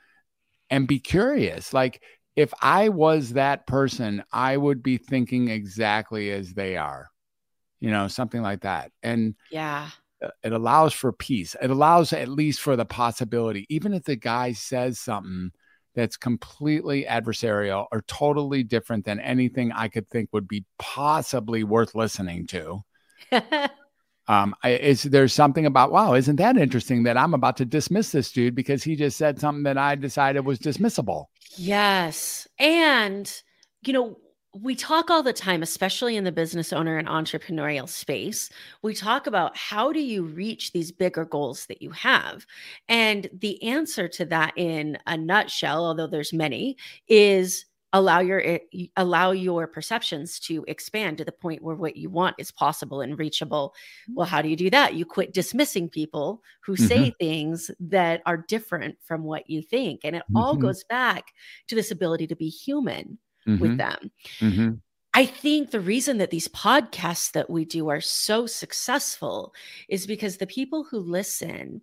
and 0.70 0.88
be 0.88 1.00
curious. 1.00 1.74
Like 1.74 2.02
if 2.36 2.54
I 2.62 2.90
was 2.90 3.34
that 3.34 3.68
person, 3.68 4.24
I 4.32 4.58
would 4.58 4.82
be 4.82 4.98
thinking 4.98 5.50
exactly 5.50 6.32
as 6.32 6.54
they 6.54 6.78
are, 6.78 7.10
you 7.80 7.92
know, 7.92 8.08
something 8.08 8.42
like 8.42 8.62
that. 8.62 8.92
And 9.04 9.36
yeah, 9.52 9.90
it 10.44 10.54
allows 10.54 10.94
for 10.94 11.12
peace. 11.12 11.56
It 11.62 11.70
allows 11.70 12.14
at 12.14 12.28
least 12.28 12.62
for 12.62 12.76
the 12.76 12.86
possibility, 12.86 13.66
even 13.70 13.94
if 13.94 14.04
the 14.04 14.16
guy 14.16 14.54
says 14.54 15.00
something 15.00 15.52
that's 15.96 16.18
completely 16.18 17.06
adversarial 17.06 17.88
or 17.92 18.02
totally 18.08 18.64
different 18.64 19.06
than 19.06 19.20
anything 19.20 19.72
I 19.72 19.88
could 19.88 20.10
think 20.10 20.30
would 20.32 20.48
be 20.48 20.66
possibly 20.80 21.64
worth 21.64 21.96
listening 21.96 22.48
to. 22.48 22.84
um, 24.28 24.56
I, 24.64 24.72
is 24.72 25.04
there's 25.04 25.34
something 25.34 25.66
about 25.66 25.92
wow, 25.92 26.14
isn't 26.14 26.38
that 26.38 26.58
interesting 26.58 27.04
that 27.04 27.18
I'm 27.18 27.34
about 27.34 27.58
to 27.58 27.66
dismiss 27.66 28.12
this 28.12 28.32
dude 28.32 28.56
because 28.56 28.84
he 28.84 28.96
just 28.96 29.18
said 29.18 29.40
something 29.40 29.64
that 29.64 29.78
I 29.78 29.96
decided 29.96 30.46
was 30.46 30.60
dismissible. 30.60 31.26
Yes, 31.58 32.48
and 32.58 33.32
you 33.86 33.94
know 33.94 34.18
we 34.54 34.76
talk 34.76 35.10
all 35.10 35.24
the 35.24 35.32
time, 35.32 35.64
especially 35.64 36.18
in 36.18 36.26
the 36.26 36.32
business 36.32 36.74
owner 36.74 36.98
and 36.98 37.08
entrepreneurial 37.08 37.88
space. 37.88 38.50
We 38.82 38.94
talk 38.94 39.26
about 39.26 39.56
how 39.56 39.94
do 39.94 40.02
you 40.02 40.24
reach 40.24 40.74
these 40.74 40.92
bigger 40.92 41.24
goals 41.24 41.68
that 41.68 41.82
you 41.82 41.92
have? 41.92 42.46
And 42.90 43.30
the 43.32 43.62
answer 43.64 44.10
to 44.10 44.26
that 44.26 44.54
in 44.58 44.98
a 45.08 45.16
nutshell, 45.16 45.86
although 45.86 46.08
there's 46.08 46.34
many, 46.34 46.76
is 47.08 47.66
allow 47.94 48.20
your 48.20 48.42
eh, 48.46 48.60
allow 48.98 49.32
your 49.32 49.68
perceptions 49.68 50.40
to 50.40 50.64
expand 50.68 51.18
to 51.18 51.26
the 51.26 51.32
point 51.32 51.62
where 51.62 51.76
what 51.76 51.98
you 51.98 52.10
want 52.10 52.36
is 52.38 52.50
possible 52.50 53.02
and 53.02 53.20
reachable 53.20 53.74
well 54.14 54.26
how 54.26 54.42
do 54.42 54.48
you 54.48 54.56
do 54.56 54.70
that 54.70 54.94
you 54.94 55.06
quit 55.06 55.34
dismissing 55.34 55.90
people 55.90 56.42
who 56.64 56.74
mm-hmm. 56.74 56.86
say 56.86 57.14
things 57.20 57.70
that 57.82 58.22
are 58.26 58.46
different 58.48 58.96
from 59.04 59.24
what 59.24 59.50
you 59.50 59.62
think 59.62 60.02
and 60.06 60.16
it 60.16 60.24
mm-hmm. 60.24 60.38
all 60.38 60.56
goes 60.56 60.86
back 60.86 61.34
to 61.68 61.76
this 61.76 61.92
ability 61.92 62.26
to 62.28 62.36
be 62.36 62.48
human 62.48 63.18
mm-hmm. 63.48 63.62
with 63.62 63.78
them. 63.78 64.12
Mm-hmm. 64.40 64.70
I 65.14 65.26
think 65.26 65.72
the 65.72 65.82
reason 65.82 66.20
that 66.20 66.30
these 66.30 66.48
podcasts 66.48 67.32
that 67.34 67.50
we 67.50 67.66
do 67.66 67.90
are 67.90 68.02
so 68.02 68.48
successful 68.48 69.54
is 69.90 70.08
because 70.08 70.38
the 70.38 70.48
people 70.48 70.86
who 70.86 71.00
listen 71.00 71.82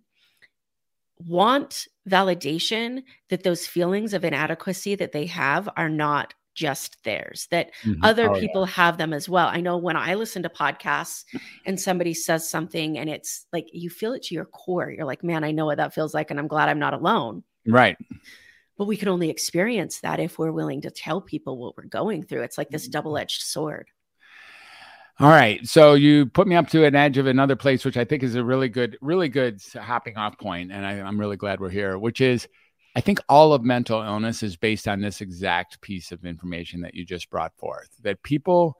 want 1.27 1.87
validation 2.09 3.03
that 3.29 3.43
those 3.43 3.67
feelings 3.67 4.13
of 4.13 4.23
inadequacy 4.23 4.95
that 4.95 5.11
they 5.11 5.27
have 5.27 5.69
are 5.77 5.89
not 5.89 6.33
just 6.55 7.03
theirs, 7.03 7.47
that 7.51 7.71
mm-hmm. 7.83 8.03
other 8.03 8.31
oh, 8.31 8.39
people 8.39 8.65
yeah. 8.65 8.71
have 8.71 8.97
them 8.97 9.13
as 9.13 9.29
well. 9.29 9.47
I 9.47 9.61
know 9.61 9.77
when 9.77 9.95
I 9.95 10.15
listen 10.15 10.41
to 10.43 10.49
podcasts 10.49 11.23
and 11.65 11.79
somebody 11.79 12.13
says 12.15 12.49
something 12.49 12.97
and 12.97 13.09
it's 13.09 13.45
like 13.53 13.67
you 13.71 13.89
feel 13.89 14.13
it 14.13 14.23
to 14.23 14.35
your 14.35 14.45
core, 14.45 14.89
you're 14.89 15.05
like, 15.05 15.23
man, 15.23 15.43
I 15.43 15.51
know 15.51 15.67
what 15.67 15.77
that 15.77 15.93
feels 15.93 16.13
like. 16.15 16.31
And 16.31 16.39
I'm 16.39 16.47
glad 16.47 16.67
I'm 16.67 16.79
not 16.79 16.95
alone. 16.95 17.43
Right 17.67 17.95
but 18.79 18.87
we 18.87 18.95
can 18.95 19.09
only 19.09 19.29
experience 19.29 19.99
that 19.99 20.21
if 20.21 20.39
we're 20.39 20.53
willing 20.53 20.79
to 20.79 20.89
tell 20.89 21.19
people 21.19 21.57
what 21.57 21.75
we're 21.75 21.83
going 21.83 22.23
through. 22.23 22.43
It's 22.43 22.57
like 22.57 22.69
this 22.69 22.85
mm-hmm. 22.85 22.91
double 22.91 23.17
edged 23.17 23.41
sword. 23.41 23.89
All 25.19 25.29
right. 25.29 25.67
So 25.67 25.95
you 25.95 26.27
put 26.27 26.47
me 26.47 26.55
up 26.55 26.69
to 26.69 26.85
an 26.85 26.95
edge 26.95 27.17
of 27.17 27.27
another 27.27 27.57
place, 27.57 27.83
which 27.83 27.97
I 27.97 28.05
think 28.05 28.23
is 28.23 28.35
a 28.35 28.43
really 28.43 28.69
good, 28.69 28.97
really 29.01 29.27
good 29.27 29.61
hopping 29.75 30.15
off 30.15 30.39
point, 30.39 30.71
And 30.71 30.85
I, 30.85 30.93
I'm 31.01 31.19
really 31.19 31.35
glad 31.35 31.59
we're 31.59 31.69
here, 31.69 31.99
which 31.99 32.21
is 32.21 32.47
I 32.95 33.01
think 33.01 33.19
all 33.27 33.51
of 33.51 33.65
mental 33.65 34.01
illness 34.01 34.43
is 34.43 34.55
based 34.55 34.87
on 34.87 35.01
this 35.01 35.19
exact 35.19 35.81
piece 35.81 36.13
of 36.13 36.23
information 36.23 36.79
that 36.81 36.95
you 36.95 37.05
just 37.05 37.29
brought 37.29 37.51
forth 37.57 37.89
that 38.03 38.23
people 38.23 38.77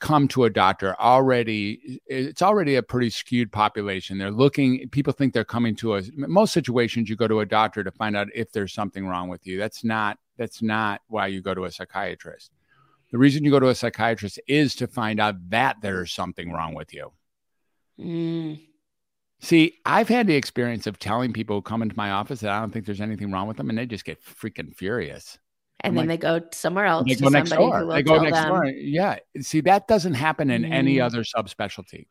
come 0.00 0.28
to 0.28 0.44
a 0.44 0.50
doctor 0.50 0.98
already 1.00 2.00
it's 2.06 2.42
already 2.42 2.76
a 2.76 2.82
pretty 2.82 3.10
skewed 3.10 3.52
population. 3.52 4.18
They're 4.18 4.30
looking 4.30 4.88
people 4.90 5.12
think 5.12 5.32
they're 5.32 5.44
coming 5.44 5.76
to 5.76 5.94
us 5.94 6.10
most 6.14 6.52
situations 6.52 7.08
you 7.08 7.16
go 7.16 7.28
to 7.28 7.40
a 7.40 7.46
doctor 7.46 7.84
to 7.84 7.90
find 7.90 8.16
out 8.16 8.28
if 8.34 8.52
there's 8.52 8.72
something 8.72 9.06
wrong 9.06 9.28
with 9.28 9.46
you. 9.46 9.58
That's 9.58 9.84
not 9.84 10.18
that's 10.36 10.62
not 10.62 11.00
why 11.08 11.28
you 11.28 11.42
go 11.42 11.54
to 11.54 11.64
a 11.64 11.70
psychiatrist. 11.70 12.50
The 13.10 13.18
reason 13.18 13.44
you 13.44 13.50
go 13.50 13.60
to 13.60 13.68
a 13.68 13.74
psychiatrist 13.74 14.40
is 14.48 14.74
to 14.76 14.86
find 14.86 15.20
out 15.20 15.50
that 15.50 15.76
there's 15.82 16.12
something 16.12 16.50
wrong 16.50 16.74
with 16.74 16.94
you. 16.94 17.12
Mm. 18.00 18.58
see 19.40 19.74
i've 19.84 20.08
had 20.08 20.26
the 20.26 20.34
experience 20.34 20.86
of 20.86 20.98
telling 20.98 21.34
people 21.34 21.56
who 21.56 21.62
come 21.62 21.82
into 21.82 21.96
my 21.96 22.10
office 22.10 22.40
that 22.40 22.50
i 22.50 22.58
don't 22.58 22.72
think 22.72 22.86
there's 22.86 23.02
anything 23.02 23.30
wrong 23.30 23.46
with 23.46 23.58
them 23.58 23.68
and 23.68 23.78
they 23.78 23.84
just 23.84 24.06
get 24.06 24.24
freaking 24.24 24.74
furious 24.74 25.38
and 25.82 25.92
I'm 25.92 25.94
then 25.96 26.08
like, 26.08 26.20
they 26.20 26.40
go 26.40 26.46
somewhere 26.52 26.84
else. 26.84 27.06
They 27.08 27.16
go 27.16 27.28
next 27.28 27.50
door. 27.50 27.86
They 27.86 28.02
go 28.02 28.20
next 28.20 28.38
them. 28.38 28.48
door. 28.48 28.66
Yeah. 28.66 29.18
See, 29.40 29.60
that 29.62 29.88
doesn't 29.88 30.14
happen 30.14 30.50
in 30.50 30.62
mm. 30.62 30.72
any 30.72 31.00
other 31.00 31.22
subspecialty. 31.22 32.06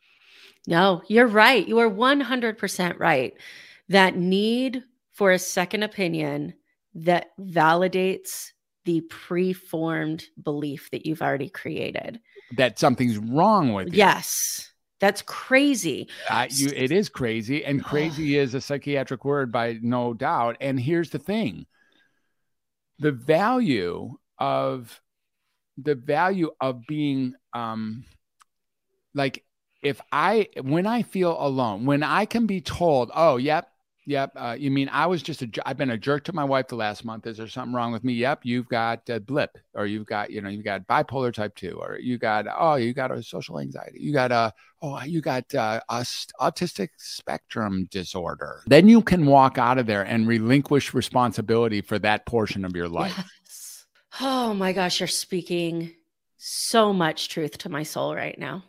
No, 0.66 1.02
you're 1.08 1.26
right. 1.26 1.66
You 1.66 1.78
are 1.78 1.90
100% 1.90 2.98
right. 2.98 3.34
That 3.88 4.16
need 4.16 4.82
for 5.12 5.32
a 5.32 5.38
second 5.38 5.82
opinion 5.82 6.54
that 6.94 7.30
validates 7.40 8.50
the 8.84 9.00
preformed 9.02 10.24
belief 10.42 10.90
that 10.90 11.06
you've 11.06 11.22
already 11.22 11.48
created. 11.48 12.20
That 12.56 12.78
something's 12.78 13.18
wrong 13.18 13.72
with 13.72 13.88
you. 13.88 13.94
Yes. 13.94 14.72
That's 15.00 15.22
crazy. 15.22 16.08
Uh, 16.28 16.46
you, 16.50 16.68
it 16.68 16.92
is 16.92 17.08
crazy. 17.08 17.64
And 17.64 17.82
crazy 17.84 18.38
is 18.38 18.54
a 18.54 18.60
psychiatric 18.60 19.24
word 19.24 19.50
by 19.50 19.78
no 19.82 20.14
doubt. 20.14 20.56
And 20.60 20.78
here's 20.78 21.10
the 21.10 21.18
thing 21.18 21.66
the 22.98 23.12
value 23.12 24.16
of 24.38 25.00
the 25.78 25.94
value 25.94 26.50
of 26.60 26.86
being 26.86 27.34
um 27.54 28.04
like 29.14 29.44
if 29.82 30.00
i 30.12 30.46
when 30.62 30.86
i 30.86 31.02
feel 31.02 31.36
alone 31.40 31.86
when 31.86 32.02
i 32.02 32.24
can 32.24 32.46
be 32.46 32.60
told 32.60 33.10
oh 33.14 33.36
yep 33.36 33.71
Yep. 34.04 34.32
Uh, 34.34 34.56
you 34.58 34.70
mean 34.70 34.88
I 34.88 35.06
was 35.06 35.22
just 35.22 35.42
a, 35.42 35.48
I've 35.64 35.76
been 35.76 35.90
a 35.90 35.98
jerk 35.98 36.24
to 36.24 36.32
my 36.32 36.42
wife 36.42 36.68
the 36.68 36.74
last 36.76 37.04
month. 37.04 37.26
Is 37.26 37.36
there 37.36 37.46
something 37.46 37.72
wrong 37.72 37.92
with 37.92 38.02
me? 38.02 38.14
Yep. 38.14 38.40
You've 38.42 38.68
got 38.68 39.08
a 39.08 39.20
blip 39.20 39.56
or 39.74 39.86
you've 39.86 40.06
got, 40.06 40.30
you 40.30 40.40
know, 40.40 40.48
you've 40.48 40.64
got 40.64 40.86
bipolar 40.88 41.32
type 41.32 41.54
two 41.54 41.78
or 41.80 41.98
you 42.00 42.18
got, 42.18 42.46
oh, 42.58 42.74
you 42.74 42.92
got 42.94 43.12
a 43.12 43.22
social 43.22 43.60
anxiety. 43.60 44.00
You 44.00 44.12
got 44.12 44.32
a, 44.32 44.52
oh, 44.80 45.00
you 45.04 45.20
got 45.20 45.54
uh, 45.54 45.80
a 45.88 46.04
autistic 46.40 46.88
spectrum 46.96 47.86
disorder. 47.92 48.62
Then 48.66 48.88
you 48.88 49.02
can 49.02 49.24
walk 49.24 49.56
out 49.56 49.78
of 49.78 49.86
there 49.86 50.02
and 50.02 50.26
relinquish 50.26 50.94
responsibility 50.94 51.80
for 51.80 51.98
that 52.00 52.26
portion 52.26 52.64
of 52.64 52.74
your 52.74 52.88
life. 52.88 53.16
Yes. 53.16 53.86
Oh 54.20 54.52
my 54.52 54.72
gosh. 54.72 54.98
You're 54.98 55.06
speaking 55.06 55.94
so 56.38 56.92
much 56.92 57.28
truth 57.28 57.56
to 57.58 57.68
my 57.68 57.84
soul 57.84 58.16
right 58.16 58.36
now. 58.36 58.64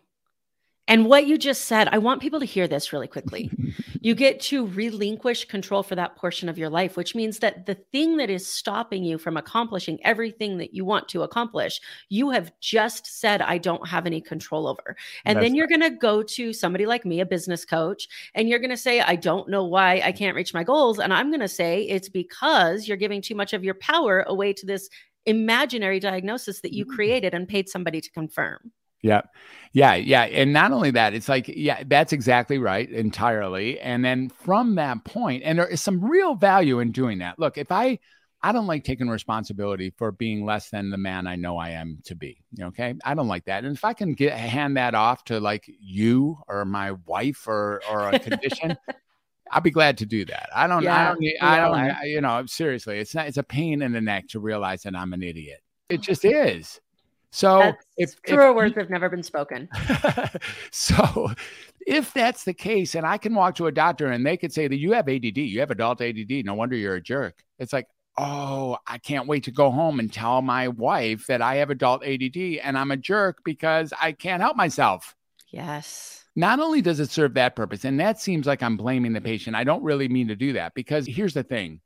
And 0.87 1.05
what 1.05 1.27
you 1.27 1.37
just 1.37 1.65
said, 1.65 1.87
I 1.91 1.97
want 1.97 2.21
people 2.21 2.41
to 2.41 2.45
hear 2.45 2.67
this 2.67 2.91
really 2.91 3.07
quickly. 3.07 3.49
you 4.01 4.13
get 4.13 4.41
to 4.41 4.67
relinquish 4.67 5.45
control 5.45 5.81
for 5.81 5.95
that 5.95 6.17
portion 6.17 6.49
of 6.49 6.57
your 6.57 6.69
life, 6.69 6.97
which 6.97 7.15
means 7.15 7.39
that 7.39 7.65
the 7.65 7.75
thing 7.75 8.17
that 8.17 8.29
is 8.29 8.45
stopping 8.45 9.05
you 9.05 9.17
from 9.17 9.37
accomplishing 9.37 9.97
everything 10.03 10.57
that 10.57 10.73
you 10.73 10.83
want 10.83 11.07
to 11.07 11.23
accomplish, 11.23 11.79
you 12.09 12.31
have 12.31 12.51
just 12.59 13.07
said, 13.07 13.41
I 13.41 13.59
don't 13.59 13.87
have 13.87 14.05
any 14.05 14.19
control 14.19 14.67
over. 14.67 14.97
And 15.23 15.37
That's 15.37 15.45
then 15.45 15.55
you're 15.55 15.67
going 15.67 15.81
to 15.81 15.89
go 15.89 16.21
to 16.21 16.51
somebody 16.51 16.85
like 16.85 17.05
me, 17.05 17.21
a 17.21 17.25
business 17.25 17.63
coach, 17.63 18.09
and 18.35 18.49
you're 18.49 18.59
going 18.59 18.69
to 18.69 18.77
say, 18.77 18.99
I 18.99 19.15
don't 19.15 19.47
know 19.47 19.63
why 19.63 20.01
I 20.03 20.11
can't 20.11 20.35
reach 20.35 20.53
my 20.53 20.65
goals. 20.65 20.99
And 20.99 21.13
I'm 21.13 21.29
going 21.29 21.39
to 21.39 21.47
say, 21.47 21.83
it's 21.83 22.09
because 22.09 22.89
you're 22.89 22.97
giving 22.97 23.21
too 23.21 23.35
much 23.35 23.53
of 23.53 23.63
your 23.63 23.75
power 23.75 24.23
away 24.27 24.51
to 24.51 24.65
this 24.65 24.89
imaginary 25.25 26.01
diagnosis 26.01 26.59
that 26.59 26.73
you 26.73 26.85
mm. 26.85 26.89
created 26.89 27.33
and 27.33 27.47
paid 27.47 27.69
somebody 27.69 28.01
to 28.01 28.11
confirm. 28.11 28.73
Yeah. 29.03 29.21
Yeah. 29.73 29.95
Yeah. 29.95 30.23
And 30.23 30.53
not 30.53 30.71
only 30.71 30.91
that, 30.91 31.13
it's 31.13 31.29
like, 31.29 31.47
yeah, 31.47 31.83
that's 31.85 32.13
exactly 32.13 32.57
right 32.57 32.89
entirely. 32.89 33.79
And 33.79 34.03
then 34.03 34.29
from 34.29 34.75
that 34.75 35.03
point, 35.03 35.43
and 35.45 35.59
there 35.59 35.67
is 35.67 35.81
some 35.81 36.03
real 36.03 36.35
value 36.35 36.79
in 36.79 36.91
doing 36.91 37.19
that. 37.19 37.37
Look, 37.37 37.57
if 37.57 37.71
I, 37.71 37.99
I 38.41 38.51
don't 38.51 38.67
like 38.67 38.83
taking 38.83 39.09
responsibility 39.09 39.93
for 39.97 40.11
being 40.11 40.45
less 40.45 40.69
than 40.69 40.89
the 40.89 40.97
man 40.97 41.27
I 41.27 41.37
know 41.37 41.57
I 41.57 41.69
am 41.69 41.99
to 42.05 42.15
be. 42.15 42.43
Okay. 42.59 42.93
I 43.05 43.13
don't 43.13 43.27
like 43.27 43.45
that. 43.45 43.63
And 43.63 43.75
if 43.75 43.85
I 43.85 43.93
can 43.93 44.13
get 44.13 44.33
hand 44.33 44.77
that 44.77 44.95
off 44.95 45.23
to 45.25 45.39
like 45.39 45.65
you 45.79 46.37
or 46.47 46.65
my 46.65 46.91
wife 47.05 47.47
or, 47.47 47.81
or 47.89 48.09
a 48.09 48.19
condition, 48.19 48.77
I'll 49.51 49.61
be 49.61 49.71
glad 49.71 49.97
to 49.99 50.05
do 50.05 50.25
that. 50.25 50.49
I 50.53 50.67
don't, 50.67 50.83
yeah, 50.83 51.01
I 51.01 51.13
don't, 51.13 51.25
I 51.41 51.57
don't, 51.57 51.75
I, 51.75 52.03
you 52.05 52.21
know, 52.21 52.45
seriously, 52.45 52.99
it's 52.99 53.15
not, 53.15 53.27
it's 53.27 53.37
a 53.37 53.43
pain 53.43 53.81
in 53.81 53.91
the 53.91 54.01
neck 54.01 54.27
to 54.29 54.39
realize 54.39 54.83
that 54.83 54.95
I'm 54.95 55.13
an 55.13 55.23
idiot. 55.23 55.61
It 55.89 56.01
just 56.01 56.25
is. 56.25 56.79
So 57.33 57.57
that's 57.57 57.85
if 57.97 58.21
truer 58.21 58.51
if, 58.51 58.55
words 58.55 58.75
have 58.75 58.91
never 58.91 59.09
been 59.09 59.23
spoken. 59.23 59.67
so 60.71 61.31
if 61.87 62.13
that's 62.13 62.43
the 62.43 62.53
case, 62.53 62.93
and 62.93 63.07
I 63.07 63.17
can 63.17 63.33
walk 63.33 63.55
to 63.55 63.65
a 63.65 63.71
doctor 63.71 64.11
and 64.11 64.23
they 64.23 64.37
could 64.37 64.53
say 64.53 64.67
that 64.67 64.77
you 64.77 64.91
have 64.91 65.09
ADD, 65.09 65.37
you 65.37 65.59
have 65.59 65.71
adult 65.71 65.99
ADD, 65.99 66.45
no 66.45 66.53
wonder 66.53 66.75
you're 66.75 66.93
a 66.93 67.01
jerk. 67.01 67.43
It's 67.57 67.73
like, 67.73 67.87
oh, 68.19 68.77
I 68.85 68.99
can't 68.99 69.27
wait 69.27 69.45
to 69.45 69.51
go 69.51 69.71
home 69.71 69.99
and 69.99 70.13
tell 70.13 70.43
my 70.43 70.67
wife 70.67 71.25
that 71.25 71.41
I 71.41 71.55
have 71.55 71.71
adult 71.71 72.05
ADD 72.05 72.37
and 72.61 72.77
I'm 72.77 72.91
a 72.91 72.97
jerk 72.97 73.39
because 73.43 73.91
I 73.99 74.11
can't 74.11 74.43
help 74.43 74.55
myself. 74.55 75.15
Yes. 75.49 76.25
Not 76.35 76.59
only 76.59 76.81
does 76.81 76.99
it 76.99 77.09
serve 77.09 77.33
that 77.33 77.55
purpose, 77.55 77.83
and 77.83 77.99
that 77.99 78.21
seems 78.21 78.45
like 78.45 78.61
I'm 78.61 78.77
blaming 78.77 79.13
the 79.13 79.21
patient. 79.21 79.55
I 79.55 79.63
don't 79.63 79.83
really 79.83 80.07
mean 80.07 80.27
to 80.27 80.35
do 80.35 80.53
that 80.53 80.75
because 80.75 81.07
here's 81.07 81.33
the 81.33 81.41
thing 81.41 81.81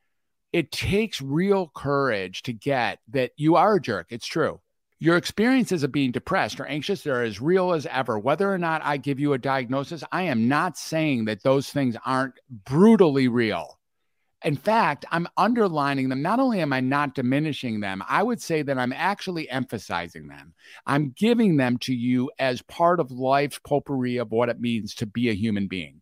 it 0.51 0.73
takes 0.73 1.21
real 1.21 1.71
courage 1.73 2.43
to 2.43 2.51
get 2.51 2.99
that 3.11 3.31
you 3.37 3.55
are 3.55 3.75
a 3.75 3.81
jerk. 3.81 4.07
It's 4.09 4.27
true. 4.27 4.59
Your 4.99 5.17
experiences 5.17 5.83
of 5.83 5.91
being 5.91 6.11
depressed 6.11 6.59
or 6.59 6.65
anxious 6.65 7.05
are 7.05 7.21
as 7.21 7.39
real 7.39 7.73
as 7.73 7.85
ever. 7.85 8.17
Whether 8.17 8.51
or 8.51 8.57
not 8.57 8.81
I 8.83 8.97
give 8.97 9.19
you 9.19 9.33
a 9.33 9.37
diagnosis, 9.37 10.03
I 10.11 10.23
am 10.23 10.47
not 10.47 10.75
saying 10.75 11.25
that 11.25 11.43
those 11.43 11.69
things 11.69 11.95
aren't 12.03 12.39
brutally 12.49 13.27
real. 13.27 13.79
In 14.43 14.55
fact, 14.55 15.05
I'm 15.11 15.27
underlining 15.37 16.09
them. 16.09 16.21
Not 16.23 16.39
only 16.39 16.61
am 16.61 16.73
I 16.73 16.79
not 16.79 17.15
diminishing 17.15 17.79
them, 17.79 18.03
I 18.07 18.23
would 18.23 18.41
say 18.41 18.63
that 18.63 18.77
I'm 18.77 18.93
actually 18.93 19.49
emphasizing 19.49 20.27
them. 20.27 20.55
I'm 20.85 21.13
giving 21.15 21.57
them 21.57 21.77
to 21.79 21.93
you 21.93 22.31
as 22.39 22.61
part 22.63 22.99
of 22.99 23.11
life's 23.11 23.59
potpourri 23.59 24.17
of 24.17 24.31
what 24.31 24.49
it 24.49 24.59
means 24.59 24.95
to 24.95 25.05
be 25.05 25.29
a 25.29 25.33
human 25.33 25.67
being. 25.67 26.01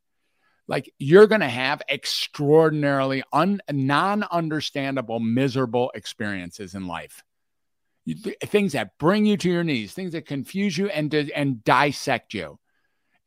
like 0.68 0.92
you're 1.00 1.28
going 1.28 1.42
to 1.42 1.48
have 1.48 1.82
extraordinarily 1.90 3.24
un, 3.32 3.62
non-understandable 3.72 5.20
miserable 5.20 5.92
experiences 5.96 6.76
in 6.76 6.88
life 6.88 7.24
things 8.46 8.74
that 8.74 8.98
bring 8.98 9.26
you 9.26 9.36
to 9.38 9.50
your 9.50 9.64
knees 9.64 9.94
things 9.94 10.12
that 10.12 10.26
confuse 10.26 10.78
you 10.78 10.88
and 10.90 11.14
and 11.14 11.64
dissect 11.64 12.34
you. 12.34 12.60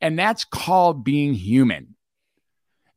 And 0.01 0.17
that's 0.17 0.45
called 0.45 1.03
being 1.03 1.33
human. 1.33 1.95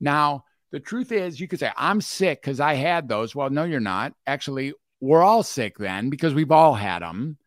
Now 0.00 0.44
the 0.70 0.80
truth 0.80 1.12
is 1.12 1.40
you 1.40 1.48
could 1.48 1.60
say 1.60 1.70
i'm 1.76 2.00
sick 2.00 2.40
because 2.40 2.60
i 2.60 2.74
had 2.74 3.08
those. 3.08 3.34
Well 3.34 3.50
no 3.50 3.64
you're 3.64 3.80
not. 3.80 4.14
Actually 4.26 4.74
we're 5.00 5.22
all 5.22 5.42
sick 5.42 5.78
then 5.78 6.10
because 6.10 6.34
we've 6.34 6.52
all 6.52 6.74
had 6.74 7.02
them 7.02 7.38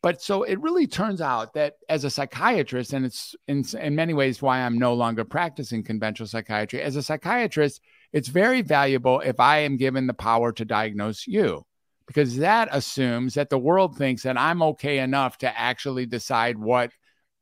but 0.00 0.22
so 0.22 0.44
it 0.44 0.60
really 0.60 0.86
turns 0.86 1.20
out 1.20 1.54
that 1.54 1.74
as 1.88 2.04
a 2.04 2.10
psychiatrist, 2.10 2.92
and 2.92 3.04
it's 3.04 3.34
in, 3.48 3.64
in 3.80 3.96
many 3.96 4.14
ways 4.14 4.40
why 4.40 4.60
I'm 4.60 4.78
no 4.78 4.94
longer 4.94 5.24
practicing 5.24 5.82
conventional 5.82 6.28
psychiatry, 6.28 6.80
as 6.80 6.94
a 6.94 7.02
psychiatrist, 7.02 7.80
it's 8.12 8.28
very 8.28 8.62
valuable 8.62 9.20
if 9.20 9.40
I 9.40 9.58
am 9.60 9.76
given 9.76 10.06
the 10.06 10.14
power 10.14 10.52
to 10.52 10.64
diagnose 10.64 11.26
you, 11.26 11.66
because 12.08 12.38
that 12.38 12.68
assumes 12.72 13.34
that 13.34 13.50
the 13.50 13.58
world 13.58 13.96
thinks 13.96 14.22
that 14.24 14.38
I'm 14.38 14.62
okay 14.62 14.98
enough 14.98 15.38
to 15.38 15.58
actually 15.58 16.06
decide 16.06 16.58
what 16.58 16.90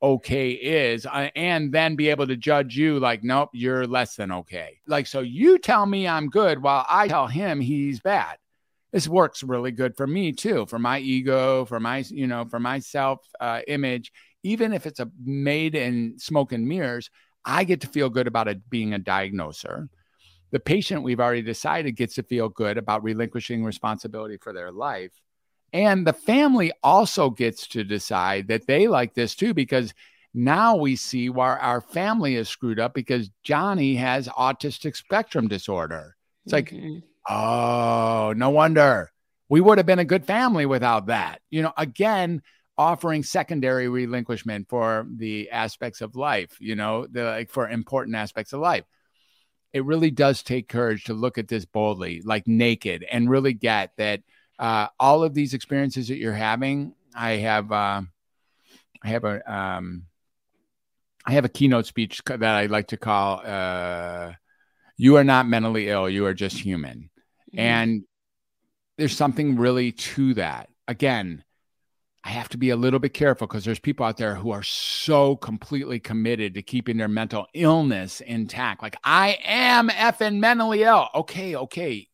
okay 0.03 0.51
is 0.51 1.07
uh, 1.07 1.29
and 1.35 1.71
then 1.71 1.95
be 1.95 2.09
able 2.09 2.27
to 2.27 2.37
judge 2.37 2.77
you 2.77 2.99
like 2.99 3.23
nope 3.23 3.49
you're 3.53 3.87
less 3.87 4.15
than 4.15 4.31
okay. 4.31 4.77
Like 4.85 5.07
so 5.07 5.21
you 5.21 5.57
tell 5.57 5.87
me 5.87 6.07
i'm 6.07 6.29
good 6.29 6.61
while 6.61 6.85
i 6.87 7.07
tell 7.07 7.25
him 7.25 7.59
he's 7.59 7.99
bad. 7.99 8.37
This 8.91 9.07
works 9.07 9.41
really 9.41 9.71
good 9.71 9.97
for 9.97 10.05
me 10.05 10.33
too 10.33 10.67
for 10.67 10.77
my 10.77 10.99
ego 10.99 11.65
for 11.65 11.79
my 11.79 11.99
you 12.09 12.27
know 12.27 12.45
for 12.45 12.59
my 12.59 12.77
self 12.77 13.19
uh, 13.39 13.61
image. 13.67 14.11
Even 14.43 14.71
if 14.71 14.85
it's 14.85 14.99
a 14.99 15.09
made 15.23 15.73
in 15.73 16.19
smoke 16.19 16.51
and 16.51 16.67
mirrors 16.67 17.09
i 17.43 17.63
get 17.63 17.81
to 17.81 17.87
feel 17.87 18.09
good 18.09 18.27
about 18.27 18.47
it 18.47 18.69
being 18.69 18.93
a 18.93 18.99
diagnoser 18.99 19.89
the 20.51 20.59
patient 20.59 21.03
we've 21.03 21.19
already 21.19 21.41
decided 21.41 21.95
gets 21.95 22.15
to 22.15 22.23
feel 22.23 22.49
good 22.49 22.77
about 22.77 23.03
relinquishing 23.03 23.63
responsibility 23.63 24.37
for 24.37 24.53
their 24.53 24.71
life 24.71 25.11
and 25.73 26.07
the 26.07 26.13
family 26.13 26.71
also 26.83 27.29
gets 27.29 27.67
to 27.67 27.83
decide 27.83 28.47
that 28.47 28.67
they 28.67 28.87
like 28.87 29.13
this 29.13 29.35
too 29.35 29.53
because 29.53 29.93
now 30.33 30.75
we 30.75 30.95
see 30.95 31.29
why 31.29 31.57
our 31.57 31.81
family 31.81 32.35
is 32.35 32.47
screwed 32.49 32.79
up 32.79 32.93
because 32.93 33.29
johnny 33.43 33.95
has 33.95 34.27
autistic 34.29 34.95
spectrum 34.95 35.47
disorder 35.47 36.15
it's 36.45 36.53
like 36.53 36.71
mm-hmm 36.71 36.99
Oh, 37.29 38.33
no 38.35 38.49
wonder. 38.49 39.11
We 39.49 39.61
would 39.61 39.77
have 39.77 39.87
been 39.87 39.99
a 39.99 40.05
good 40.05 40.25
family 40.25 40.65
without 40.65 41.07
that. 41.07 41.41
You 41.49 41.61
know, 41.63 41.73
again, 41.77 42.41
offering 42.77 43.23
secondary 43.23 43.89
relinquishment 43.89 44.69
for 44.69 45.07
the 45.09 45.49
aspects 45.51 46.01
of 46.01 46.15
life, 46.15 46.55
you 46.59 46.75
know, 46.75 47.07
the 47.07 47.23
like 47.23 47.49
for 47.49 47.67
important 47.67 48.15
aspects 48.15 48.53
of 48.53 48.61
life. 48.61 48.83
It 49.77 49.85
really 49.85 50.09
does 50.09 50.41
take 50.41 50.67
courage 50.67 51.03
to 51.03 51.13
look 51.13 51.37
at 51.37 51.47
this 51.47 51.65
boldly, 51.65 52.21
like 52.25 52.47
naked, 52.47 53.05
and 53.11 53.29
really 53.29 53.53
get 53.53 53.91
that 53.97 54.23
uh, 54.57 54.87
all 54.99 55.23
of 55.23 55.35
these 55.35 55.53
experiences 55.53 56.07
that 56.07 56.17
you're 56.17 56.33
having. 56.33 56.95
I 57.13 57.33
have, 57.33 57.71
uh, 57.71 58.01
I 59.03 59.07
have 59.07 59.23
a, 59.23 59.53
um, 59.53 60.07
I 61.27 61.33
have 61.33 61.45
a 61.45 61.49
keynote 61.49 61.85
speech 61.85 62.23
that 62.25 62.43
I 62.43 62.65
like 62.65 62.87
to 62.87 62.97
call 62.97 63.41
uh, 63.45 64.33
"You 64.97 65.17
are 65.17 65.23
not 65.23 65.47
mentally 65.47 65.89
ill; 65.89 66.09
you 66.09 66.25
are 66.25 66.33
just 66.33 66.57
human." 66.57 67.11
Mm-hmm. 67.53 67.59
And 67.59 68.03
there's 68.97 69.15
something 69.15 69.57
really 69.57 69.91
to 69.91 70.33
that. 70.33 70.69
Again, 70.87 71.43
I 72.27 72.31
have 72.31 72.49
to 72.49 72.57
be 72.57 72.71
a 72.71 72.75
little 72.75 72.99
bit 72.99 73.13
careful 73.13 73.47
because 73.47 73.63
there's 73.63 73.79
people 73.79 74.05
out 74.05 74.17
there 74.17 74.35
who 74.35 74.51
are 74.51 74.61
so 74.61 75.37
completely 75.37 75.97
committed 75.97 76.55
to 76.55 76.61
keeping 76.61 76.97
their 76.97 77.07
mental 77.07 77.47
illness 77.53 78.19
intact. 78.19 78.83
Like, 78.83 78.97
I 79.01 79.39
am 79.45 79.87
effing 79.87 80.39
mentally 80.39 80.83
ill. 80.83 81.07
Okay, 81.15 81.55
okay. 81.55 82.09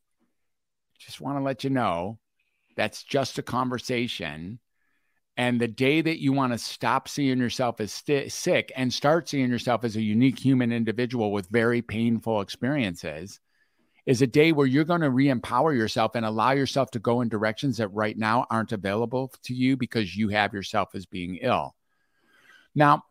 Just 1.00 1.20
want 1.20 1.40
to 1.40 1.44
let 1.44 1.64
you 1.64 1.72
know 1.72 2.20
that's 2.76 3.02
just 3.02 3.40
a 3.40 3.42
conversation. 3.42 4.60
And 5.36 5.60
the 5.60 5.68
day 5.68 6.00
that 6.02 6.22
you 6.22 6.32
want 6.32 6.54
to 6.54 6.60
stop 6.60 7.08
seeing 7.08 7.40
yourself 7.40 7.82
as 7.82 7.92
st- 7.92 8.32
sick 8.32 8.72
and 8.76 8.94
start 8.94 9.28
seeing 9.28 9.50
yourself 9.50 9.84
as 9.84 9.96
a 9.96 10.02
unique 10.04 10.38
human 10.38 10.72
individual 10.72 11.32
with 11.32 11.48
very 11.48 11.82
painful 11.82 12.42
experiences, 12.42 13.40
is 14.06 14.22
a 14.22 14.28
day 14.28 14.52
where 14.52 14.68
you're 14.68 14.84
going 14.84 15.02
to 15.02 15.10
re-empower 15.10 15.74
yourself 15.74 16.16
and 16.16 16.26
allow 16.26 16.52
yourself 16.52 16.92
to 16.92 17.00
go 17.00 17.22
in 17.22 17.30
directions 17.30 17.78
that 17.78 17.88
right 17.90 18.18
now 18.18 18.46
aren't 18.50 18.74
available 18.74 19.34
to 19.44 19.54
you 19.54 19.78
because 19.78 20.16
you 20.16 20.30
have 20.30 20.54
yourself 20.54 20.94
as 20.94 21.06
being 21.06 21.38
ill. 21.38 21.74
Now, 22.76 23.04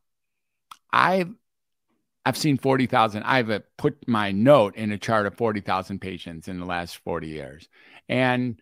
I've 0.93 1.33
I've 2.25 2.37
seen 2.37 2.57
40,000. 2.57 3.25
I've 3.25 3.51
uh, 3.51 3.61
put 3.77 4.07
my 4.07 4.31
note 4.31 4.77
in 4.77 4.93
a 4.93 4.99
chart 4.99 5.27
of 5.27 5.35
40,000 5.35 6.01
patients 6.01 6.47
in 6.47 6.61
the 6.61 6.67
last 6.67 6.99
40 6.99 7.27
years. 7.27 7.69
And 8.09 8.61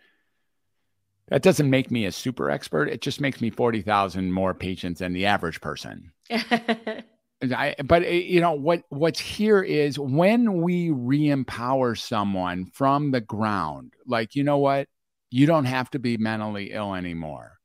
that 1.29 1.43
doesn't 1.43 1.69
make 1.69 1.91
me 1.91 2.07
a 2.07 2.13
super 2.13 2.51
expert. 2.51 2.89
It 2.89 3.03
just 3.03 3.21
makes 3.21 3.41
me 3.41 3.51
40,000 3.51 4.33
more 4.33 4.55
patients 4.55 5.01
than 5.01 5.13
the 5.13 5.27
average 5.27 5.61
person. 5.61 6.13
I, 7.43 7.75
but 7.85 8.03
eh, 8.03 8.11
you 8.11 8.41
know 8.41 8.53
what 8.53 8.83
what's 8.91 9.21
here 9.21 9.63
is 9.63 9.99
when 9.99 10.61
we 10.61 10.91
re-empower 10.91 11.95
someone 11.95 12.67
from 12.67 13.13
the 13.13 13.21
ground 13.21 13.95
like 14.07 14.35
you 14.35 14.45
know 14.45 14.59
what? 14.59 14.89
You 15.31 15.47
don't 15.47 15.65
have 15.65 15.91
to 15.91 15.99
be 15.99 16.17
mentally 16.17 16.73
ill 16.73 16.95
anymore. 16.95 17.59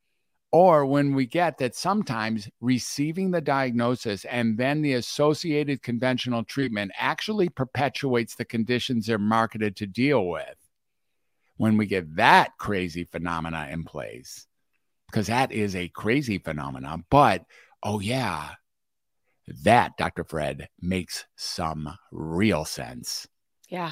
Or 0.52 0.86
when 0.86 1.16
we 1.16 1.26
get 1.26 1.58
that 1.58 1.76
sometimes 1.76 2.48
receiving 2.62 3.32
the 3.32 3.42
diagnosis 3.42 4.24
and 4.24 4.58
then 4.58 4.82
the 4.82 4.94
associated 4.94 5.82
conventional 5.82 6.46
treatment 6.46 6.92
actually 6.98 7.50
perpetuates 7.50 8.36
the 8.36 8.46
conditions 8.46 9.08
they're 9.08 9.18
marketed 9.18 9.76
to 9.78 9.88
deal 9.88 10.26
with 10.26 10.56
when 11.58 11.76
we 11.76 11.86
get 11.86 12.16
that 12.16 12.52
crazy 12.58 13.04
phenomena 13.04 13.68
in 13.70 13.84
place 13.84 14.48
because 15.08 15.28
that 15.28 15.52
is 15.52 15.76
a 15.76 15.90
crazy 15.90 16.38
phenomena 16.38 16.98
but 17.10 17.44
oh 17.84 18.00
yeah 18.00 18.52
that, 19.64 19.98
Dr. 19.98 20.24
Fred, 20.24 20.70
makes 20.82 21.26
some 21.36 21.98
real 22.12 22.66
sense. 22.66 23.28
Yeah. 23.70 23.92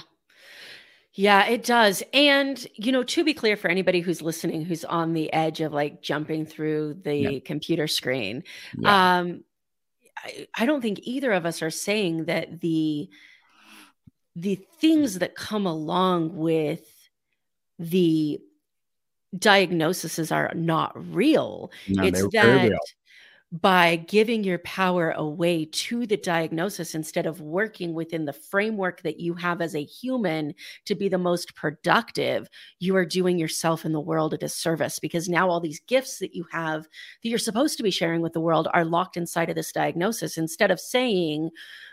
Yeah, 1.15 1.45
it 1.45 1.63
does. 1.63 2.01
And, 2.11 2.65
you 2.73 2.91
know, 2.91 3.03
to 3.03 3.23
be 3.23 3.35
clear 3.35 3.55
for 3.55 3.69
anybody 3.69 3.99
who's 3.99 4.21
listening 4.21 4.65
who's 4.65 4.83
on 4.83 5.13
the 5.13 5.31
edge 5.31 5.61
of 5.61 5.71
like 5.71 6.01
jumping 6.01 6.45
through 6.45 6.95
the 7.03 7.15
yeah. 7.15 7.39
computer 7.45 7.87
screen, 7.87 8.43
yeah. 8.77 9.19
um, 9.19 9.43
I, 10.17 10.47
I 10.55 10.65
don't 10.65 10.81
think 10.81 11.01
either 11.03 11.31
of 11.31 11.45
us 11.45 11.61
are 11.61 11.69
saying 11.69 12.25
that 12.25 12.61
the 12.61 13.09
the 14.35 14.55
things 14.79 15.19
that 15.19 15.35
come 15.35 15.67
along 15.67 16.35
with 16.35 16.81
the 17.77 18.39
diagnoses 19.37 20.31
are 20.31 20.51
not 20.55 20.93
real. 21.13 21.71
No, 21.87 22.03
it's 22.03 22.27
that 22.33 22.71
by 23.61 23.97
giving 23.97 24.43
your 24.43 24.57
power 24.59 25.11
away 25.11 25.63
to 25.65 26.07
the 26.07 26.17
diagnosis 26.17 26.95
instead 26.95 27.27
of 27.27 27.39
working 27.39 27.93
within 27.93 28.25
the 28.25 28.33
framework 28.33 29.03
that 29.03 29.19
you 29.19 29.35
have 29.35 29.61
as 29.61 29.75
a 29.75 29.83
human 29.83 30.55
to 30.85 30.95
be 30.95 31.07
the 31.07 31.19
most 31.19 31.55
productive, 31.55 32.49
you 32.79 32.95
are 32.95 33.05
doing 33.05 33.37
yourself 33.37 33.85
and 33.85 33.93
the 33.93 33.99
world 33.99 34.33
a 34.33 34.39
disservice 34.39 34.97
because 34.97 35.29
now 35.29 35.47
all 35.47 35.59
these 35.59 35.79
gifts 35.81 36.17
that 36.17 36.33
you 36.33 36.47
have 36.51 36.81
that 36.81 37.29
you're 37.29 37.37
supposed 37.37 37.77
to 37.77 37.83
be 37.83 37.91
sharing 37.91 38.21
with 38.21 38.33
the 38.33 38.41
world 38.41 38.67
are 38.73 38.83
locked 38.83 39.17
inside 39.17 39.51
of 39.51 39.55
this 39.55 39.71
diagnosis 39.71 40.35
instead 40.35 40.71
of 40.71 40.79
saying, 40.79 41.51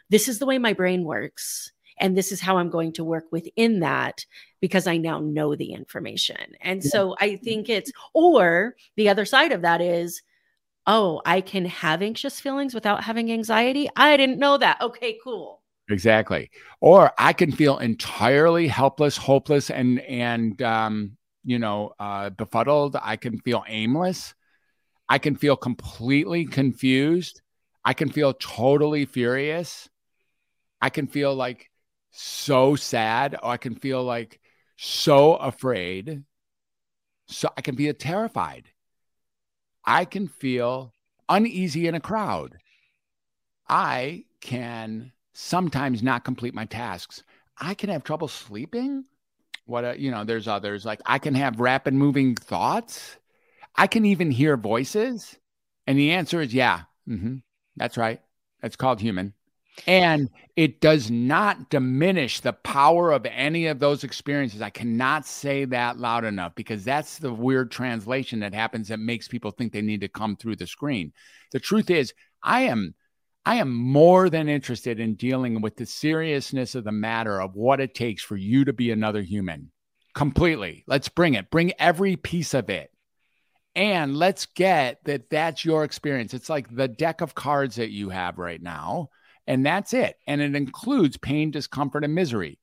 This 0.08 0.28
is 0.28 0.38
the 0.38 0.46
way 0.46 0.56
my 0.56 0.72
brain 0.72 1.04
works. 1.04 1.72
And 1.98 2.16
this 2.16 2.32
is 2.32 2.40
how 2.40 2.56
I'm 2.56 2.70
going 2.70 2.94
to 2.94 3.04
work 3.04 3.24
within 3.30 3.80
that 3.80 4.24
because 4.62 4.86
I 4.86 4.96
now 4.96 5.18
know 5.18 5.54
the 5.54 5.74
information. 5.74 6.54
And 6.62 6.82
so 6.82 7.14
I 7.20 7.36
think 7.36 7.68
it's, 7.68 7.92
or 8.14 8.76
the 8.96 9.10
other 9.10 9.26
side 9.26 9.52
of 9.52 9.60
that 9.60 9.82
is, 9.82 10.22
oh, 10.86 11.20
I 11.24 11.40
can 11.40 11.66
have 11.66 12.02
anxious 12.02 12.40
feelings 12.40 12.74
without 12.74 13.04
having 13.04 13.30
anxiety. 13.30 13.88
I 13.96 14.16
didn't 14.16 14.38
know 14.38 14.58
that. 14.58 14.80
Okay, 14.80 15.18
cool. 15.22 15.62
Exactly. 15.88 16.50
Or 16.80 17.12
I 17.18 17.32
can 17.32 17.50
feel 17.50 17.78
entirely 17.78 18.68
helpless, 18.68 19.16
hopeless, 19.16 19.70
and 19.70 20.00
and 20.00 20.60
um, 20.62 21.16
you 21.44 21.58
know, 21.58 21.92
uh, 21.98 22.30
befuddled. 22.30 22.96
I 23.00 23.16
can 23.16 23.38
feel 23.40 23.64
aimless. 23.66 24.34
I 25.08 25.18
can 25.18 25.34
feel 25.34 25.56
completely 25.56 26.44
confused. 26.46 27.42
I 27.84 27.94
can 27.94 28.10
feel 28.10 28.34
totally 28.34 29.04
furious. 29.04 29.88
I 30.80 30.90
can 30.90 31.08
feel 31.08 31.34
like 31.34 31.70
so 32.12 32.76
sad. 32.76 33.34
Or 33.42 33.50
I 33.50 33.56
can 33.56 33.74
feel 33.74 34.04
like 34.04 34.40
so 34.76 35.34
afraid. 35.34 36.22
So 37.26 37.48
I 37.56 37.60
can 37.62 37.74
be 37.74 37.92
terrified. 37.92 38.69
I 39.84 40.04
can 40.04 40.28
feel 40.28 40.94
uneasy 41.28 41.86
in 41.86 41.94
a 41.94 42.00
crowd. 42.00 42.58
I 43.68 44.24
can 44.40 45.12
sometimes 45.32 46.02
not 46.02 46.24
complete 46.24 46.54
my 46.54 46.64
tasks. 46.64 47.22
I 47.58 47.74
can 47.74 47.90
have 47.90 48.04
trouble 48.04 48.28
sleeping. 48.28 49.04
What, 49.66 49.84
a, 49.84 50.00
you 50.00 50.10
know, 50.10 50.24
there's 50.24 50.48
others 50.48 50.84
like 50.84 51.00
I 51.06 51.18
can 51.18 51.34
have 51.34 51.60
rapid 51.60 51.94
moving 51.94 52.34
thoughts. 52.34 53.16
I 53.76 53.86
can 53.86 54.04
even 54.04 54.30
hear 54.30 54.56
voices. 54.56 55.36
And 55.86 55.98
the 55.98 56.12
answer 56.12 56.40
is 56.40 56.52
yeah, 56.52 56.82
mm-hmm, 57.08 57.36
that's 57.76 57.96
right. 57.96 58.20
That's 58.60 58.76
called 58.76 59.00
human. 59.00 59.34
And 59.86 60.28
it 60.56 60.80
does 60.80 61.10
not 61.10 61.70
diminish 61.70 62.40
the 62.40 62.52
power 62.52 63.12
of 63.12 63.24
any 63.26 63.66
of 63.66 63.78
those 63.78 64.04
experiences. 64.04 64.60
I 64.60 64.70
cannot 64.70 65.26
say 65.26 65.64
that 65.66 65.98
loud 65.98 66.24
enough 66.24 66.54
because 66.54 66.84
that's 66.84 67.18
the 67.18 67.32
weird 67.32 67.70
translation 67.70 68.40
that 68.40 68.54
happens 68.54 68.88
that 68.88 68.98
makes 68.98 69.28
people 69.28 69.50
think 69.50 69.72
they 69.72 69.82
need 69.82 70.02
to 70.02 70.08
come 70.08 70.36
through 70.36 70.56
the 70.56 70.66
screen. 70.66 71.12
The 71.52 71.60
truth 71.60 71.90
is, 71.90 72.12
I 72.42 72.62
am 72.62 72.94
I 73.46 73.56
am 73.56 73.72
more 73.72 74.28
than 74.28 74.48
interested 74.50 75.00
in 75.00 75.14
dealing 75.14 75.62
with 75.62 75.76
the 75.76 75.86
seriousness 75.86 76.74
of 76.74 76.84
the 76.84 76.92
matter 76.92 77.40
of 77.40 77.54
what 77.54 77.80
it 77.80 77.94
takes 77.94 78.22
for 78.22 78.36
you 78.36 78.66
to 78.66 78.72
be 78.72 78.90
another 78.90 79.22
human. 79.22 79.72
Completely. 80.14 80.84
Let's 80.86 81.08
bring 81.08 81.34
it. 81.34 81.50
Bring 81.50 81.72
every 81.78 82.16
piece 82.16 82.52
of 82.52 82.68
it. 82.68 82.90
And 83.74 84.16
let's 84.16 84.46
get 84.46 85.02
that 85.04 85.30
that's 85.30 85.64
your 85.64 85.84
experience. 85.84 86.34
It's 86.34 86.50
like 86.50 86.74
the 86.74 86.88
deck 86.88 87.22
of 87.22 87.34
cards 87.34 87.76
that 87.76 87.90
you 87.90 88.10
have 88.10 88.36
right 88.36 88.60
now 88.60 89.08
and 89.50 89.66
that's 89.66 89.92
it. 89.92 90.16
And 90.28 90.40
it 90.40 90.54
includes 90.54 91.16
pain, 91.16 91.50
discomfort, 91.50 92.04
and 92.04 92.14
misery. 92.14 92.60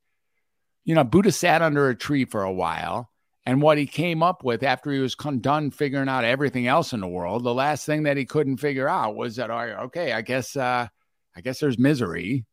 You 0.85 0.95
know, 0.95 1.03
Buddha 1.03 1.33
sat 1.33 1.61
under 1.61 1.89
a 1.89 1.95
tree 1.95 2.23
for 2.23 2.43
a 2.43 2.53
while. 2.53 3.11
And 3.45 3.61
what 3.61 3.77
he 3.77 3.85
came 3.85 4.23
up 4.23 4.41
with 4.41 4.63
after 4.63 4.91
he 4.93 4.99
was 4.99 5.13
done 5.15 5.69
figuring 5.71 6.07
out 6.07 6.23
everything 6.23 6.65
else 6.65 6.93
in 6.93 7.01
the 7.01 7.07
world, 7.07 7.43
the 7.43 7.53
last 7.53 7.85
thing 7.85 8.03
that 8.03 8.15
he 8.15 8.23
couldn't 8.23 8.57
figure 8.57 8.87
out 8.87 9.17
was 9.17 9.35
that, 9.35 9.49
okay, 9.49 10.13
I 10.13 10.21
guess, 10.21 10.55
uh, 10.55 10.87
I 11.35 11.41
guess 11.41 11.59
there's 11.59 11.77
misery. 11.77 12.45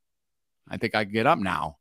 I 0.68 0.78
think 0.78 0.96
I 0.96 1.04
get 1.04 1.28
up 1.28 1.38
now. 1.38 1.76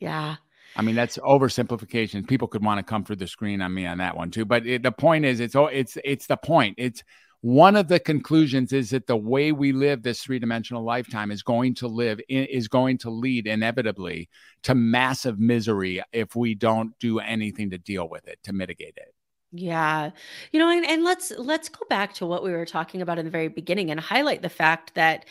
Yeah. 0.00 0.34
I 0.74 0.82
mean, 0.82 0.96
that's 0.96 1.16
oversimplification. 1.18 2.26
People 2.26 2.48
could 2.48 2.64
want 2.64 2.78
to 2.78 2.82
come 2.82 3.04
through 3.04 3.16
the 3.16 3.28
screen 3.28 3.62
on 3.62 3.72
me 3.72 3.86
on 3.86 3.98
that 3.98 4.16
one 4.16 4.32
too. 4.32 4.44
But 4.44 4.66
it, 4.66 4.82
the 4.82 4.90
point 4.92 5.24
is, 5.24 5.38
it's 5.38 5.54
it's 5.56 5.96
it's 6.04 6.26
the 6.26 6.36
point. 6.36 6.74
It's 6.78 7.04
one 7.40 7.76
of 7.76 7.86
the 7.88 8.00
conclusions 8.00 8.72
is 8.72 8.90
that 8.90 9.06
the 9.06 9.16
way 9.16 9.52
we 9.52 9.72
live 9.72 10.02
this 10.02 10.22
three-dimensional 10.22 10.82
lifetime 10.82 11.30
is 11.30 11.42
going 11.42 11.74
to 11.76 11.86
live 11.86 12.20
is 12.28 12.66
going 12.66 12.98
to 12.98 13.10
lead 13.10 13.46
inevitably 13.46 14.28
to 14.64 14.74
massive 14.74 15.38
misery 15.38 16.02
if 16.12 16.34
we 16.34 16.54
don't 16.54 16.98
do 16.98 17.20
anything 17.20 17.70
to 17.70 17.78
deal 17.78 18.08
with 18.08 18.26
it 18.26 18.38
to 18.42 18.52
mitigate 18.52 18.96
it. 18.96 19.14
Yeah. 19.52 20.10
You 20.52 20.58
know 20.58 20.68
and, 20.68 20.84
and 20.84 21.04
let's 21.04 21.30
let's 21.38 21.68
go 21.68 21.86
back 21.88 22.14
to 22.14 22.26
what 22.26 22.42
we 22.42 22.50
were 22.50 22.66
talking 22.66 23.02
about 23.02 23.18
in 23.18 23.24
the 23.24 23.30
very 23.30 23.48
beginning 23.48 23.90
and 23.90 24.00
highlight 24.00 24.42
the 24.42 24.48
fact 24.48 24.94
that 24.94 25.24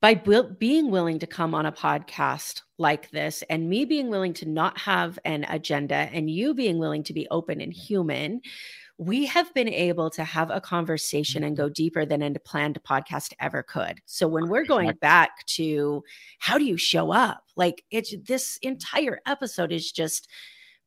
by 0.00 0.14
being 0.14 0.92
willing 0.92 1.18
to 1.18 1.26
come 1.26 1.54
on 1.54 1.66
a 1.66 1.72
podcast 1.72 2.62
like 2.78 3.10
this 3.10 3.42
and 3.50 3.68
me 3.68 3.84
being 3.84 4.10
willing 4.10 4.32
to 4.34 4.46
not 4.46 4.78
have 4.78 5.18
an 5.24 5.44
agenda 5.48 5.94
and 5.96 6.30
you 6.30 6.54
being 6.54 6.78
willing 6.78 7.02
to 7.02 7.12
be 7.12 7.26
open 7.30 7.60
and 7.60 7.72
human 7.72 8.40
we 8.98 9.26
have 9.26 9.54
been 9.54 9.68
able 9.68 10.10
to 10.10 10.24
have 10.24 10.50
a 10.50 10.60
conversation 10.60 11.44
and 11.44 11.56
mm-hmm. 11.56 11.66
go 11.66 11.70
deeper 11.70 12.04
than 12.04 12.20
a 12.20 12.34
planned 12.40 12.78
podcast 12.82 13.32
ever 13.40 13.62
could. 13.62 14.00
So 14.06 14.26
when 14.26 14.48
we're 14.48 14.64
going 14.64 14.92
back 15.00 15.46
to 15.46 16.02
how 16.40 16.58
do 16.58 16.64
you 16.64 16.76
show 16.76 17.12
up? 17.12 17.44
Like 17.56 17.84
it's 17.90 18.14
this 18.24 18.58
entire 18.60 19.20
episode 19.24 19.70
is 19.70 19.92
just 19.92 20.28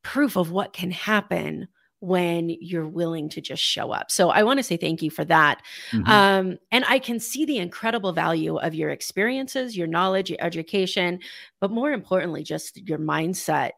proof 0.04 0.36
of 0.36 0.52
what 0.52 0.74
can 0.74 0.92
happen 0.92 1.70
when 2.02 2.50
you're 2.60 2.88
willing 2.88 3.30
to 3.30 3.40
just 3.40 3.62
show 3.64 3.92
up. 3.92 4.10
So 4.12 4.30
I 4.32 4.42
want 4.44 4.58
to 4.58 4.64
say 4.64 4.76
thank 4.76 5.04
you 5.04 5.12
for 5.12 5.24
that. 5.26 5.62
Mm-hmm. 5.92 6.12
Um, 6.12 6.58
and 6.72 6.84
I 6.88 6.98
can 6.98 7.20
see 7.20 7.46
the 7.46 7.60
incredible 7.60 8.12
value 8.12 8.58
of 8.58 8.74
your 8.74 8.90
experiences, 8.90 9.78
your 9.78 9.86
knowledge, 9.88 10.32
your 10.32 10.40
education, 10.42 11.20
but 11.60 11.70
more 11.72 11.92
importantly, 11.92 12.44
just 12.44 12.78
your 12.90 12.98
mindset 12.98 13.72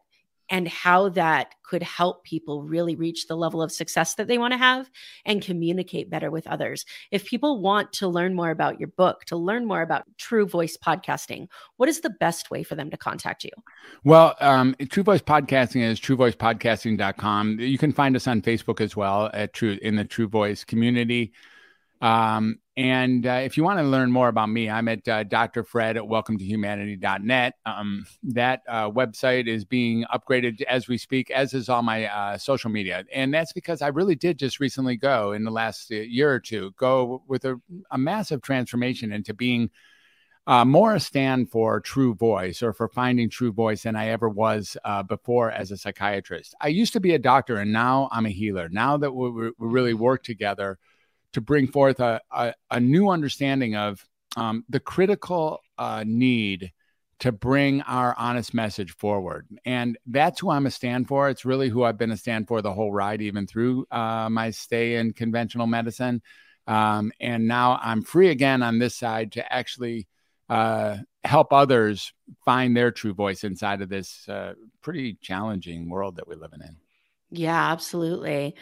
and 0.50 0.68
how 0.68 1.08
that 1.10 1.54
could 1.62 1.82
help 1.82 2.24
people 2.24 2.62
really 2.62 2.94
reach 2.94 3.26
the 3.26 3.36
level 3.36 3.62
of 3.62 3.72
success 3.72 4.14
that 4.14 4.28
they 4.28 4.38
want 4.38 4.52
to 4.52 4.58
have 4.58 4.90
and 5.24 5.42
communicate 5.42 6.10
better 6.10 6.30
with 6.30 6.46
others. 6.46 6.84
If 7.10 7.24
people 7.24 7.60
want 7.60 7.92
to 7.94 8.08
learn 8.08 8.34
more 8.34 8.50
about 8.50 8.78
your 8.78 8.88
book, 8.88 9.24
to 9.26 9.36
learn 9.36 9.66
more 9.66 9.82
about 9.82 10.04
True 10.18 10.46
Voice 10.46 10.76
podcasting, 10.76 11.48
what 11.76 11.88
is 11.88 12.00
the 12.00 12.10
best 12.10 12.50
way 12.50 12.62
for 12.62 12.74
them 12.74 12.90
to 12.90 12.96
contact 12.96 13.44
you? 13.44 13.50
Well, 14.04 14.34
um, 14.40 14.76
True 14.90 15.02
Voice 15.02 15.22
Podcasting 15.22 15.82
is 15.82 15.98
truevoicepodcasting.com. 16.00 17.60
You 17.60 17.78
can 17.78 17.92
find 17.92 18.14
us 18.14 18.26
on 18.26 18.42
Facebook 18.42 18.80
as 18.80 18.94
well 18.94 19.30
at 19.32 19.54
True 19.54 19.78
in 19.80 19.96
the 19.96 20.04
True 20.04 20.28
Voice 20.28 20.64
community. 20.64 21.32
Um, 22.00 22.58
and 22.76 23.24
uh, 23.24 23.40
if 23.44 23.56
you 23.56 23.62
want 23.62 23.78
to 23.78 23.84
learn 23.84 24.10
more 24.10 24.26
about 24.26 24.48
me, 24.48 24.68
I'm 24.68 24.88
at 24.88 25.06
uh, 25.06 25.22
Dr. 25.22 25.62
Fred 25.62 25.96
at 25.96 26.02
welcometohumanity.net. 26.02 27.54
Um, 27.64 28.04
that 28.24 28.62
uh, 28.68 28.90
website 28.90 29.46
is 29.46 29.64
being 29.64 30.04
upgraded 30.12 30.60
as 30.62 30.88
we 30.88 30.98
speak, 30.98 31.30
as 31.30 31.54
is 31.54 31.68
all 31.68 31.82
my 31.82 32.06
uh, 32.06 32.36
social 32.36 32.70
media. 32.70 33.04
And 33.12 33.32
that's 33.32 33.52
because 33.52 33.80
I 33.80 33.88
really 33.88 34.16
did 34.16 34.40
just 34.40 34.58
recently 34.58 34.96
go 34.96 35.32
in 35.32 35.44
the 35.44 35.52
last 35.52 35.92
uh, 35.92 35.96
year 35.96 36.32
or 36.32 36.40
two, 36.40 36.72
go 36.76 37.22
with 37.28 37.44
a, 37.44 37.60
a 37.92 37.98
massive 37.98 38.42
transformation 38.42 39.12
into 39.12 39.34
being 39.34 39.70
uh, 40.48 40.64
more 40.64 40.96
a 40.96 41.00
stand 41.00 41.52
for 41.52 41.78
true 41.80 42.14
voice 42.16 42.60
or 42.60 42.72
for 42.72 42.88
finding 42.88 43.30
true 43.30 43.52
voice 43.52 43.84
than 43.84 43.94
I 43.94 44.08
ever 44.08 44.28
was 44.28 44.76
before 45.08 45.52
as 45.52 45.70
a 45.70 45.76
psychiatrist. 45.76 46.56
I 46.60 46.68
used 46.68 46.92
to 46.94 47.00
be 47.00 47.14
a 47.14 47.20
doctor 47.20 47.56
and 47.58 47.72
now 47.72 48.08
I'm 48.10 48.26
a 48.26 48.30
healer. 48.30 48.68
Now 48.68 48.96
that 48.96 49.12
we, 49.12 49.30
we 49.30 49.52
really 49.58 49.94
work 49.94 50.24
together, 50.24 50.78
to 51.34 51.40
bring 51.40 51.66
forth 51.66 52.00
a, 52.00 52.20
a, 52.30 52.54
a 52.70 52.80
new 52.80 53.08
understanding 53.08 53.76
of 53.76 54.04
um, 54.36 54.64
the 54.68 54.80
critical 54.80 55.60
uh, 55.78 56.04
need 56.06 56.72
to 57.20 57.30
bring 57.30 57.80
our 57.82 58.14
honest 58.18 58.54
message 58.54 58.92
forward. 58.92 59.46
And 59.64 59.96
that's 60.06 60.40
who 60.40 60.50
I'm 60.50 60.66
a 60.66 60.70
stand 60.70 61.06
for. 61.06 61.28
It's 61.28 61.44
really 61.44 61.68
who 61.68 61.84
I've 61.84 61.98
been 61.98 62.10
a 62.10 62.16
stand 62.16 62.48
for 62.48 62.60
the 62.60 62.72
whole 62.72 62.92
ride, 62.92 63.22
even 63.22 63.46
through 63.46 63.86
uh, 63.90 64.28
my 64.30 64.50
stay 64.50 64.96
in 64.96 65.12
conventional 65.12 65.66
medicine. 65.66 66.22
Um, 66.66 67.12
and 67.20 67.46
now 67.46 67.78
I'm 67.82 68.02
free 68.02 68.30
again 68.30 68.62
on 68.62 68.78
this 68.78 68.96
side 68.96 69.32
to 69.32 69.52
actually 69.52 70.08
uh, 70.48 70.98
help 71.22 71.52
others 71.52 72.12
find 72.44 72.76
their 72.76 72.90
true 72.90 73.14
voice 73.14 73.44
inside 73.44 73.80
of 73.80 73.88
this 73.88 74.28
uh, 74.28 74.54
pretty 74.82 75.14
challenging 75.20 75.88
world 75.88 76.16
that 76.16 76.26
we're 76.26 76.36
living 76.36 76.60
in. 76.60 76.76
Yeah, 77.36 77.72
absolutely. 77.72 78.54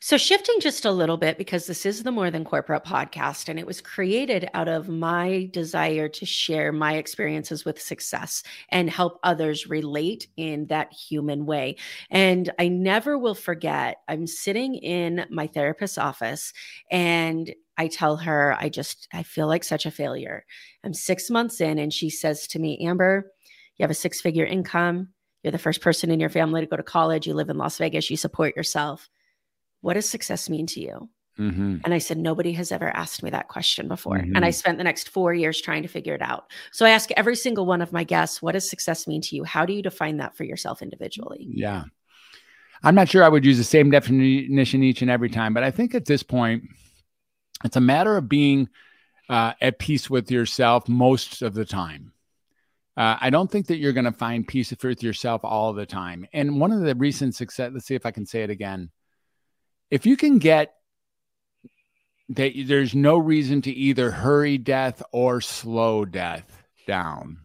So, 0.00 0.16
shifting 0.16 0.56
just 0.60 0.84
a 0.86 0.90
little 0.90 1.16
bit 1.18 1.36
because 1.36 1.66
this 1.66 1.84
is 1.84 2.02
the 2.02 2.10
More 2.10 2.30
Than 2.30 2.44
Corporate 2.44 2.84
podcast, 2.84 3.48
and 3.48 3.58
it 3.58 3.66
was 3.66 3.80
created 3.82 4.48
out 4.54 4.68
of 4.68 4.88
my 4.88 5.48
desire 5.52 6.08
to 6.08 6.26
share 6.26 6.72
my 6.72 6.94
experiences 6.94 7.64
with 7.66 7.80
success 7.80 8.42
and 8.70 8.88
help 8.88 9.18
others 9.22 9.66
relate 9.68 10.26
in 10.36 10.66
that 10.68 10.92
human 10.92 11.44
way. 11.46 11.76
And 12.10 12.50
I 12.58 12.68
never 12.68 13.18
will 13.18 13.34
forget, 13.34 13.98
I'm 14.08 14.26
sitting 14.26 14.74
in 14.76 15.26
my 15.30 15.46
therapist's 15.46 15.98
office 15.98 16.52
and 16.90 17.54
I 17.76 17.88
tell 17.88 18.16
her, 18.18 18.56
I 18.58 18.70
just, 18.70 19.08
I 19.12 19.22
feel 19.22 19.48
like 19.48 19.64
such 19.64 19.84
a 19.86 19.90
failure. 19.90 20.46
I'm 20.82 20.94
six 20.94 21.28
months 21.30 21.60
in, 21.60 21.78
and 21.78 21.92
she 21.92 22.08
says 22.08 22.46
to 22.48 22.58
me, 22.58 22.78
Amber, 22.86 23.32
you 23.76 23.82
have 23.82 23.90
a 23.90 23.94
six 23.94 24.20
figure 24.20 24.46
income 24.46 25.08
you're 25.44 25.52
the 25.52 25.58
first 25.58 25.82
person 25.82 26.10
in 26.10 26.18
your 26.18 26.30
family 26.30 26.62
to 26.62 26.66
go 26.66 26.76
to 26.76 26.82
college. 26.82 27.26
You 27.26 27.34
live 27.34 27.50
in 27.50 27.58
Las 27.58 27.76
Vegas. 27.76 28.10
You 28.10 28.16
support 28.16 28.56
yourself. 28.56 29.10
What 29.82 29.94
does 29.94 30.08
success 30.08 30.48
mean 30.48 30.66
to 30.68 30.80
you? 30.80 31.10
Mm-hmm. 31.38 31.78
And 31.84 31.92
I 31.92 31.98
said, 31.98 32.16
nobody 32.16 32.52
has 32.52 32.72
ever 32.72 32.88
asked 32.88 33.22
me 33.22 33.30
that 33.30 33.48
question 33.48 33.86
before. 33.86 34.18
Mm-hmm. 34.18 34.36
And 34.36 34.44
I 34.44 34.50
spent 34.50 34.78
the 34.78 34.84
next 34.84 35.10
four 35.10 35.34
years 35.34 35.60
trying 35.60 35.82
to 35.82 35.88
figure 35.88 36.14
it 36.14 36.22
out. 36.22 36.50
So 36.72 36.86
I 36.86 36.90
ask 36.90 37.10
every 37.12 37.36
single 37.36 37.66
one 37.66 37.82
of 37.82 37.92
my 37.92 38.04
guests, 38.04 38.40
what 38.40 38.52
does 38.52 38.68
success 38.68 39.06
mean 39.06 39.20
to 39.22 39.36
you? 39.36 39.44
How 39.44 39.66
do 39.66 39.72
you 39.72 39.82
define 39.82 40.16
that 40.18 40.34
for 40.34 40.44
yourself 40.44 40.80
individually? 40.80 41.46
Yeah. 41.50 41.84
I'm 42.82 42.94
not 42.94 43.08
sure 43.08 43.22
I 43.22 43.28
would 43.28 43.44
use 43.44 43.58
the 43.58 43.64
same 43.64 43.90
definition 43.90 44.82
each 44.82 45.02
and 45.02 45.10
every 45.10 45.28
time, 45.28 45.52
but 45.52 45.62
I 45.62 45.70
think 45.70 45.94
at 45.94 46.06
this 46.06 46.22
point, 46.22 46.64
it's 47.64 47.76
a 47.76 47.80
matter 47.80 48.16
of 48.16 48.28
being 48.28 48.68
uh, 49.28 49.52
at 49.60 49.78
peace 49.78 50.08
with 50.08 50.30
yourself 50.30 50.88
most 50.88 51.42
of 51.42 51.52
the 51.52 51.64
time. 51.64 52.12
Uh, 52.96 53.16
I 53.20 53.30
don't 53.30 53.50
think 53.50 53.66
that 53.66 53.78
you're 53.78 53.92
going 53.92 54.04
to 54.04 54.12
find 54.12 54.46
peace 54.46 54.72
with 54.82 55.02
yourself 55.02 55.40
all 55.44 55.72
the 55.72 55.86
time. 55.86 56.26
And 56.32 56.60
one 56.60 56.70
of 56.70 56.80
the 56.80 56.94
recent 56.94 57.34
success, 57.34 57.70
let's 57.72 57.86
see 57.86 57.96
if 57.96 58.06
I 58.06 58.12
can 58.12 58.26
say 58.26 58.42
it 58.42 58.50
again. 58.50 58.90
If 59.90 60.06
you 60.06 60.16
can 60.16 60.38
get 60.38 60.74
that 62.30 62.52
there's 62.66 62.94
no 62.94 63.18
reason 63.18 63.62
to 63.62 63.72
either 63.72 64.10
hurry 64.10 64.58
death 64.58 65.02
or 65.12 65.40
slow 65.40 66.04
death 66.04 66.62
down 66.86 67.40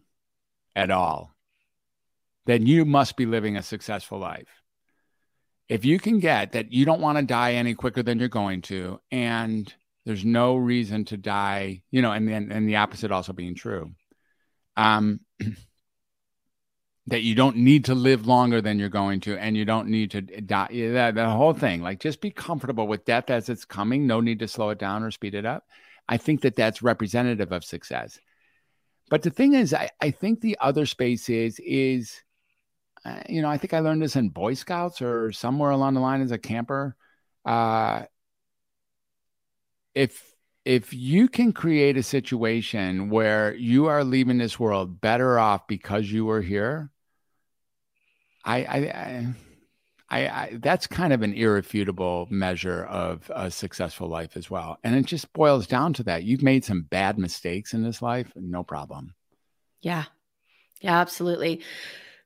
at 0.76 0.90
all, 0.90 1.34
then 2.46 2.66
you 2.66 2.84
must 2.84 3.16
be 3.16 3.26
living 3.26 3.56
a 3.56 3.62
successful 3.62 4.18
life. 4.18 4.48
If 5.68 5.84
you 5.84 5.98
can 5.98 6.20
get 6.20 6.52
that 6.52 6.72
you 6.72 6.84
don't 6.84 7.00
want 7.00 7.18
to 7.18 7.24
die 7.24 7.54
any 7.54 7.74
quicker 7.74 8.02
than 8.02 8.18
you're 8.18 8.28
going 8.28 8.62
to, 8.62 9.00
and 9.10 9.72
there's 10.06 10.24
no 10.24 10.56
reason 10.56 11.04
to 11.06 11.16
die, 11.16 11.82
you 11.90 12.02
know, 12.02 12.12
and 12.12 12.28
then 12.28 12.50
and 12.50 12.68
the 12.68 12.76
opposite 12.76 13.12
also 13.12 13.32
being 13.32 13.54
true 13.54 13.92
um, 14.80 15.20
that 17.06 17.22
you 17.22 17.34
don't 17.34 17.56
need 17.56 17.84
to 17.84 17.94
live 17.94 18.26
longer 18.26 18.62
than 18.62 18.78
you're 18.78 18.88
going 18.88 19.20
to, 19.20 19.36
and 19.36 19.56
you 19.56 19.64
don't 19.66 19.88
need 19.88 20.12
to 20.12 20.22
die. 20.22 20.68
That 20.70 21.16
the 21.16 21.28
whole 21.28 21.52
thing, 21.52 21.82
like 21.82 22.00
just 22.00 22.20
be 22.20 22.30
comfortable 22.30 22.86
with 22.86 23.04
death 23.04 23.28
as 23.28 23.50
it's 23.50 23.66
coming. 23.66 24.06
No 24.06 24.20
need 24.20 24.38
to 24.38 24.48
slow 24.48 24.70
it 24.70 24.78
down 24.78 25.02
or 25.02 25.10
speed 25.10 25.34
it 25.34 25.44
up. 25.44 25.64
I 26.08 26.16
think 26.16 26.40
that 26.42 26.56
that's 26.56 26.82
representative 26.82 27.52
of 27.52 27.62
success. 27.64 28.18
But 29.10 29.22
the 29.22 29.30
thing 29.30 29.54
is, 29.54 29.74
I, 29.74 29.90
I 30.00 30.12
think 30.12 30.40
the 30.40 30.56
other 30.60 30.86
space 30.86 31.28
is 31.28 31.60
is, 31.60 32.22
uh, 33.04 33.22
you 33.28 33.42
know, 33.42 33.50
I 33.50 33.58
think 33.58 33.74
I 33.74 33.80
learned 33.80 34.02
this 34.02 34.16
in 34.16 34.30
Boy 34.30 34.54
Scouts 34.54 35.02
or 35.02 35.30
somewhere 35.32 35.70
along 35.70 35.94
the 35.94 36.00
line 36.00 36.22
as 36.22 36.32
a 36.32 36.38
camper. 36.38 36.96
Uh, 37.44 38.04
if 39.94 40.29
if 40.64 40.92
you 40.92 41.28
can 41.28 41.52
create 41.52 41.96
a 41.96 42.02
situation 42.02 43.10
where 43.10 43.54
you 43.54 43.86
are 43.86 44.04
leaving 44.04 44.38
this 44.38 44.58
world 44.58 45.00
better 45.00 45.38
off 45.38 45.66
because 45.66 46.10
you 46.10 46.24
were 46.24 46.42
here, 46.42 46.90
I, 48.44 48.64
I, 48.64 48.76
I, 48.76 49.34
I, 50.10 50.28
I 50.28 50.58
that's 50.60 50.86
kind 50.86 51.12
of 51.12 51.22
an 51.22 51.34
irrefutable 51.34 52.26
measure 52.30 52.84
of 52.84 53.30
a 53.34 53.50
successful 53.50 54.08
life 54.08 54.36
as 54.36 54.50
well. 54.50 54.78
And 54.82 54.94
it 54.94 55.06
just 55.06 55.32
boils 55.32 55.66
down 55.66 55.92
to 55.94 56.02
that. 56.04 56.24
You've 56.24 56.42
made 56.42 56.64
some 56.64 56.82
bad 56.82 57.18
mistakes 57.18 57.74
in 57.74 57.82
this 57.82 58.02
life, 58.02 58.32
no 58.36 58.62
problem. 58.62 59.14
Yeah. 59.80 60.04
Yeah, 60.80 60.98
absolutely. 60.98 61.62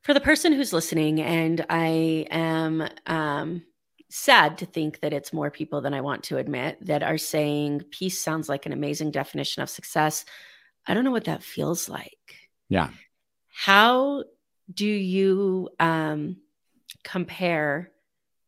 For 0.03 0.14
the 0.14 0.20
person 0.20 0.53
who's 0.53 0.72
listening, 0.72 1.20
and 1.20 1.64
I 1.68 2.26
am 2.30 2.89
um, 3.07 3.62
sad 4.17 4.59
to 4.59 4.65
think 4.65 5.01
that 5.01 5.12
it's 5.12 5.33
more 5.33 5.51
people 5.51 5.81
than 5.81 5.93
I 5.93 6.01
want 6.01 6.23
to 6.25 6.37
admit 6.39 6.79
that 6.87 7.03
are 7.03 7.19
saying 7.19 7.83
peace 7.91 8.21
sounds 8.21 8.49
like 8.49 8.65
an 8.65 8.73
amazing 8.73 9.11
definition 9.11 9.61
of 9.61 9.69
success. 9.69 10.25
I 10.87 10.95
don't 10.95 11.03
know 11.03 11.11
what 11.11 11.25
that 11.25 11.43
feels 11.43 11.89
like. 11.89 12.37
Yeah. 12.69 12.91
How 13.53 14.23
do 14.73 14.87
you 14.87 15.69
um, 15.81 16.37
compare 17.03 17.91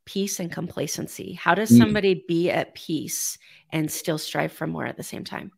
peace 0.05 0.39
and 0.39 0.53
complacency? 0.53 1.33
How 1.33 1.57
does 1.57 1.73
mm. 1.73 1.79
somebody 1.79 2.25
be 2.29 2.49
at 2.49 2.77
peace 2.77 3.37
and 3.71 3.91
still 3.91 4.19
strive 4.19 4.53
for 4.53 4.69
more 4.69 4.87
at 4.87 4.97
the 4.97 5.03
same 5.03 5.25
time? 5.25 5.51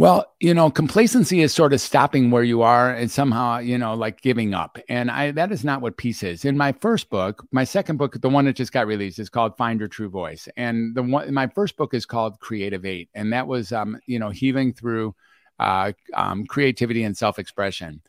Well, 0.00 0.32
you 0.40 0.54
know, 0.54 0.70
complacency 0.70 1.42
is 1.42 1.52
sort 1.52 1.74
of 1.74 1.80
stopping 1.82 2.30
where 2.30 2.42
you 2.42 2.62
are 2.62 2.90
and 2.90 3.10
somehow, 3.10 3.58
you 3.58 3.76
know, 3.76 3.92
like 3.92 4.22
giving 4.22 4.54
up. 4.54 4.78
And 4.88 5.10
I 5.10 5.30
that 5.32 5.52
is 5.52 5.62
not 5.62 5.82
what 5.82 5.98
peace 5.98 6.22
is. 6.22 6.46
In 6.46 6.56
my 6.56 6.72
first 6.72 7.10
book, 7.10 7.46
my 7.52 7.64
second 7.64 7.98
book, 7.98 8.18
the 8.18 8.30
one 8.30 8.46
that 8.46 8.56
just 8.56 8.72
got 8.72 8.86
released, 8.86 9.18
is 9.18 9.28
called 9.28 9.58
Find 9.58 9.78
Your 9.78 9.90
True 9.90 10.08
Voice. 10.08 10.48
And 10.56 10.94
the 10.94 11.02
one 11.02 11.34
my 11.34 11.48
first 11.48 11.76
book 11.76 11.92
is 11.92 12.06
called 12.06 12.40
Creativate. 12.40 13.10
And 13.12 13.34
that 13.34 13.46
was 13.46 13.72
um, 13.72 14.00
you 14.06 14.18
know, 14.18 14.30
healing 14.30 14.72
through 14.72 15.14
uh 15.58 15.92
um 16.14 16.46
creativity 16.46 17.02
and 17.02 17.14
self-expression. 17.14 18.00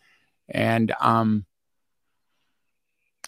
And 0.47 0.93
um 1.01 1.45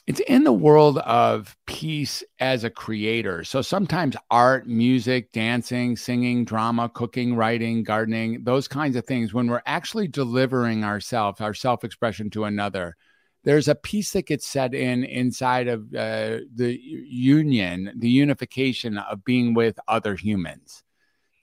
it's 0.06 0.20
in 0.22 0.44
the 0.44 0.54
world 0.54 0.98
of 1.00 1.56
peace 1.66 2.24
as 2.40 2.64
a 2.64 2.70
creator. 2.70 3.44
So 3.46 3.62
sometimes 3.62 4.18
art, 4.30 4.68
music, 4.68 5.32
dancing, 5.32 5.96
singing, 5.96 6.44
drama, 6.44 6.90
cooking, 6.90 7.36
writing, 7.36 7.84
gardening, 7.84 8.44
those 8.44 8.68
kinds 8.68 8.98
of 8.98 9.06
things, 9.06 9.34
when 9.34 9.48
we're 9.48 9.62
actually 9.66 10.10
delivering 10.10 10.84
ourselves, 10.84 11.40
our 11.40 11.54
self 11.54 11.86
expression 11.86 12.30
to 12.32 12.44
another, 12.44 12.98
there's 13.46 13.70
a 13.70 13.76
piece 13.76 14.12
that 14.12 14.28
gets 14.28 14.46
set 14.46 14.74
in 14.74 15.06
inside 15.06 15.68
of 15.70 15.84
uh, 15.94 16.40
the 16.54 16.78
union, 16.82 17.94
the 17.98 18.10
unification 18.10 18.98
of 18.98 19.24
being 19.24 19.54
with 19.54 19.80
other 19.88 20.16
humans. 20.16 20.84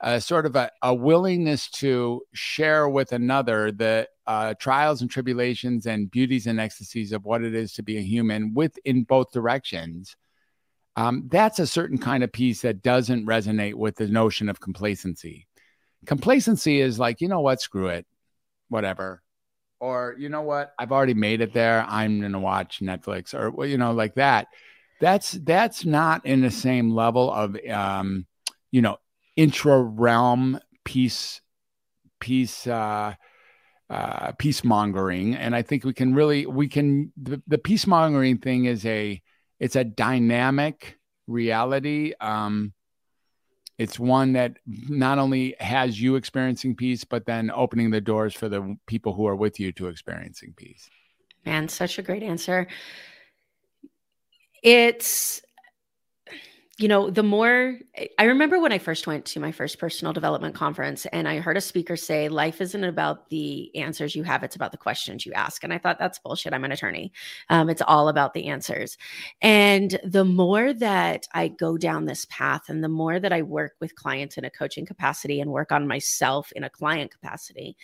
Uh, 0.03 0.18
sort 0.18 0.46
of 0.46 0.57
a, 0.57 0.70
a 0.82 0.94
willingness 0.94 1.68
to 1.68 2.22
share 2.32 2.88
with 2.88 3.12
another 3.12 3.70
the 3.70 4.09
uh, 4.26 4.55
trials 4.55 5.03
and 5.03 5.11
tribulations 5.11 5.86
and 5.86 6.11
beauties 6.11 6.46
and 6.46 6.59
ecstasies 6.59 7.12
of 7.12 7.24
what 7.24 7.42
it 7.42 7.55
is 7.55 7.74
to 7.74 7.82
be 7.82 7.98
a 7.98 8.01
human 8.01 8.55
with 8.55 8.78
in 8.84 9.03
both 9.03 9.30
directions 9.30 10.16
um, 10.96 11.28
that's 11.30 11.59
a 11.59 11.66
certain 11.66 11.98
kind 11.98 12.24
of 12.24 12.32
peace 12.32 12.62
that 12.62 12.82
doesn't 12.82 13.26
resonate 13.26 13.74
with 13.74 13.96
the 13.96 14.09
notion 14.09 14.48
of 14.48 14.61
complacency. 14.61 15.46
Complacency 16.07 16.80
is 16.80 16.98
like 16.98 17.20
you 17.20 17.28
know 17.28 17.40
what? 17.40 17.61
Screw 17.61 17.88
it. 17.88 18.07
Whatever. 18.68 19.22
Or 19.78 20.14
you 20.18 20.28
know 20.28 20.42
what? 20.42 20.74
I've 20.78 20.92
already 20.92 21.14
made 21.14 21.40
it 21.40 21.55
there. 21.55 21.86
I'm 21.88 22.20
gonna 22.20 22.40
watch 22.40 22.80
netflix 22.80 23.34
or 23.34 23.64
you 23.66 23.78
know 23.78 23.92
like 23.92 24.14
that. 24.16 24.48
That's 25.01 25.32
that's 25.32 25.84
not 25.84 26.26
in 26.26 26.42
the 26.42 26.51
same 26.51 26.90
level 26.90 27.32
of 27.32 27.57
um 27.70 28.26
you 28.70 28.82
know 28.82 28.98
intra 29.37 29.81
realm 29.81 30.59
peace 30.85 31.41
peace 32.20 32.66
uh 32.66 33.14
uh, 33.91 34.31
peace 34.39 34.62
mongering, 34.62 35.35
and 35.35 35.55
I 35.55 35.62
think 35.62 35.85
we 35.85 35.93
can 35.93 36.14
really 36.14 36.47
we 36.47 36.68
can 36.68 37.12
the, 37.20 37.43
the 37.49 37.59
peace 37.59 37.89
mongering 37.89 38.39
thing 38.39 38.66
is 38.66 38.87
a 38.87 39.20
it's 39.59 39.74
a 39.74 39.83
dynamic 39.83 40.97
reality. 41.26 42.12
Um, 42.20 42.72
it's 43.78 43.99
one 43.99 44.35
that 44.35 44.59
not 44.66 45.18
only 45.18 45.57
has 45.59 46.01
you 46.01 46.14
experiencing 46.14 46.76
peace, 46.76 47.03
but 47.03 47.26
then 47.26 47.51
opening 47.51 47.91
the 47.91 48.01
doors 48.01 48.33
for 48.33 48.49
the 48.49 48.76
people 48.87 49.12
who 49.12 49.26
are 49.26 49.35
with 49.35 49.59
you 49.59 49.72
to 49.72 49.89
experiencing 49.89 50.55
peace. 50.57 50.89
Man, 51.45 51.68
such 51.68 51.99
a 51.99 52.03
great 52.03 52.22
answer. 52.22 52.68
It's 54.62 55.43
you 56.81 56.89
know, 56.89 57.11
the 57.11 57.22
more 57.22 57.78
I 58.18 58.24
remember 58.24 58.59
when 58.59 58.72
I 58.72 58.78
first 58.78 59.07
went 59.07 59.26
to 59.26 59.41
my 59.41 59.53
first 59.53 59.78
personal 59.78 60.14
development 60.14 60.55
conference 60.55 61.05
and 61.12 61.28
I 61.28 61.39
heard 61.39 61.59
a 61.59 61.61
speaker 61.61 61.95
say, 61.95 62.31
life 62.31 62.62
isn't 62.62 62.85
about 62.85 63.28
the 63.28 63.70
answers 63.76 64.16
you 64.16 64.22
have, 64.22 64.43
it's 64.43 64.57
about 64.57 64.72
the 64.72 64.78
questions 64.78 65.26
you 65.26 65.33
ask. 65.35 65.62
And 65.62 65.74
I 65.74 65.78
thought, 65.78 65.99
that's 65.99 66.18
bullshit. 66.18 66.55
I'm 66.55 66.64
an 66.64 66.72
attorney. 66.72 67.12
Um, 67.51 67.68
it's 67.68 67.83
all 67.87 68.09
about 68.09 68.33
the 68.33 68.47
answers. 68.47 68.97
And 69.43 70.01
the 70.05 70.24
more 70.24 70.72
that 70.72 71.28
I 71.35 71.49
go 71.49 71.76
down 71.76 72.07
this 72.07 72.24
path 72.31 72.70
and 72.70 72.83
the 72.83 72.89
more 72.89 73.20
that 73.20 73.33
I 73.33 73.43
work 73.43 73.74
with 73.78 73.95
clients 73.95 74.39
in 74.39 74.47
a 74.47 74.51
coaching 74.51 74.87
capacity 74.87 75.43
and 75.43 75.51
work 75.51 75.72
on 75.72 75.87
myself 75.87 76.51
in 76.53 76.64
a 76.64 76.70
client 76.70 77.11
capacity, 77.11 77.76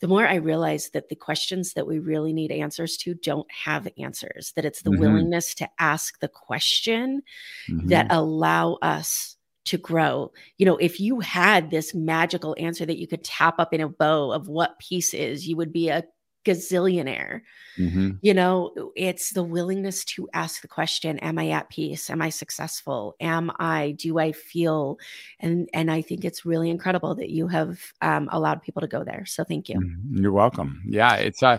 the 0.00 0.08
more 0.08 0.26
I 0.26 0.36
realize 0.36 0.90
that 0.90 1.08
the 1.08 1.16
questions 1.16 1.72
that 1.72 1.86
we 1.86 1.98
really 1.98 2.32
need 2.32 2.50
answers 2.50 2.96
to 2.98 3.14
don't 3.14 3.50
have 3.50 3.88
answers, 3.98 4.52
that 4.56 4.64
it's 4.64 4.82
the 4.82 4.90
mm-hmm. 4.90 5.00
willingness 5.00 5.54
to 5.54 5.68
ask 5.78 6.20
the 6.20 6.28
question 6.28 7.22
mm-hmm. 7.68 7.88
that 7.88 8.06
allow 8.10 8.74
us 8.82 9.36
to 9.66 9.78
grow. 9.78 10.32
You 10.58 10.66
know, 10.66 10.76
if 10.76 11.00
you 11.00 11.20
had 11.20 11.70
this 11.70 11.94
magical 11.94 12.54
answer 12.58 12.86
that 12.86 12.98
you 12.98 13.06
could 13.06 13.24
tap 13.24 13.58
up 13.58 13.74
in 13.74 13.80
a 13.80 13.88
bow 13.88 14.32
of 14.32 14.48
what 14.48 14.78
peace 14.78 15.12
is, 15.12 15.46
you 15.46 15.56
would 15.56 15.72
be 15.72 15.88
a 15.88 16.04
gazillionaire. 16.46 17.40
Mm-hmm. 17.76 18.10
You 18.22 18.34
know, 18.34 18.92
it's 18.94 19.30
the 19.30 19.42
willingness 19.42 20.04
to 20.04 20.28
ask 20.32 20.62
the 20.62 20.68
question, 20.68 21.18
am 21.18 21.38
I 21.38 21.50
at 21.50 21.68
peace? 21.68 22.08
Am 22.08 22.22
I 22.22 22.30
successful? 22.30 23.16
Am 23.20 23.50
I, 23.58 23.96
do 23.98 24.18
I 24.18 24.32
feel? 24.32 24.98
And 25.40 25.68
and 25.74 25.90
I 25.90 26.02
think 26.02 26.24
it's 26.24 26.46
really 26.46 26.70
incredible 26.70 27.16
that 27.16 27.30
you 27.30 27.48
have 27.48 27.80
um, 28.00 28.28
allowed 28.32 28.62
people 28.62 28.80
to 28.80 28.88
go 28.88 29.04
there. 29.04 29.26
So 29.26 29.44
thank 29.44 29.68
you. 29.68 29.80
Mm-hmm. 29.80 30.22
You're 30.22 30.32
welcome. 30.32 30.82
Yeah, 30.86 31.16
it's 31.16 31.42
uh 31.42 31.58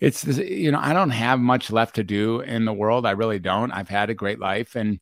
it's 0.00 0.26
you 0.26 0.70
know, 0.70 0.80
I 0.80 0.92
don't 0.92 1.10
have 1.10 1.40
much 1.40 1.70
left 1.70 1.94
to 1.94 2.04
do 2.04 2.40
in 2.40 2.64
the 2.64 2.72
world. 2.72 3.06
I 3.06 3.12
really 3.12 3.38
don't. 3.38 3.72
I've 3.72 3.88
had 3.88 4.10
a 4.10 4.14
great 4.14 4.40
life 4.40 4.74
and 4.74 5.00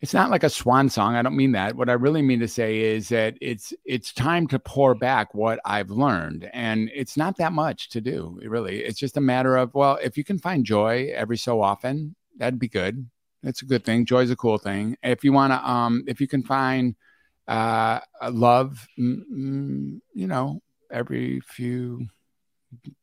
it's 0.00 0.14
not 0.14 0.30
like 0.30 0.42
a 0.42 0.50
swan 0.50 0.88
song 0.88 1.14
i 1.14 1.22
don't 1.22 1.36
mean 1.36 1.52
that. 1.52 1.76
What 1.76 1.88
i 1.90 1.92
really 1.92 2.22
mean 2.22 2.40
to 2.40 2.48
say 2.48 2.80
is 2.80 3.08
that 3.10 3.36
it's 3.40 3.72
it's 3.84 4.12
time 4.12 4.46
to 4.48 4.58
pour 4.58 4.94
back 4.94 5.34
what 5.34 5.60
i've 5.64 5.90
learned 5.90 6.48
and 6.52 6.90
it's 6.94 7.16
not 7.16 7.36
that 7.36 7.52
much 7.52 7.90
to 7.90 8.00
do 8.00 8.38
really. 8.42 8.80
It's 8.80 8.98
just 8.98 9.16
a 9.16 9.20
matter 9.20 9.56
of 9.56 9.74
well 9.74 9.98
if 10.02 10.16
you 10.16 10.24
can 10.24 10.38
find 10.38 10.64
joy 10.64 11.10
every 11.14 11.36
so 11.36 11.60
often 11.62 12.14
that'd 12.36 12.58
be 12.58 12.68
good. 12.68 13.08
That's 13.42 13.62
a 13.62 13.66
good 13.66 13.84
thing. 13.84 14.04
Joy's 14.06 14.30
a 14.30 14.36
cool 14.36 14.58
thing. 14.58 14.96
If 15.02 15.24
you 15.24 15.32
want 15.32 15.52
to 15.52 15.70
um 15.70 16.04
if 16.06 16.20
you 16.20 16.28
can 16.28 16.42
find 16.42 16.94
uh 17.48 18.00
love 18.30 18.86
mm, 18.98 20.00
you 20.14 20.26
know 20.26 20.62
every 20.90 21.40
few 21.40 22.06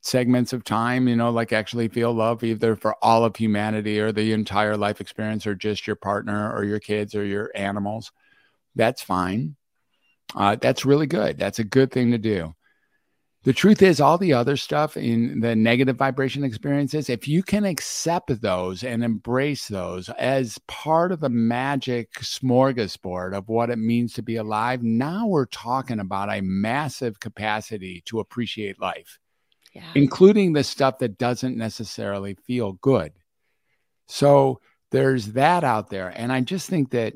segments 0.01 0.53
of 0.53 0.63
time, 0.63 1.07
you 1.07 1.15
know, 1.15 1.29
like 1.29 1.53
actually 1.53 1.87
feel 1.87 2.13
love 2.13 2.43
either 2.43 2.75
for 2.75 2.95
all 3.01 3.25
of 3.25 3.35
humanity 3.35 3.99
or 3.99 4.11
the 4.11 4.33
entire 4.33 4.77
life 4.77 5.01
experience 5.01 5.45
or 5.45 5.55
just 5.55 5.85
your 5.87 5.95
partner 5.95 6.51
or 6.53 6.63
your 6.63 6.79
kids 6.79 7.15
or 7.15 7.25
your 7.25 7.51
animals, 7.55 8.11
that's 8.75 9.01
fine. 9.01 9.55
Uh, 10.35 10.55
that's 10.55 10.85
really 10.85 11.07
good. 11.07 11.37
That's 11.37 11.59
a 11.59 11.63
good 11.63 11.91
thing 11.91 12.11
to 12.11 12.17
do. 12.17 12.53
The 13.43 13.53
truth 13.53 13.81
is, 13.81 14.01
all 14.01 14.17
the 14.17 14.33
other 14.33 14.57
stuff 14.57 14.97
in 14.97 15.39
the 15.39 15.55
negative 15.55 15.95
vibration 15.95 16.43
experiences, 16.43 17.09
if 17.09 17.29
you 17.29 17.43
can 17.43 17.63
accept 17.63 18.41
those 18.41 18.83
and 18.83 19.03
embrace 19.03 19.69
those 19.69 20.09
as 20.09 20.59
part 20.67 21.13
of 21.13 21.21
the 21.21 21.29
magic 21.29 22.11
smorgasbord 22.15 23.37
of 23.37 23.47
what 23.47 23.69
it 23.69 23.77
means 23.77 24.13
to 24.13 24.21
be 24.21 24.35
alive, 24.35 24.83
now 24.83 25.27
we're 25.27 25.45
talking 25.45 26.01
about 26.01 26.29
a 26.29 26.41
massive 26.41 27.21
capacity 27.21 28.01
to 28.05 28.19
appreciate 28.19 28.81
life 28.81 29.17
including 29.95 30.53
the 30.53 30.63
stuff 30.63 30.99
that 30.99 31.17
doesn't 31.17 31.57
necessarily 31.57 32.35
feel 32.45 32.73
good. 32.73 33.13
So 34.07 34.61
there's 34.91 35.33
that 35.33 35.63
out 35.63 35.89
there. 35.89 36.09
And 36.15 36.31
I 36.31 36.41
just 36.41 36.69
think 36.69 36.91
that 36.91 37.13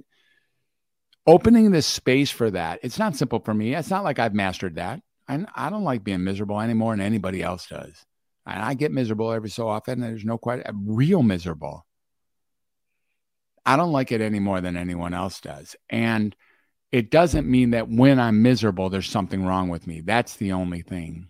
opening 1.25 1.71
this 1.71 1.87
space 1.87 2.31
for 2.31 2.51
that, 2.51 2.79
it's 2.83 2.99
not 2.99 3.15
simple 3.15 3.39
for 3.39 3.53
me. 3.53 3.73
It's 3.73 3.89
not 3.89 4.03
like 4.03 4.19
I've 4.19 4.33
mastered 4.33 4.75
that. 4.75 5.01
I, 5.27 5.45
I 5.55 5.69
don't 5.69 5.83
like 5.83 6.03
being 6.03 6.23
miserable 6.23 6.59
any 6.59 6.73
more 6.73 6.93
than 6.93 7.05
anybody 7.05 7.41
else 7.41 7.67
does. 7.67 8.05
And 8.45 8.61
I 8.61 8.73
get 8.73 8.91
miserable 8.91 9.31
every 9.31 9.49
so 9.49 9.67
often. 9.67 9.99
There's 9.99 10.25
no 10.25 10.37
quite 10.37 10.65
uh, 10.67 10.73
real 10.75 11.23
miserable. 11.23 11.85
I 13.65 13.77
don't 13.77 13.91
like 13.91 14.11
it 14.11 14.21
any 14.21 14.39
more 14.39 14.59
than 14.59 14.75
anyone 14.75 15.13
else 15.13 15.39
does. 15.39 15.75
And 15.89 16.35
it 16.91 17.11
doesn't 17.11 17.49
mean 17.49 17.71
that 17.71 17.87
when 17.87 18.19
I'm 18.19 18.41
miserable, 18.41 18.89
there's 18.89 19.09
something 19.09 19.45
wrong 19.45 19.69
with 19.69 19.87
me. 19.87 20.01
That's 20.01 20.35
the 20.35 20.51
only 20.51 20.81
thing. 20.81 21.27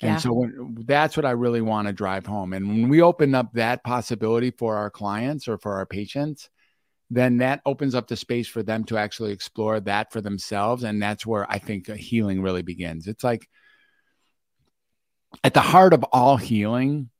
And 0.00 0.20
so 0.20 0.32
when, 0.32 0.84
that's 0.86 1.16
what 1.16 1.24
I 1.24 1.30
really 1.30 1.62
want 1.62 1.86
to 1.88 1.92
drive 1.92 2.26
home. 2.26 2.52
And 2.52 2.68
when 2.68 2.88
we 2.88 3.00
open 3.00 3.34
up 3.34 3.52
that 3.54 3.84
possibility 3.84 4.50
for 4.50 4.76
our 4.76 4.90
clients 4.90 5.48
or 5.48 5.56
for 5.56 5.74
our 5.74 5.86
patients, 5.86 6.50
then 7.10 7.38
that 7.38 7.60
opens 7.64 7.94
up 7.94 8.08
the 8.08 8.16
space 8.16 8.48
for 8.48 8.62
them 8.62 8.84
to 8.84 8.98
actually 8.98 9.32
explore 9.32 9.80
that 9.80 10.12
for 10.12 10.20
themselves. 10.20 10.82
And 10.82 11.02
that's 11.02 11.24
where 11.24 11.50
I 11.50 11.58
think 11.58 11.88
healing 11.88 12.42
really 12.42 12.62
begins. 12.62 13.06
It's 13.06 13.24
like 13.24 13.48
at 15.42 15.54
the 15.54 15.60
heart 15.60 15.92
of 15.92 16.04
all 16.12 16.36
healing 16.36 17.10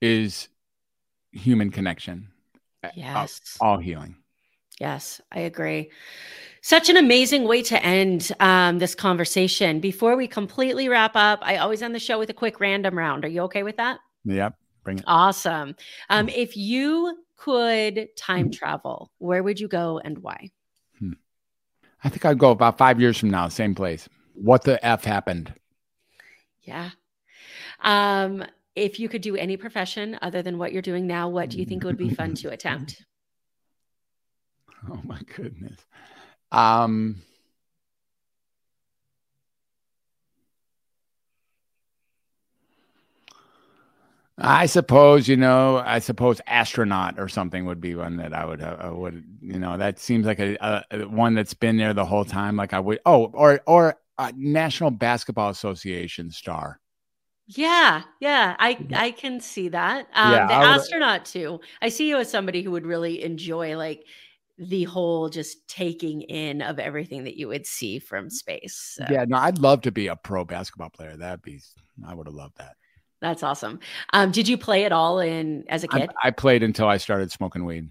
is 0.00 0.48
human 1.32 1.70
connection. 1.70 2.28
Yes. 2.94 3.56
All 3.60 3.78
healing. 3.78 4.16
Yes, 4.80 5.20
I 5.30 5.40
agree. 5.40 5.90
Such 6.64 6.88
an 6.88 6.96
amazing 6.96 7.48
way 7.48 7.60
to 7.62 7.84
end 7.84 8.30
um, 8.38 8.78
this 8.78 8.94
conversation. 8.94 9.80
Before 9.80 10.16
we 10.16 10.28
completely 10.28 10.88
wrap 10.88 11.16
up, 11.16 11.40
I 11.42 11.56
always 11.56 11.82
end 11.82 11.92
the 11.92 11.98
show 11.98 12.20
with 12.20 12.30
a 12.30 12.34
quick 12.34 12.60
random 12.60 12.96
round. 12.96 13.24
Are 13.24 13.28
you 13.28 13.42
okay 13.42 13.64
with 13.64 13.78
that? 13.78 13.98
Yep. 14.24 14.54
Bring 14.84 14.98
it. 14.98 15.04
Awesome. 15.08 15.74
Um, 16.08 16.28
if 16.28 16.56
you 16.56 17.18
could 17.36 18.08
time 18.16 18.52
travel, 18.52 19.10
where 19.18 19.42
would 19.42 19.58
you 19.58 19.66
go 19.66 20.00
and 20.04 20.18
why? 20.18 20.50
Hmm. 21.00 21.14
I 22.04 22.08
think 22.08 22.24
I'd 22.24 22.38
go 22.38 22.52
about 22.52 22.78
five 22.78 23.00
years 23.00 23.18
from 23.18 23.30
now, 23.30 23.48
same 23.48 23.74
place. 23.74 24.08
What 24.34 24.62
the 24.62 24.84
F 24.86 25.02
happened? 25.02 25.52
Yeah. 26.62 26.90
Um, 27.82 28.44
if 28.76 29.00
you 29.00 29.08
could 29.08 29.22
do 29.22 29.34
any 29.34 29.56
profession 29.56 30.16
other 30.22 30.42
than 30.42 30.58
what 30.58 30.72
you're 30.72 30.80
doing 30.80 31.08
now, 31.08 31.28
what 31.28 31.50
do 31.50 31.58
you 31.58 31.66
think 31.66 31.82
would 31.82 31.96
be 31.96 32.10
fun 32.10 32.34
to 32.36 32.50
attempt? 32.52 33.04
Oh 34.88 35.00
my 35.04 35.20
goodness. 35.36 35.80
Um, 36.52 37.22
I 44.38 44.66
suppose 44.66 45.28
you 45.28 45.36
know. 45.36 45.78
I 45.78 45.98
suppose 45.98 46.40
astronaut 46.46 47.18
or 47.18 47.28
something 47.28 47.64
would 47.66 47.80
be 47.80 47.94
one 47.94 48.18
that 48.18 48.34
I 48.34 48.44
would 48.44 48.62
uh, 48.62 48.90
would 48.92 49.24
you 49.40 49.58
know. 49.58 49.78
That 49.78 49.98
seems 49.98 50.26
like 50.26 50.40
a, 50.40 50.84
a, 50.90 51.08
one 51.08 51.34
that's 51.34 51.54
been 51.54 51.76
there 51.78 51.94
the 51.94 52.04
whole 52.04 52.24
time. 52.24 52.56
Like 52.56 52.72
I 52.72 52.80
would. 52.80 53.00
Oh, 53.06 53.26
or 53.32 53.60
or 53.66 53.96
National 54.36 54.90
Basketball 54.90 55.50
Association 55.50 56.30
star. 56.30 56.78
Yeah, 57.46 58.02
yeah, 58.20 58.56
I 58.58 58.78
I 58.94 59.10
can 59.10 59.40
see 59.40 59.68
that. 59.70 60.06
Um, 60.14 60.32
yeah, 60.32 60.46
the 60.46 60.54
astronaut 60.54 61.24
too. 61.24 61.60
I 61.80 61.88
see 61.88 62.08
you 62.08 62.18
as 62.18 62.30
somebody 62.30 62.62
who 62.62 62.70
would 62.70 62.86
really 62.86 63.22
enjoy 63.22 63.76
like 63.76 64.06
the 64.58 64.84
whole 64.84 65.28
just 65.28 65.66
taking 65.68 66.22
in 66.22 66.62
of 66.62 66.78
everything 66.78 67.24
that 67.24 67.36
you 67.36 67.48
would 67.48 67.66
see 67.66 67.98
from 67.98 68.30
space. 68.30 68.94
So. 68.96 69.06
Yeah, 69.10 69.24
no, 69.26 69.38
I'd 69.38 69.58
love 69.58 69.80
to 69.82 69.92
be 69.92 70.08
a 70.08 70.16
pro 70.16 70.44
basketball 70.44 70.90
player. 70.90 71.16
That'd 71.16 71.42
be 71.42 71.60
I 72.06 72.14
would 72.14 72.26
have 72.26 72.34
loved 72.34 72.58
that. 72.58 72.76
That's 73.20 73.42
awesome. 73.42 73.78
Um, 74.12 74.32
did 74.32 74.48
you 74.48 74.58
play 74.58 74.84
at 74.84 74.92
all 74.92 75.20
in 75.20 75.64
as 75.68 75.84
a 75.84 75.88
kid? 75.88 76.10
I, 76.22 76.28
I 76.28 76.30
played 76.32 76.62
until 76.62 76.88
I 76.88 76.96
started 76.96 77.30
smoking 77.30 77.64
weed. 77.64 77.88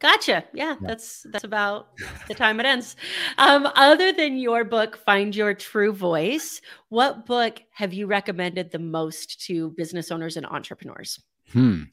Gotcha. 0.00 0.44
Yeah, 0.52 0.76
yeah, 0.80 0.88
that's 0.88 1.26
that's 1.32 1.44
about 1.44 1.88
the 2.28 2.34
time 2.34 2.60
it 2.60 2.66
ends. 2.66 2.94
Um, 3.36 3.66
other 3.74 4.12
than 4.12 4.38
your 4.38 4.64
book, 4.64 4.96
Find 4.96 5.34
Your 5.34 5.54
True 5.54 5.92
Voice, 5.92 6.60
what 6.88 7.26
book 7.26 7.60
have 7.72 7.92
you 7.92 8.06
recommended 8.06 8.70
the 8.70 8.78
most 8.78 9.44
to 9.46 9.70
business 9.70 10.12
owners 10.12 10.36
and 10.36 10.46
entrepreneurs? 10.46 11.18
Hmm. 11.52 11.84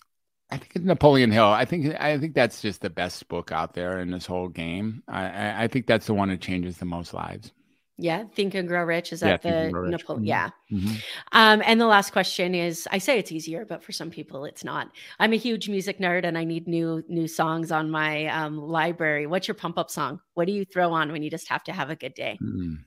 I 0.52 0.58
think 0.58 0.72
it's 0.76 0.86
Napoleon 0.86 1.32
Hill. 1.32 1.48
I 1.48 1.66
think 1.66 2.00
I 2.00 2.18
think 2.20 2.36
that's 2.36 2.62
just 2.62 2.82
the 2.82 2.90
best 2.90 3.28
book 3.28 3.52
out 3.52 3.74
there 3.74 4.00
in 4.00 4.12
this 4.12 4.26
whole 4.26 4.48
game. 4.48 5.02
I, 5.08 5.64
I 5.64 5.68
think 5.68 5.88
that's 5.88 6.06
the 6.06 6.14
one 6.14 6.30
that 6.30 6.40
changes 6.40 6.78
the 6.78 6.86
most 6.86 7.14
lives. 7.14 7.52
Yeah, 7.98 8.26
Think 8.36 8.56
and 8.56 8.68
Grow 8.68 8.84
Rich. 8.84 9.14
Is 9.14 9.22
that 9.22 9.44
yeah, 9.44 9.70
the 9.70 9.72
Napoleon? 9.72 10.00
Mm-hmm. 10.00 10.26
Yeah. 10.26 10.50
Mm-hmm. 10.72 10.96
Um, 11.32 11.64
and 11.66 11.80
the 11.80 11.86
last 11.86 12.12
question 12.12 12.54
is: 12.54 12.88
I 12.92 12.98
say 12.98 13.18
it's 13.18 13.32
easier, 13.32 13.66
but 13.66 13.84
for 13.84 13.94
some 13.94 14.12
people, 14.12 14.44
it's 14.44 14.66
not. 14.66 14.92
I'm 15.18 15.32
a 15.32 15.38
huge 15.38 15.70
music 15.70 16.00
nerd, 16.00 16.26
and 16.26 16.38
I 16.38 16.44
need 16.44 16.68
new 16.68 17.04
new 17.08 17.28
songs 17.28 17.72
on 17.72 17.90
my 17.90 18.26
um, 18.28 18.58
library. 18.58 19.28
What's 19.28 19.48
your 19.48 19.56
pump 19.56 19.78
up 19.78 19.90
song? 19.90 20.20
What 20.34 20.46
do 20.46 20.52
you 20.52 20.66
throw 20.66 20.92
on 20.92 21.12
when 21.12 21.24
you 21.24 21.30
just 21.30 21.48
have 21.48 21.64
to 21.66 21.74
have 21.74 21.90
a 21.90 21.96
good 21.96 22.14
day? 22.14 22.38
Mm. 22.44 22.80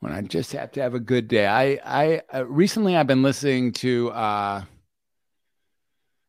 When 0.00 0.12
I 0.12 0.20
just 0.20 0.52
have 0.52 0.72
to 0.72 0.82
have 0.82 0.94
a 0.94 1.00
good 1.00 1.26
day, 1.26 1.46
I 1.46 1.80
I 1.84 2.22
uh, 2.32 2.46
recently 2.46 2.96
I've 2.96 3.06
been 3.06 3.22
listening 3.22 3.72
to 3.74 4.10
uh, 4.10 4.62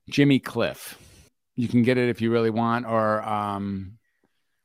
Jimmy 0.10 0.39
Cliff. 0.39 0.97
You 1.55 1.68
can 1.68 1.84
get 1.84 1.97
it 1.97 2.10
if 2.10 2.22
you 2.22 2.32
really 2.32 2.49
want, 2.49 2.86
or 2.86 3.22
um, 3.24 3.97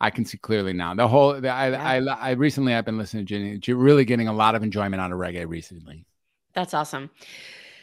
I 0.01 0.11
can 0.11 0.25
see 0.25 0.39
clearly 0.39 0.73
now. 0.73 0.95
The 0.95 1.09
whole, 1.09 1.41
the, 1.41 1.49
I, 1.49 1.71
yeah. 1.71 2.15
I, 2.15 2.29
I, 2.29 2.31
recently 2.33 2.75
I've 2.75 2.85
been 2.85 2.99
listening 2.99 3.27
to 3.27 3.59
Jenny, 3.59 3.75
really 3.75 4.05
getting 4.05 4.29
a 4.29 4.33
lot 4.33 4.55
of 4.55 4.63
enjoyment 4.63 5.01
out 5.01 5.13
of 5.13 5.19
reggae 5.19 5.49
recently. 5.49 6.07
That's 6.53 6.75
awesome. 6.75 7.11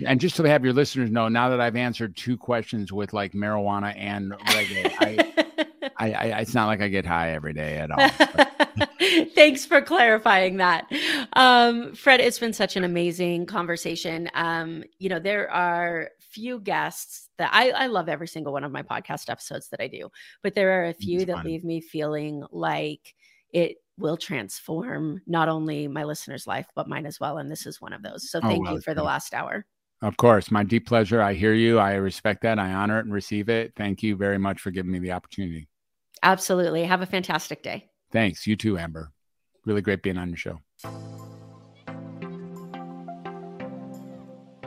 And 0.05 0.19
just 0.19 0.35
to 0.37 0.43
have 0.43 0.63
your 0.63 0.73
listeners 0.73 1.11
know, 1.11 1.27
now 1.27 1.49
that 1.49 1.59
I've 1.59 1.75
answered 1.75 2.15
two 2.15 2.37
questions 2.37 2.91
with 2.91 3.13
like 3.13 3.33
marijuana 3.33 3.93
and 3.97 4.31
reggae, 4.31 4.93
I, 4.99 5.91
I, 5.97 6.11
I, 6.13 6.39
it's 6.39 6.53
not 6.53 6.67
like 6.67 6.81
I 6.81 6.87
get 6.87 7.05
high 7.05 7.31
every 7.31 7.53
day 7.53 7.77
at 7.77 7.91
all. 7.91 8.87
Thanks 9.35 9.65
for 9.65 9.81
clarifying 9.81 10.57
that. 10.57 10.91
Um, 11.33 11.93
Fred, 11.93 12.19
it's 12.19 12.39
been 12.39 12.53
such 12.53 12.75
an 12.75 12.83
amazing 12.83 13.45
conversation. 13.45 14.29
Um, 14.33 14.83
you 14.99 15.09
know, 15.09 15.19
there 15.19 15.49
are 15.51 16.09
few 16.31 16.59
guests 16.59 17.29
that 17.37 17.49
I, 17.53 17.71
I 17.71 17.87
love 17.87 18.09
every 18.09 18.27
single 18.27 18.53
one 18.53 18.63
of 18.63 18.71
my 18.71 18.83
podcast 18.83 19.29
episodes 19.29 19.69
that 19.69 19.81
I 19.81 19.87
do, 19.87 20.09
but 20.43 20.55
there 20.55 20.81
are 20.81 20.85
a 20.85 20.93
few 20.93 21.25
that 21.25 21.45
leave 21.45 21.63
me 21.63 21.81
feeling 21.81 22.43
like 22.51 23.13
it 23.53 23.77
will 23.97 24.17
transform 24.17 25.21
not 25.27 25.49
only 25.49 25.87
my 25.87 26.03
listeners' 26.03 26.47
life, 26.47 26.67
but 26.75 26.87
mine 26.87 27.05
as 27.05 27.19
well. 27.19 27.37
And 27.37 27.49
this 27.49 27.65
is 27.65 27.81
one 27.81 27.93
of 27.93 28.01
those. 28.01 28.29
So 28.29 28.39
oh, 28.39 28.47
thank 28.47 28.59
oh, 28.59 28.63
well, 28.63 28.73
you 28.75 28.81
for 28.81 28.93
the 28.93 29.03
last 29.03 29.33
hour. 29.33 29.65
Of 30.01 30.17
course, 30.17 30.49
my 30.49 30.63
deep 30.63 30.87
pleasure. 30.87 31.21
I 31.21 31.33
hear 31.33 31.53
you. 31.53 31.77
I 31.77 31.93
respect 31.93 32.41
that. 32.41 32.57
I 32.57 32.73
honor 32.73 32.97
it 32.97 33.05
and 33.05 33.13
receive 33.13 33.49
it. 33.49 33.73
Thank 33.75 34.01
you 34.01 34.15
very 34.15 34.39
much 34.39 34.59
for 34.59 34.71
giving 34.71 34.91
me 34.91 34.99
the 34.99 35.11
opportunity. 35.11 35.67
Absolutely. 36.23 36.83
Have 36.83 37.01
a 37.01 37.05
fantastic 37.05 37.61
day. 37.61 37.89
Thanks. 38.11 38.47
You 38.47 38.55
too, 38.55 38.77
Amber. 38.77 39.11
Really 39.65 39.81
great 39.81 40.01
being 40.01 40.17
on 40.17 40.29
your 40.29 40.37
show. 40.37 40.59